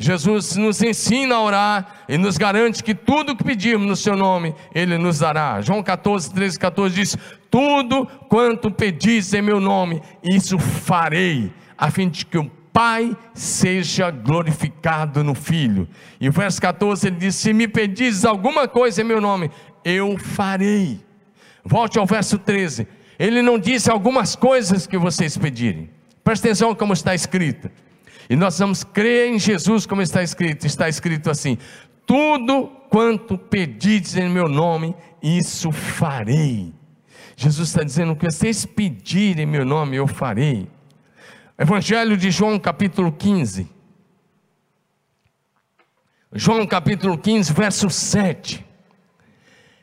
Jesus 0.00 0.54
nos 0.54 0.80
ensina 0.80 1.34
a 1.34 1.42
orar 1.42 2.04
e 2.08 2.16
nos 2.16 2.38
garante 2.38 2.84
que 2.84 2.94
tudo 2.94 3.34
que 3.34 3.42
pedirmos 3.42 3.88
no 3.88 3.96
seu 3.96 4.16
nome, 4.16 4.54
Ele 4.72 4.96
nos 4.96 5.18
dará. 5.18 5.60
João 5.60 5.82
14, 5.82 6.32
13, 6.32 6.56
14 6.56 6.94
diz: 6.94 7.16
Tudo 7.50 8.06
quanto 8.28 8.70
pedis 8.70 9.34
em 9.34 9.42
meu 9.42 9.58
nome, 9.58 10.00
isso 10.22 10.56
farei, 10.56 11.52
a 11.76 11.90
fim 11.90 12.08
de 12.08 12.24
que 12.24 12.38
o 12.38 12.48
Pai 12.72 13.16
seja 13.34 14.08
glorificado 14.08 15.24
no 15.24 15.34
Filho. 15.34 15.88
E 16.20 16.28
o 16.28 16.32
verso 16.32 16.62
14 16.62 17.08
ele 17.08 17.16
diz: 17.16 17.34
Se 17.34 17.52
me 17.52 17.66
pedis 17.66 18.24
alguma 18.24 18.68
coisa 18.68 19.00
em 19.00 19.04
meu 19.04 19.20
nome, 19.20 19.50
eu 19.84 20.16
farei. 20.16 21.00
Volte 21.64 21.98
ao 21.98 22.06
verso 22.06 22.38
13: 22.38 22.86
Ele 23.18 23.42
não 23.42 23.58
disse 23.58 23.90
algumas 23.90 24.36
coisas 24.36 24.86
que 24.86 24.96
vocês 24.96 25.36
pedirem. 25.36 25.90
Presta 26.22 26.46
atenção 26.46 26.72
como 26.72 26.92
está 26.92 27.16
escrito. 27.16 27.68
E 28.28 28.36
nós 28.36 28.58
vamos 28.58 28.84
crer 28.84 29.32
em 29.32 29.38
Jesus 29.38 29.86
como 29.86 30.02
está 30.02 30.22
escrito. 30.22 30.66
Está 30.66 30.88
escrito 30.88 31.30
assim: 31.30 31.56
tudo 32.06 32.68
quanto 32.90 33.38
pedides 33.38 34.16
em 34.16 34.28
meu 34.28 34.48
nome, 34.48 34.94
isso 35.22 35.72
farei. 35.72 36.72
Jesus 37.36 37.68
está 37.68 37.82
dizendo: 37.82 38.14
que 38.14 38.30
vocês 38.30 38.66
pedirem 38.66 39.44
em 39.44 39.46
meu 39.46 39.64
nome, 39.64 39.96
eu 39.96 40.06
farei. 40.06 40.68
Evangelho 41.58 42.16
de 42.16 42.30
João, 42.30 42.58
capítulo 42.58 43.10
15. 43.10 43.68
João 46.32 46.66
capítulo 46.66 47.16
15, 47.16 47.52
verso 47.52 47.88
7. 47.88 48.64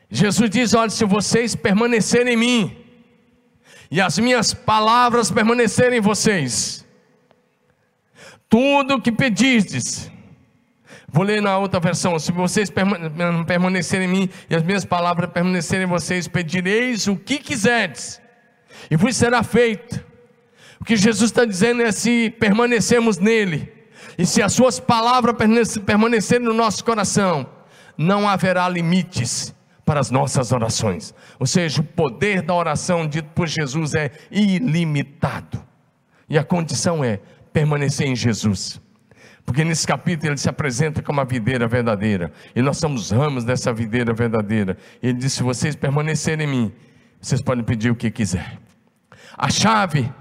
Jesus 0.08 0.48
diz: 0.48 0.72
Olha, 0.72 0.88
se 0.90 1.04
vocês 1.04 1.56
permanecerem 1.56 2.34
em 2.34 2.36
mim, 2.36 2.76
e 3.90 4.00
as 4.00 4.18
minhas 4.18 4.54
palavras 4.54 5.30
permanecerem 5.30 5.98
em 5.98 6.02
vocês, 6.02 6.85
tudo 8.56 9.02
que 9.02 9.12
pedistes, 9.12 10.10
Vou 11.08 11.22
ler 11.24 11.40
na 11.42 11.58
outra 11.58 11.78
versão: 11.78 12.18
se 12.18 12.32
vocês 12.32 12.70
permanecerem 13.46 14.08
em 14.08 14.10
mim 14.10 14.30
e 14.50 14.54
as 14.54 14.62
minhas 14.62 14.84
palavras 14.84 15.30
permanecerem 15.30 15.86
em 15.86 15.88
vocês, 15.88 16.26
pedireis 16.26 17.06
o 17.06 17.16
que 17.16 17.38
quiserdes, 17.38 18.20
e 18.90 18.96
vos 18.96 19.14
será 19.14 19.42
feito. 19.42 20.04
O 20.80 20.84
que 20.84 20.96
Jesus 20.96 21.30
está 21.30 21.44
dizendo 21.44 21.82
é: 21.82 21.92
se 21.92 22.30
permanecermos 22.30 23.18
nele, 23.18 23.72
e 24.18 24.26
se 24.26 24.42
as 24.42 24.54
suas 24.54 24.80
palavras 24.80 25.36
permanecerem 25.84 26.46
no 26.46 26.54
nosso 26.54 26.84
coração, 26.84 27.46
não 27.96 28.28
haverá 28.28 28.68
limites 28.68 29.54
para 29.84 30.00
as 30.00 30.10
nossas 30.10 30.50
orações. 30.50 31.14
Ou 31.38 31.46
seja, 31.46 31.80
o 31.80 31.84
poder 31.84 32.42
da 32.42 32.54
oração 32.54 33.06
dito 33.06 33.28
por 33.34 33.46
Jesus 33.46 33.94
é 33.94 34.10
ilimitado. 34.30 35.64
E 36.28 36.36
a 36.36 36.42
condição 36.42 37.04
é 37.04 37.20
permanecer 37.56 38.06
em 38.06 38.14
Jesus. 38.14 38.78
Porque 39.42 39.64
nesse 39.64 39.86
capítulo 39.86 40.28
ele 40.28 40.36
se 40.36 40.46
apresenta 40.46 41.00
como 41.00 41.22
a 41.22 41.24
videira 41.24 41.66
verdadeira. 41.66 42.30
E 42.54 42.60
nós 42.60 42.76
somos 42.76 43.10
ramos 43.10 43.44
dessa 43.44 43.72
videira 43.72 44.12
verdadeira. 44.12 44.76
Ele 45.02 45.14
diz: 45.14 45.32
se 45.32 45.42
vocês 45.42 45.74
permanecerem 45.74 46.46
em 46.46 46.50
mim, 46.50 46.72
vocês 47.18 47.40
podem 47.40 47.64
pedir 47.64 47.90
o 47.90 47.96
que 47.96 48.10
quiser. 48.10 48.58
A 49.38 49.48
chave 49.48 50.12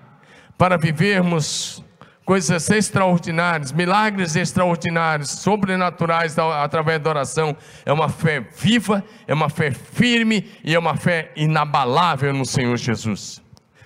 para 0.58 0.78
vivermos 0.78 1.84
coisas 2.24 2.70
extraordinárias, 2.70 3.74
milagres 3.74 4.38
extraordinários, 4.38 5.30
sobrenaturais 5.30 6.40
através 6.40 7.02
da 7.02 7.10
oração, 7.10 7.56
é 7.86 7.92
uma 7.92 8.08
fé 8.08 8.40
viva, 8.40 9.04
é 9.28 9.34
uma 9.34 9.50
fé 9.50 9.72
firme 9.72 10.50
e 10.64 10.74
é 10.74 10.80
uma 10.80 10.96
fé 10.96 11.34
inabalável 11.36 12.34
no 12.34 12.46
Senhor 12.46 12.78
Jesus. 12.78 13.44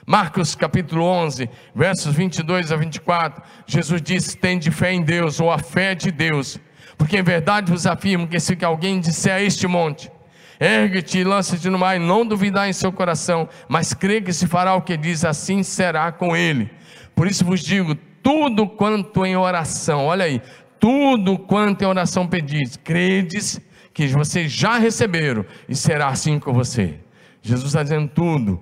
Marcos 0.10 0.56
capítulo 0.56 1.04
11, 1.04 1.48
versos 1.76 2.16
22 2.16 2.72
a 2.72 2.76
24, 2.76 3.44
Jesus 3.68 4.02
diz: 4.02 4.34
Tende 4.34 4.72
fé 4.72 4.92
em 4.92 5.04
Deus, 5.04 5.40
ou 5.40 5.52
a 5.52 5.60
fé 5.60 5.94
de 5.94 6.10
Deus, 6.10 6.58
porque 6.98 7.20
em 7.20 7.22
verdade 7.22 7.72
vos 7.72 7.86
afirmo 7.86 8.28
que 8.28 8.40
se 8.40 8.58
alguém 8.66 9.00
disser 9.00 9.36
a 9.36 9.40
este 9.40 9.68
monte, 9.68 10.12
ergue-te 10.60 11.20
e 11.20 11.24
lança-te 11.24 11.70
no 11.70 11.78
mar, 11.78 11.96
e 11.96 12.00
não 12.00 12.26
duvidar 12.26 12.68
em 12.68 12.74
seu 12.74 12.92
coração, 12.92 13.48
mas 13.68 13.94
crê 13.94 14.20
que 14.20 14.34
se 14.34 14.48
fará 14.48 14.74
o 14.74 14.82
que 14.82 14.98
diz, 14.98 15.24
assim 15.24 15.62
será 15.62 16.12
com 16.12 16.36
ele. 16.36 16.72
Por 17.14 17.28
isso 17.28 17.46
vos 17.46 17.60
digo: 17.60 17.94
tudo 18.24 18.68
quanto 18.68 19.24
em 19.28 19.38
oração, 19.38 20.08
olha 20.08 20.26
aí, 20.26 20.42
tudo 20.80 21.38
quanto 21.38 21.84
em 21.84 21.88
oração 21.88 22.26
pedis, 22.26 22.78
credes 22.78 23.62
que 23.94 24.08
vocês 24.08 24.52
já 24.52 24.80
receberam, 24.80 25.46
e 25.68 25.76
será 25.76 26.08
assim 26.08 26.40
com 26.40 26.52
você. 26.52 26.96
Jesus 27.44 27.68
está 27.68 27.84
dizendo 27.84 28.08
tudo 28.08 28.60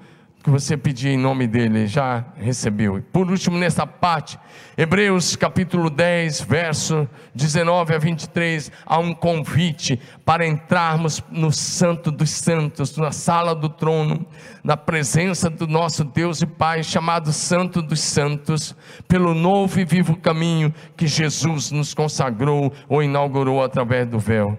que 0.47 0.51
você 0.51 0.77
pedir 0.77 1.09
em 1.09 1.17
nome 1.17 1.45
dele, 1.45 1.87
já 1.87 2.23
recebeu. 2.37 3.03
Por 3.11 3.29
último, 3.29 3.57
nessa 3.57 3.85
parte, 3.85 4.39
Hebreus 4.77 5.35
capítulo 5.35 5.89
10, 5.89 6.39
verso 6.39 7.05
19 7.35 7.93
a 7.93 7.97
23, 7.97 8.71
há 8.85 8.97
um 8.97 9.13
convite 9.13 9.99
para 10.23 10.47
entrarmos 10.47 11.21
no 11.29 11.51
Santo 11.51 12.13
dos 12.13 12.29
Santos, 12.29 12.95
na 12.95 13.11
sala 13.11 13.53
do 13.53 13.67
trono, 13.67 14.25
na 14.63 14.77
presença 14.77 15.49
do 15.49 15.67
nosso 15.67 16.05
Deus 16.05 16.41
e 16.41 16.45
Pai, 16.45 16.81
chamado 16.81 17.33
Santo 17.33 17.81
dos 17.81 17.99
Santos, 17.99 18.73
pelo 19.05 19.33
novo 19.33 19.77
e 19.81 19.83
vivo 19.83 20.15
caminho 20.15 20.73
que 20.95 21.07
Jesus 21.07 21.71
nos 21.71 21.93
consagrou 21.93 22.71
ou 22.87 23.03
inaugurou 23.03 23.61
através 23.61 24.07
do 24.07 24.17
véu. 24.17 24.57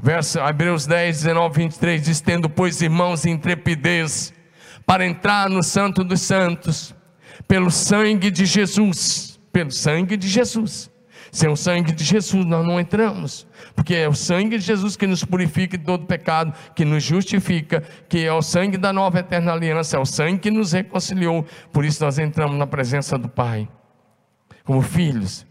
Verso 0.00 0.40
Hebreus 0.40 0.84
10, 0.84 1.18
19, 1.18 1.58
23 1.58 2.02
diz: 2.02 2.20
Tendo, 2.20 2.50
pois, 2.50 2.82
irmãos, 2.82 3.24
intrepidez, 3.24 4.34
para 4.86 5.04
entrar 5.04 5.50
no 5.50 5.62
Santo 5.62 6.04
dos 6.04 6.22
Santos, 6.22 6.94
pelo 7.48 7.70
sangue 7.70 8.30
de 8.30 8.46
Jesus, 8.46 9.38
pelo 9.52 9.70
sangue 9.70 10.16
de 10.16 10.28
Jesus. 10.28 10.90
Sem 11.32 11.50
o 11.50 11.56
sangue 11.56 11.92
de 11.92 12.04
Jesus 12.04 12.46
nós 12.46 12.64
não 12.64 12.80
entramos, 12.80 13.46
porque 13.74 13.94
é 13.94 14.08
o 14.08 14.14
sangue 14.14 14.56
de 14.56 14.64
Jesus 14.64 14.96
que 14.96 15.06
nos 15.06 15.24
purifica 15.24 15.76
de 15.76 15.84
todo 15.84 16.06
pecado, 16.06 16.54
que 16.74 16.84
nos 16.84 17.02
justifica, 17.02 17.82
que 18.08 18.24
é 18.24 18.32
o 18.32 18.40
sangue 18.40 18.78
da 18.78 18.92
nova 18.92 19.18
eterna 19.18 19.52
aliança, 19.52 19.96
é 19.96 20.00
o 20.00 20.06
sangue 20.06 20.38
que 20.38 20.50
nos 20.50 20.72
reconciliou. 20.72 21.44
Por 21.72 21.84
isso 21.84 22.02
nós 22.02 22.18
entramos 22.18 22.56
na 22.56 22.66
presença 22.66 23.18
do 23.18 23.28
Pai, 23.28 23.68
como 24.64 24.80
filhos, 24.80 25.44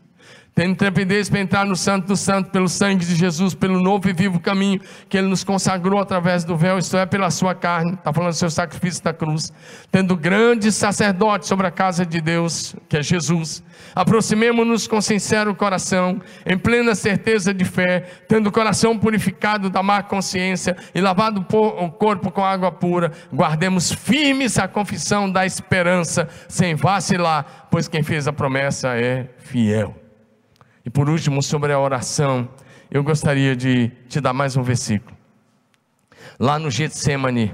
tem 0.55 0.71
intrepidez 0.71 1.29
para 1.29 1.41
entrar 1.41 1.65
no 1.65 1.75
Santo 1.75 2.07
do 2.07 2.15
Santo 2.15 2.49
pelo 2.49 2.69
sangue 2.69 3.05
de 3.05 3.13
Jesus, 3.13 3.53
pelo 3.53 3.77
novo 3.81 4.09
e 4.09 4.13
vivo 4.13 4.39
caminho 4.39 4.79
que 5.09 5.17
Ele 5.17 5.27
nos 5.27 5.43
consagrou 5.43 5.99
através 5.99 6.45
do 6.45 6.55
véu, 6.55 6.77
isto 6.77 6.95
é, 6.95 7.05
pela 7.05 7.29
sua 7.29 7.53
carne, 7.53 7.95
está 7.95 8.13
falando 8.13 8.31
do 8.31 8.37
seu 8.37 8.49
sacrifício 8.49 9.03
da 9.03 9.11
cruz, 9.11 9.51
tendo 9.91 10.15
grande 10.15 10.71
sacerdote 10.71 11.45
sobre 11.45 11.67
a 11.67 11.71
casa 11.71 12.05
de 12.05 12.21
Deus, 12.21 12.73
que 12.87 12.95
é 12.95 13.03
Jesus. 13.03 13.61
Aproximemo-nos 13.93 14.87
com 14.87 15.01
sincero 15.01 15.53
coração, 15.53 16.21
em 16.45 16.57
plena 16.57 16.95
certeza 16.95 17.53
de 17.53 17.65
fé, 17.65 18.05
tendo 18.29 18.47
o 18.47 18.51
coração 18.51 18.97
purificado 18.97 19.69
da 19.69 19.83
má 19.83 20.01
consciência 20.03 20.77
e 20.95 21.01
lavado 21.01 21.45
o 21.51 21.91
corpo 21.91 22.31
com 22.31 22.45
água 22.45 22.71
pura, 22.71 23.11
guardemos 23.33 23.91
firmes 23.91 24.57
a 24.57 24.69
confissão 24.69 25.29
da 25.29 25.45
esperança, 25.45 26.29
sem 26.47 26.75
vacilar, 26.75 27.67
pois 27.69 27.89
quem 27.89 28.03
fez 28.03 28.25
a 28.25 28.31
promessa 28.31 28.97
é 28.97 29.27
fiel. 29.37 30.04
E 30.85 30.89
por 30.89 31.09
último, 31.09 31.41
sobre 31.41 31.73
a 31.73 31.79
oração, 31.79 32.47
eu 32.91 33.03
gostaria 33.03 33.55
de 33.55 33.91
te 34.07 34.21
dar 34.21 34.33
mais 34.33 34.55
um 34.55 34.61
versículo. 34.61 35.17
Lá 36.39 36.59
no 36.59 36.69
Getsemane, 36.69 37.53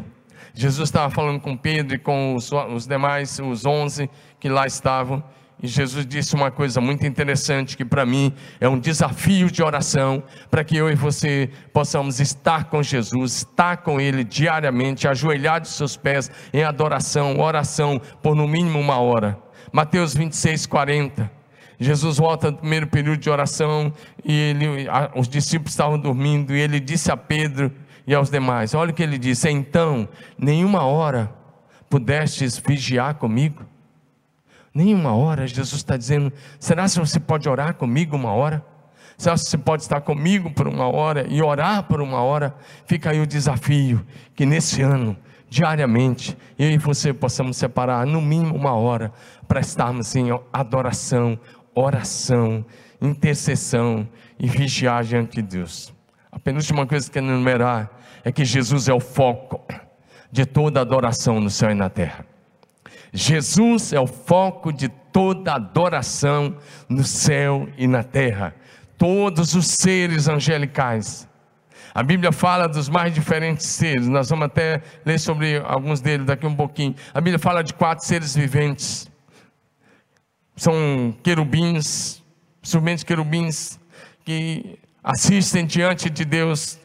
Jesus 0.54 0.90
estava 0.90 1.10
falando 1.10 1.40
com 1.40 1.56
Pedro 1.56 1.96
e 1.96 2.00
com 2.00 2.36
os, 2.36 2.52
os 2.52 2.86
demais, 2.86 3.40
os 3.40 3.66
onze 3.66 4.10
que 4.40 4.50
lá 4.50 4.68
estavam, 4.68 5.24
e 5.64 5.68
Jesus 5.68 6.06
disse 6.08 6.34
uma 6.34 6.50
coisa 6.50 6.82
muito 6.82 7.06
interessante 7.06 7.78
que 7.78 7.86
para 7.86 8.04
mim 8.04 8.34
é 8.60 8.68
um 8.68 8.80
desafio 8.80 9.50
de 9.52 9.62
oração, 9.62 10.24
para 10.50 10.64
que 10.64 10.76
eu 10.76 10.90
e 10.90 10.96
você 10.96 11.50
possamos 11.72 12.20
estar 12.20 12.66
com 12.66 12.82
Jesus, 12.82 13.38
estar 13.38 13.78
com 13.78 14.02
Ele 14.02 14.24
diariamente, 14.24 15.08
ajoelhar 15.08 15.62
de 15.62 15.68
seus 15.68 15.96
pés 15.96 16.32
em 16.52 16.64
adoração, 16.64 17.40
oração, 17.40 18.02
por 18.24 18.36
no 18.36 18.48
mínimo 18.48 18.80
uma 18.80 18.98
hora. 18.98 19.38
Mateus 19.72 20.16
26, 20.16 20.66
40. 20.66 21.41
Jesus 21.84 22.18
volta 22.18 22.52
no 22.52 22.58
primeiro 22.58 22.86
período 22.86 23.20
de 23.20 23.28
oração 23.28 23.92
e 24.24 24.32
ele, 24.32 24.88
a, 24.88 25.12
os 25.16 25.28
discípulos 25.28 25.72
estavam 25.72 25.98
dormindo 25.98 26.56
e 26.56 26.60
ele 26.60 26.80
disse 26.80 27.12
a 27.12 27.18
Pedro 27.18 27.72
e 28.06 28.14
aos 28.14 28.30
demais: 28.30 28.76
Olha 28.76 28.92
o 28.92 28.94
que 28.94 29.02
ele 29.02 29.18
disse, 29.18 29.50
então, 29.50 30.08
nenhuma 30.38 30.84
hora 30.84 31.34
pudestes 31.90 32.58
vigiar 32.58 33.16
comigo? 33.16 33.66
Nenhuma 34.74 35.16
hora, 35.16 35.48
Jesus 35.48 35.74
está 35.82 35.98
dizendo: 35.98 36.32
será 36.60 36.84
que 36.86 37.00
você 37.00 37.20
pode 37.20 37.50
orar 37.50 37.74
comigo 37.74 38.16
uma 38.16 38.32
hora? 38.32 38.64
Será 39.18 39.36
que 39.36 39.42
você 39.42 39.58
pode 39.58 39.82
estar 39.82 40.02
comigo 40.02 40.52
por 40.52 40.68
uma 40.68 40.88
hora 40.88 41.26
e 41.28 41.42
orar 41.42 41.84
por 41.84 42.00
uma 42.00 42.22
hora? 42.22 42.56
Fica 42.86 43.10
aí 43.10 43.20
o 43.20 43.26
desafio 43.26 44.06
que 44.36 44.46
nesse 44.46 44.82
ano, 44.84 45.18
diariamente, 45.50 46.38
eu 46.58 46.70
e 46.72 46.78
você 46.78 47.12
possamos 47.12 47.58
separar 47.58 48.06
no 48.06 48.22
mínimo 48.22 48.56
uma 48.56 48.74
hora 48.74 49.12
para 49.48 49.60
estarmos 49.60 50.16
em 50.16 50.28
adoração, 50.54 51.38
oração, 51.74 52.66
intercessão 53.02 54.08
e 54.40 54.48
vigiar 54.48 55.04
diante 55.04 55.36
de 55.36 55.42
Deus. 55.42 55.94
A 56.32 56.40
penúltima 56.40 56.86
coisa 56.86 57.06
que 57.06 57.18
eu 57.18 57.22
quero 57.22 57.34
enumerar 57.34 57.90
é 58.24 58.32
que 58.32 58.46
Jesus 58.46 58.88
é 58.88 58.94
o 58.94 59.00
foco 59.00 59.62
de 60.32 60.46
toda 60.46 60.82
adoração 60.82 61.40
no 61.40 61.50
céu 61.50 61.72
e 61.72 61.76
na 61.76 61.90
terra. 61.90 62.26
Jesus 63.14 63.92
é 63.92 64.00
o 64.00 64.08
foco 64.08 64.72
de 64.72 64.88
toda 64.88 65.54
adoração 65.54 66.56
no 66.88 67.04
céu 67.04 67.68
e 67.78 67.86
na 67.86 68.04
terra. 68.04 68.56
Todos 68.98 69.56
os 69.56 69.68
seres 69.68 70.28
angelicais. 70.30 71.28
A 71.94 72.02
Bíblia 72.02 72.32
fala 72.32 72.68
dos 72.68 72.88
mais 72.88 73.14
diferentes 73.14 73.66
seres, 73.66 74.08
nós 74.08 74.30
vamos 74.30 74.46
até 74.46 74.82
ler 75.06 75.20
sobre 75.20 75.58
alguns 75.58 76.00
deles 76.00 76.26
daqui 76.26 76.48
um 76.48 76.56
pouquinho. 76.56 76.96
A 77.14 77.20
Bíblia 77.20 77.38
fala 77.38 77.62
de 77.62 77.74
quatro 77.74 78.06
seres 78.06 78.34
viventes 78.34 79.11
são 80.56 81.16
querubins, 81.24 82.22
somente 82.62 83.06
querubins 83.06 83.80
que 84.24 84.78
assistem 85.04 85.66
diante 85.66 86.10
de 86.10 86.24
Deus 86.24 86.80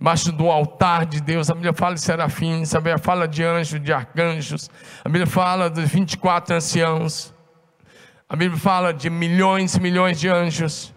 Embaixo 0.00 0.30
do 0.30 0.48
altar 0.48 1.04
de 1.04 1.20
Deus, 1.20 1.50
a 1.50 1.54
Bíblia 1.54 1.72
fala 1.72 1.94
de 1.96 2.00
serafins, 2.00 2.72
a 2.72 2.78
Bíblia 2.78 2.98
fala 2.98 3.26
de 3.26 3.42
anjos, 3.42 3.82
de 3.82 3.92
arcanjos, 3.92 4.70
a 5.04 5.08
Bíblia 5.08 5.26
fala 5.26 5.68
dos 5.68 5.90
24 5.90 6.54
anciãos, 6.54 7.34
a 8.28 8.36
Bíblia 8.36 8.60
fala 8.60 8.94
de 8.94 9.10
milhões 9.10 9.74
e 9.74 9.80
milhões 9.80 10.20
de 10.20 10.28
anjos, 10.28 10.94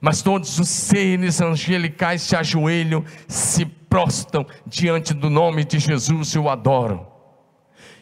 mas 0.00 0.22
todos 0.22 0.60
os 0.60 0.68
seres 0.68 1.40
angelicais 1.40 2.22
se 2.22 2.36
ajoelham, 2.36 3.04
se 3.26 3.66
prostam 3.66 4.46
diante 4.64 5.12
do 5.12 5.28
nome 5.28 5.64
de 5.64 5.80
Jesus 5.80 6.28
e 6.28 6.38
o 6.38 6.48
adoram. 6.48 7.15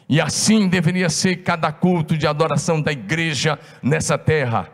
E 0.07 0.21
assim 0.21 0.67
deveria 0.67 1.09
ser 1.09 1.37
cada 1.37 1.71
culto 1.71 2.17
de 2.17 2.27
adoração 2.27 2.81
da 2.81 2.91
igreja 2.91 3.59
nessa 3.81 4.17
terra. 4.17 4.69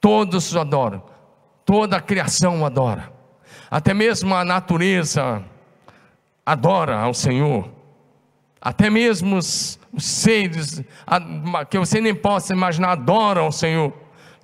Todos 0.00 0.56
adoram, 0.56 1.02
toda 1.64 1.96
a 1.96 2.00
criação 2.00 2.64
adora, 2.64 3.12
até 3.68 3.92
mesmo 3.92 4.34
a 4.34 4.44
natureza 4.44 5.42
adora 6.44 6.96
ao 6.98 7.12
Senhor, 7.12 7.68
até 8.60 8.88
mesmo 8.88 9.36
os, 9.36 9.78
os 9.92 10.04
seres 10.04 10.82
que 11.68 11.78
você 11.78 12.00
nem 12.00 12.14
possa 12.14 12.52
imaginar 12.52 12.92
adoram 12.92 13.44
ao 13.44 13.52
Senhor 13.52 13.92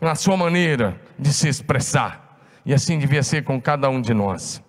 na 0.01 0.17
sua 0.17 0.37
maneira 0.37 1.01
de 1.17 1.33
se 1.33 1.49
expressar, 1.49 2.41
e 2.67 2.75
assim 2.75 2.99
devia 2.99 3.23
ser 3.23 3.45
com 3.45 3.61
cada 3.61 3.89
um 3.89 4.01
de 4.01 4.13
nós. 4.13 4.61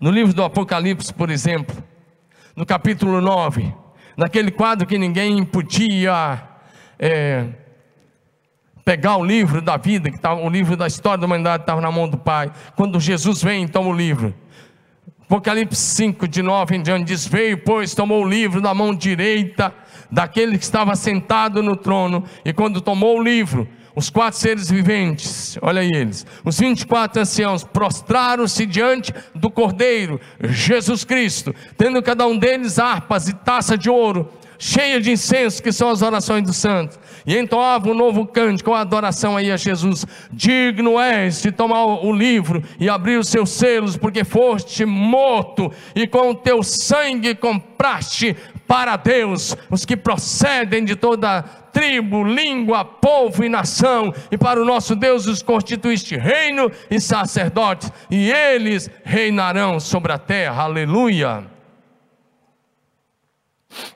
No 0.00 0.10
livro 0.10 0.32
do 0.32 0.42
Apocalipse, 0.42 1.14
por 1.14 1.30
exemplo, 1.30 1.76
no 2.58 2.66
capítulo 2.66 3.20
9, 3.20 3.72
naquele 4.16 4.50
quadro 4.50 4.84
que 4.84 4.98
ninguém 4.98 5.44
podia 5.44 6.42
é, 6.98 7.46
pegar 8.84 9.16
o 9.16 9.24
livro 9.24 9.62
da 9.62 9.76
vida, 9.76 10.10
que 10.10 10.16
estava 10.16 10.40
o 10.40 10.50
livro 10.50 10.76
da 10.76 10.88
história 10.88 11.18
da 11.18 11.26
humanidade 11.26 11.62
estava 11.62 11.80
na 11.80 11.92
mão 11.92 12.08
do 12.08 12.18
Pai. 12.18 12.50
Quando 12.74 12.98
Jesus 12.98 13.40
vem, 13.40 13.68
toma 13.68 13.90
o 13.90 13.92
livro. 13.92 14.34
Apocalipse 15.22 15.80
5, 15.80 16.26
de 16.26 16.42
9 16.42 16.74
em 16.74 16.82
diante, 16.82 17.04
diz: 17.04 17.28
Veio, 17.28 17.58
pois, 17.58 17.94
tomou 17.94 18.24
o 18.24 18.28
livro 18.28 18.60
da 18.60 18.74
mão 18.74 18.92
direita 18.92 19.72
daquele 20.10 20.58
que 20.58 20.64
estava 20.64 20.96
sentado 20.96 21.62
no 21.62 21.76
trono, 21.76 22.24
e 22.44 22.52
quando 22.52 22.80
tomou 22.80 23.20
o 23.20 23.22
livro, 23.22 23.68
os 23.94 24.10
quatro 24.10 24.38
seres 24.38 24.70
viventes, 24.70 25.58
olha 25.60 25.80
aí 25.80 25.92
eles, 25.92 26.26
os 26.44 26.58
24 26.58 27.22
anciãos 27.22 27.64
prostraram-se 27.64 28.64
diante 28.66 29.12
do 29.34 29.50
Cordeiro, 29.50 30.20
Jesus 30.40 31.04
Cristo, 31.04 31.54
tendo 31.76 32.02
cada 32.02 32.26
um 32.26 32.38
deles 32.38 32.78
harpas 32.78 33.28
e 33.28 33.34
taça 33.34 33.76
de 33.76 33.90
ouro, 33.90 34.28
cheia 34.58 35.00
de 35.00 35.12
incenso, 35.12 35.62
que 35.62 35.70
são 35.70 35.88
as 35.88 36.02
orações 36.02 36.42
dos 36.42 36.56
santos, 36.56 36.98
e 37.24 37.36
entoava 37.36 37.88
um 37.88 37.94
novo 37.94 38.26
cântico, 38.26 38.72
a 38.72 38.80
adoração 38.80 39.36
aí 39.36 39.52
a 39.52 39.56
Jesus: 39.56 40.04
Digno 40.32 40.98
és 40.98 41.40
de 41.40 41.52
tomar 41.52 41.84
o 41.84 42.12
livro 42.12 42.62
e 42.80 42.88
abrir 42.88 43.16
os 43.16 43.28
seus 43.28 43.50
selos, 43.50 43.96
porque 43.96 44.24
foste 44.24 44.84
morto, 44.84 45.72
e 45.94 46.06
com 46.06 46.30
o 46.30 46.34
teu 46.34 46.62
sangue 46.62 47.34
compraste 47.34 48.36
para 48.66 48.96
Deus 48.96 49.56
os 49.70 49.84
que 49.84 49.96
procedem 49.96 50.84
de 50.84 50.94
toda 50.94 51.42
tribo, 51.78 52.24
língua, 52.24 52.84
povo 52.84 53.44
e 53.44 53.48
nação, 53.48 54.12
e 54.32 54.36
para 54.36 54.60
o 54.60 54.64
nosso 54.64 54.96
Deus 54.96 55.28
os 55.28 55.44
constituíste 55.44 56.16
reino 56.16 56.72
e 56.90 57.00
sacerdotes, 57.00 57.92
e 58.10 58.32
eles 58.32 58.90
reinarão 59.04 59.78
sobre 59.78 60.12
a 60.12 60.18
terra. 60.18 60.64
Aleluia. 60.64 61.57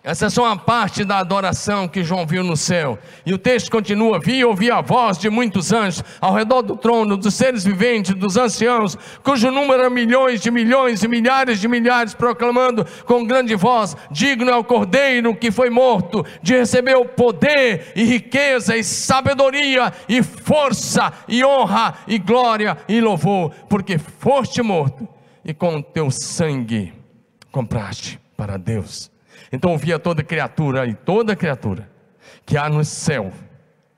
Essa 0.04 0.26
é 0.26 0.30
só 0.30 0.44
uma 0.44 0.56
parte 0.56 1.04
da 1.04 1.18
adoração 1.18 1.86
que 1.86 2.02
João 2.02 2.26
viu 2.26 2.42
no 2.42 2.56
céu. 2.56 2.98
E 3.24 3.32
o 3.32 3.38
texto 3.38 3.70
continua: 3.70 4.18
Vi 4.18 4.38
e 4.38 4.44
ouvi 4.44 4.68
a 4.68 4.80
voz 4.80 5.16
de 5.16 5.30
muitos 5.30 5.72
anjos 5.72 6.02
ao 6.20 6.34
redor 6.34 6.62
do 6.62 6.76
trono, 6.76 7.16
dos 7.16 7.34
seres 7.34 7.62
viventes, 7.62 8.14
dos 8.14 8.36
anciãos, 8.36 8.98
cujo 9.22 9.50
número 9.52 9.82
era 9.82 9.90
milhões 9.90 10.40
de 10.40 10.50
milhões 10.50 11.04
e 11.04 11.08
milhares 11.08 11.60
de 11.60 11.68
milhares, 11.68 12.14
proclamando 12.14 12.84
com 13.04 13.24
grande 13.24 13.54
voz: 13.54 13.96
Digno 14.10 14.50
é 14.50 14.56
o 14.56 14.64
cordeiro 14.64 15.36
que 15.36 15.52
foi 15.52 15.70
morto, 15.70 16.26
de 16.42 16.54
receber 16.54 16.96
o 16.96 17.04
poder 17.04 17.92
e 17.94 18.02
riqueza 18.02 18.76
e 18.76 18.82
sabedoria 18.82 19.92
e 20.08 20.20
força 20.20 21.12
e 21.28 21.44
honra 21.44 21.94
e 22.08 22.18
glória 22.18 22.76
e 22.88 23.00
louvor, 23.00 23.52
porque 23.68 23.98
foste 23.98 24.60
morto 24.62 25.08
e 25.44 25.54
com 25.54 25.76
o 25.76 25.82
teu 25.82 26.10
sangue 26.10 26.92
compraste 27.52 28.18
para 28.36 28.56
Deus 28.56 29.11
então 29.52 29.76
via 29.76 29.98
toda 29.98 30.22
criatura 30.22 30.86
e 30.86 30.94
toda 30.94 31.36
criatura 31.36 31.90
que 32.46 32.56
há 32.56 32.68
no 32.68 32.84
céu, 32.84 33.32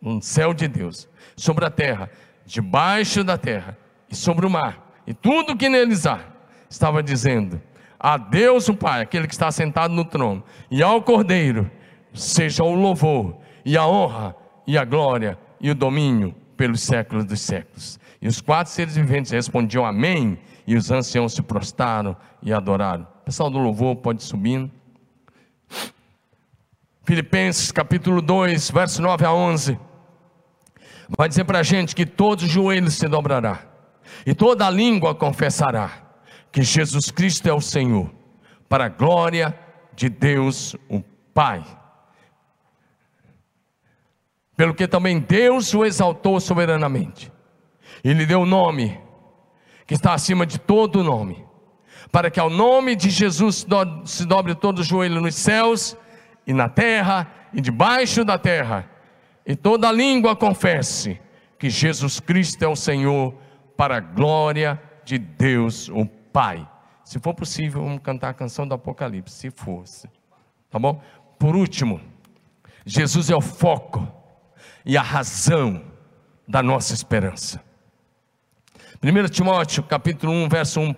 no 0.01 0.21
céu 0.21 0.53
de 0.53 0.67
Deus, 0.67 1.09
sobre 1.37 1.65
a 1.65 1.71
terra, 1.71 2.11
debaixo 2.45 3.23
da 3.23 3.39
terra 3.39 3.79
e 4.11 4.17
sobre 4.17 4.47
o 4.47 4.51
mar, 4.51 4.93
e 5.07 5.15
tudo 5.15 5.57
que 5.57 5.69
neles 5.69 6.07
há, 6.07 6.21
estava 6.69 7.03
dizendo: 7.03 7.61
A 7.99 8.17
Deus 8.17 8.69
o 8.69 8.75
Pai, 8.75 9.03
aquele 9.03 9.27
que 9.27 9.35
está 9.35 9.51
sentado 9.51 9.95
no 9.95 10.05
trono, 10.05 10.43
e 10.71 10.83
ao 10.83 11.03
Cordeiro, 11.03 11.71
seja 12.13 12.65
o 12.65 12.75
louvor, 12.75 13.37
e 13.65 13.77
a 13.77 13.87
honra, 13.87 14.37
e 14.67 14.77
a 14.77 14.85
glória, 14.85 15.39
e 15.61 15.71
o 15.71 15.75
domínio 15.75 16.35
pelos 16.57 16.83
séculos 16.83 17.25
dos 17.25 17.41
séculos. 17.41 17.99
E 18.21 18.29
os 18.29 18.41
quatro 18.41 18.73
seres 18.73 18.97
viventes 18.97 19.33
respondiam 19.33 19.85
Amém, 19.85 20.39
e 20.67 20.77
os 20.77 20.91
anciãos 20.91 21.35
se 21.35 21.43
prostraram 21.43 22.17
e 22.43 22.53
adoraram. 22.53 23.07
O 23.23 23.25
pessoal 23.25 23.51
do 23.51 23.59
louvor 23.59 23.97
pode 23.97 24.23
subindo. 24.23 24.71
Filipenses 27.05 27.71
capítulo 27.71 28.23
2, 28.23 28.71
verso 28.71 29.03
9 29.03 29.27
a 29.27 29.33
11, 29.33 29.79
vai 31.19 31.29
dizer 31.29 31.45
para 31.45 31.59
a 31.59 31.63
gente 31.63 31.95
que 31.95 32.07
todos 32.07 32.45
os 32.45 32.51
joelhos 32.51 32.95
se 32.95 33.07
dobrará 33.07 33.61
e 34.25 34.35
toda 34.35 34.71
língua 34.71 35.15
confessará 35.15 36.03
que 36.51 36.63
Jesus 36.63 37.11
Cristo 37.11 37.47
é 37.47 37.53
o 37.53 37.61
Senhor, 37.61 38.11
para 38.71 38.87
a 38.87 38.89
glória 38.89 39.55
de 39.95 40.09
Deus 40.09 40.75
o 40.89 41.03
Pai. 41.35 41.63
Pelo 44.57 44.73
que 44.73 44.89
também 44.89 45.21
Deus 45.21 45.75
o 45.75 45.85
exaltou 45.85 46.41
soberanamente, 46.41 47.31
e 48.03 48.15
lhe 48.15 48.25
deu 48.25 48.41
o 48.41 48.47
nome 48.47 48.99
que 49.87 49.93
está 49.93 50.15
acima 50.15 50.47
de 50.47 50.59
todo 50.59 51.05
nome, 51.05 51.45
para 52.11 52.31
que 52.31 52.41
ao 52.41 52.49
nome 52.49 52.97
de 52.97 53.11
Jesus 53.11 53.67
se 54.07 54.25
dobre 54.25 54.55
todo 54.55 54.79
o 54.79 54.85
joelho 54.85 55.21
nos 55.21 55.35
céus 55.35 55.95
e 56.47 56.53
na 56.53 56.69
terra 56.69 57.27
e 57.53 57.61
debaixo 57.61 58.25
da 58.25 58.39
terra, 58.39 58.89
e 59.47 59.55
toda 59.55 59.93
língua 59.93 60.35
confesse 60.35 61.21
que 61.59 61.71
Jesus 61.71 62.21
Cristo 62.21 62.63
é 62.65 62.69
o 62.69 62.77
Senhor, 62.77 63.35
para 63.77 63.97
a 63.97 64.01
glória 64.01 64.81
de 65.05 65.19
Deus 65.19 65.89
o 65.89 66.07
Pai. 66.07 66.69
Se 67.05 67.19
for 67.19 67.35
possível, 67.35 67.83
vamos 67.83 68.03
cantar 68.03 68.31
a 68.31 68.35
canção 68.35 68.67
do 68.67 68.75
Apocalipse, 68.75 69.35
se 69.35 69.51
fosse. 69.51 70.09
Tá 70.71 70.79
bom? 70.79 71.03
Por 71.39 71.55
último, 71.55 72.01
Jesus 72.87 73.31
é 73.31 73.37
o 73.37 73.41
foco 73.41 74.07
e 74.85 74.97
a 74.97 75.03
razão 75.03 75.83
da 76.47 76.63
nossa 76.63 76.95
esperança. 76.95 77.63
1 79.03 79.29
Timóteo, 79.29 79.83
capítulo 79.83 80.33
1, 80.33 80.49
verso 80.49 80.81
1 80.81 80.95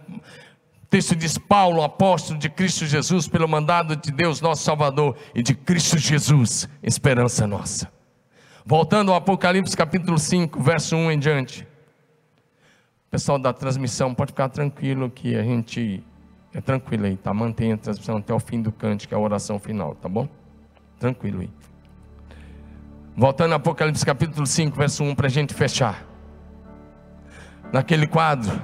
texto 0.87 1.15
diz: 1.15 1.37
Paulo, 1.39 1.83
apóstolo 1.83 2.39
de 2.39 2.49
Cristo 2.49 2.87
Jesus, 2.87 3.29
pelo 3.29 3.49
mandado 3.49 3.97
de 3.97 4.11
Deus, 4.11 4.41
nosso 4.41 4.63
Salvador, 4.63 5.17
e 5.35 5.43
de 5.43 5.55
Cristo 5.55 5.99
Jesus, 5.99 6.69
esperança 6.83 7.47
nossa. 7.47 7.91
Voltando 8.65 9.13
ao 9.13 9.17
Apocalipse 9.17 9.77
capítulo 9.77 10.19
5, 10.19 10.61
verso 10.61 10.97
1 10.97 11.13
em 11.13 11.19
diante. 11.19 11.67
Pessoal 13.11 13.39
da 13.39 13.53
transmissão, 13.53 14.13
pode 14.15 14.33
ficar 14.33 14.49
tranquilo 14.49 15.09
que 15.09 15.37
a 15.37 15.43
gente 15.43 16.03
é 16.53 16.61
tranquilo 16.61 17.07
aí, 17.07 17.17
tá? 17.17 17.33
Mantenha 17.33 17.75
a 17.75 17.79
transmissão 17.79 18.17
até 18.17 18.33
o 18.33 18.41
fim 18.41 18.61
do 18.61 18.73
cântico, 18.73 19.11
que 19.11 19.15
é 19.15 19.17
a 19.17 19.21
oração 19.21 19.59
final, 19.59 19.95
tá 19.95 20.09
bom? 20.09 20.29
Tranquilo 20.99 21.43
aí. 21.43 21.51
Voltando 23.17 23.53
ao 23.53 23.57
Apocalipse 23.59 24.05
capítulo 24.05 24.47
5, 24.47 24.77
verso 24.77 25.05
1, 25.05 25.15
para 25.15 25.27
a 25.27 25.31
gente 25.31 25.55
fechar. 25.55 26.05
Naquele 27.73 28.07
quadro, 28.07 28.61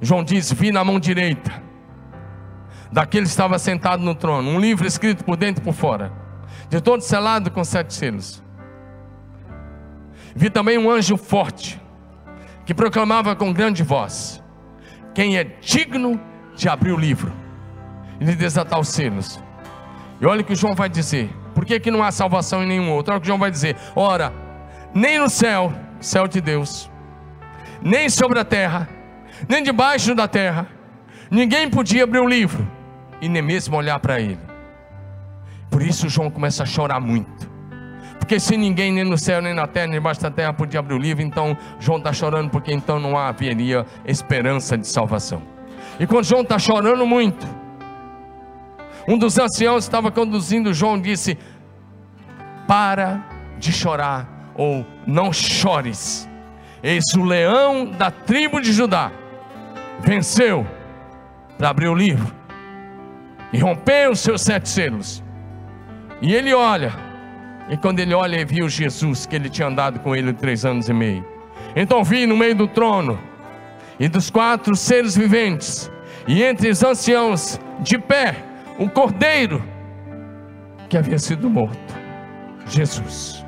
João 0.00 0.22
diz: 0.22 0.52
Vi 0.52 0.70
na 0.70 0.84
mão 0.84 0.98
direita 0.98 1.62
daquele 2.90 3.24
que 3.24 3.30
estava 3.30 3.58
sentado 3.58 4.02
no 4.02 4.14
trono, 4.14 4.50
um 4.50 4.60
livro 4.60 4.86
escrito 4.86 5.24
por 5.24 5.36
dentro 5.36 5.62
e 5.62 5.64
por 5.64 5.74
fora, 5.74 6.12
de 6.68 6.80
todo 6.80 7.02
selado 7.02 7.50
com 7.50 7.64
sete 7.64 7.92
selos. 7.94 8.42
Vi 10.34 10.50
também 10.50 10.78
um 10.78 10.90
anjo 10.90 11.16
forte, 11.16 11.80
que 12.64 12.74
proclamava 12.74 13.34
com 13.34 13.52
grande 13.52 13.82
voz: 13.82 14.42
Quem 15.14 15.36
é 15.38 15.44
digno 15.44 16.20
de 16.54 16.68
abrir 16.68 16.92
o 16.92 16.98
livro 16.98 17.32
e 18.20 18.24
de 18.24 18.34
desatar 18.34 18.78
os 18.78 18.88
selos? 18.88 19.40
E 20.20 20.26
olha 20.26 20.40
o 20.40 20.44
que 20.44 20.54
João 20.54 20.74
vai 20.74 20.88
dizer: 20.88 21.30
Por 21.54 21.64
que, 21.64 21.80
que 21.80 21.90
não 21.90 22.02
há 22.02 22.10
salvação 22.10 22.62
em 22.62 22.66
nenhum 22.66 22.90
outro? 22.90 23.12
Olha 23.12 23.18
o 23.18 23.20
que 23.20 23.26
João 23.26 23.38
vai 23.38 23.50
dizer: 23.50 23.76
Ora, 23.94 24.32
nem 24.94 25.18
no 25.18 25.28
céu, 25.28 25.72
céu 26.00 26.26
de 26.26 26.40
Deus, 26.40 26.90
nem 27.82 28.08
sobre 28.08 28.38
a 28.38 28.44
terra, 28.44 28.88
nem 29.48 29.62
debaixo 29.62 30.14
da 30.14 30.26
terra. 30.26 30.66
Ninguém 31.30 31.68
podia 31.68 32.04
abrir 32.04 32.20
o 32.20 32.28
livro 32.28 32.66
e 33.20 33.28
nem 33.28 33.42
mesmo 33.42 33.76
olhar 33.76 33.98
para 33.98 34.20
ele. 34.20 34.38
Por 35.70 35.82
isso 35.82 36.08
João 36.08 36.30
começa 36.30 36.62
a 36.62 36.66
chorar 36.66 37.00
muito, 37.00 37.50
Porque 38.18 38.40
se 38.40 38.56
ninguém 38.56 38.92
nem 38.92 39.04
no 39.04 39.18
céu, 39.18 39.42
nem 39.42 39.52
na 39.52 39.66
terra, 39.66 39.88
nem 39.88 39.96
debaixo 39.96 40.20
da 40.22 40.30
terra 40.30 40.52
podia 40.52 40.80
abrir 40.80 40.94
o 40.94 40.98
livro, 40.98 41.22
então 41.22 41.56
João 41.78 41.98
está 41.98 42.12
chorando, 42.12 42.50
porque 42.50 42.72
então 42.72 42.98
não 42.98 43.16
haveria 43.18 43.84
esperança 44.04 44.78
de 44.78 44.86
salvação. 44.86 45.42
E 45.98 46.06
quando 46.06 46.24
João 46.24 46.42
está 46.42 46.58
chorando 46.58 47.04
muito, 47.06 47.46
um 49.08 49.18
dos 49.18 49.38
anciãos 49.38 49.84
estava 49.84 50.10
conduzindo 50.10 50.72
João 50.72 51.00
disse: 51.00 51.38
Para 52.66 53.24
de 53.58 53.72
chorar, 53.72 54.50
ou 54.54 54.84
não 55.06 55.32
chores. 55.32 56.28
Eis 56.82 57.04
o 57.14 57.22
leão 57.22 57.86
da 57.86 58.10
tribo 58.10 58.60
de 58.60 58.72
Judá 58.72 59.10
venceu 60.00 60.66
para 61.58 61.70
abrir 61.70 61.88
o 61.88 61.94
livro 61.94 62.34
e 63.52 63.58
romper 63.58 64.10
os 64.10 64.20
seus 64.20 64.42
sete 64.42 64.68
selos. 64.68 65.22
E 66.20 66.34
ele 66.34 66.52
olha, 66.54 66.92
e 67.68 67.76
quando 67.76 68.00
ele 68.00 68.14
olha, 68.14 68.36
ele 68.36 68.44
viu 68.44 68.68
Jesus, 68.68 69.26
que 69.26 69.36
ele 69.36 69.48
tinha 69.48 69.68
andado 69.68 70.00
com 70.00 70.14
ele 70.14 70.32
três 70.32 70.64
anos 70.64 70.88
e 70.88 70.92
meio. 70.92 71.26
Então 71.74 72.02
vi 72.02 72.26
no 72.26 72.36
meio 72.36 72.54
do 72.54 72.66
trono 72.66 73.18
e 73.98 74.08
dos 74.08 74.30
quatro 74.30 74.76
seres 74.76 75.16
viventes, 75.16 75.90
e 76.26 76.42
entre 76.42 76.68
os 76.68 76.82
anciãos, 76.82 77.60
de 77.80 77.98
pé, 77.98 78.36
um 78.78 78.88
cordeiro 78.88 79.62
que 80.88 80.96
havia 80.96 81.18
sido 81.18 81.48
morto, 81.48 81.94
Jesus. 82.68 83.44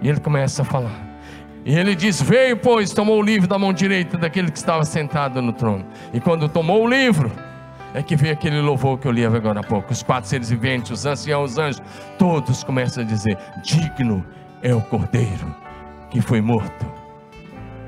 E 0.00 0.08
ele 0.08 0.20
começa 0.20 0.62
a 0.62 0.64
falar. 0.64 1.11
E 1.64 1.76
ele 1.76 1.94
diz: 1.94 2.20
Veio, 2.20 2.56
pois, 2.56 2.92
tomou 2.92 3.18
o 3.18 3.22
livro 3.22 3.46
da 3.46 3.58
mão 3.58 3.72
direita 3.72 4.18
daquele 4.18 4.50
que 4.50 4.58
estava 4.58 4.84
sentado 4.84 5.40
no 5.40 5.52
trono. 5.52 5.86
E 6.12 6.20
quando 6.20 6.48
tomou 6.48 6.84
o 6.84 6.88
livro, 6.88 7.30
é 7.94 8.02
que 8.02 8.16
veio 8.16 8.32
aquele 8.32 8.60
louvor 8.60 8.98
que 8.98 9.06
eu 9.06 9.12
li 9.12 9.24
agora 9.24 9.60
há 9.60 9.62
pouco. 9.62 9.92
Os 9.92 10.02
quatro 10.02 10.28
seres 10.28 10.50
viventes, 10.50 10.90
os 10.90 11.06
anciãos, 11.06 11.52
os 11.52 11.58
anjos, 11.58 11.82
todos 12.18 12.64
começam 12.64 13.02
a 13.04 13.06
dizer: 13.06 13.38
Digno 13.62 14.24
é 14.62 14.74
o 14.74 14.80
cordeiro 14.80 15.54
que 16.10 16.20
foi 16.20 16.40
morto 16.40 16.86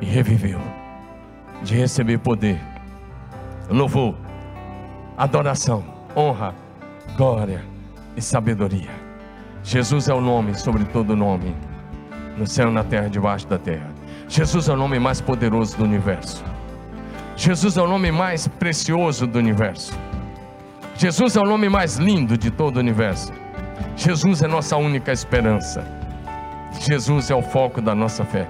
e 0.00 0.06
reviveu, 0.06 0.60
de 1.62 1.74
receber 1.74 2.18
poder, 2.18 2.60
louvor, 3.68 4.14
adoração, 5.16 5.84
honra, 6.16 6.54
glória 7.16 7.64
e 8.16 8.22
sabedoria. 8.22 8.90
Jesus 9.64 10.08
é 10.08 10.14
o 10.14 10.20
nome 10.20 10.54
sobre 10.54 10.84
todo 10.84 11.16
nome 11.16 11.54
no 12.36 12.46
céu, 12.46 12.70
na 12.70 12.84
terra, 12.84 13.08
debaixo 13.08 13.46
da 13.46 13.58
terra. 13.58 13.88
Jesus 14.28 14.68
é 14.68 14.72
o 14.72 14.76
nome 14.76 14.98
mais 14.98 15.20
poderoso 15.20 15.76
do 15.76 15.84
universo. 15.84 16.44
Jesus 17.36 17.76
é 17.76 17.82
o 17.82 17.88
nome 17.88 18.10
mais 18.10 18.46
precioso 18.46 19.26
do 19.26 19.38
universo. 19.38 19.92
Jesus 20.96 21.36
é 21.36 21.40
o 21.40 21.44
nome 21.44 21.68
mais 21.68 21.96
lindo 21.96 22.38
de 22.38 22.50
todo 22.50 22.76
o 22.76 22.80
universo. 22.80 23.32
Jesus 23.96 24.42
é 24.42 24.46
nossa 24.46 24.76
única 24.76 25.12
esperança. 25.12 25.84
Jesus 26.80 27.30
é 27.30 27.34
o 27.34 27.42
foco 27.42 27.80
da 27.80 27.94
nossa 27.94 28.24
fé. 28.24 28.48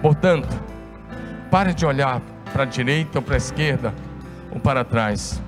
Portanto, 0.00 0.48
pare 1.50 1.74
de 1.74 1.84
olhar 1.84 2.20
para 2.52 2.62
a 2.62 2.66
direita 2.66 3.18
ou 3.18 3.22
para 3.22 3.34
a 3.34 3.36
esquerda 3.36 3.94
ou 4.50 4.60
para 4.60 4.84
trás. 4.84 5.42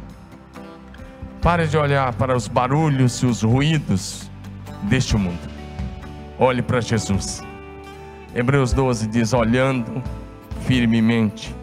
Pare 1.41 1.69
de 1.69 1.77
olhar 1.77 2.13
para 2.15 2.37
os 2.37 2.49
barulhos 2.49 3.23
e 3.23 3.27
os 3.27 3.43
ruídos 3.43 4.29
deste 4.83 5.17
mundo. 5.17 5.39
Olhe 6.39 6.63
para 6.63 6.81
Jesus. 6.81 7.46
Hebreus 8.37 8.75
12 8.75 9.07
diz: 9.07 9.33
olhando 9.33 10.03
firmemente 10.67 11.57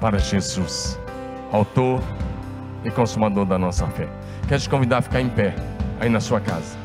para 0.00 0.20
Jesus, 0.20 0.96
Autor 1.50 2.00
e 2.84 2.90
Consumador 2.92 3.44
da 3.44 3.58
nossa 3.58 3.88
fé. 3.88 4.08
Quero 4.46 4.60
te 4.60 4.68
convidar 4.68 4.98
a 4.98 5.02
ficar 5.02 5.20
em 5.20 5.28
pé 5.28 5.52
aí 5.98 6.08
na 6.08 6.20
sua 6.20 6.40
casa. 6.40 6.81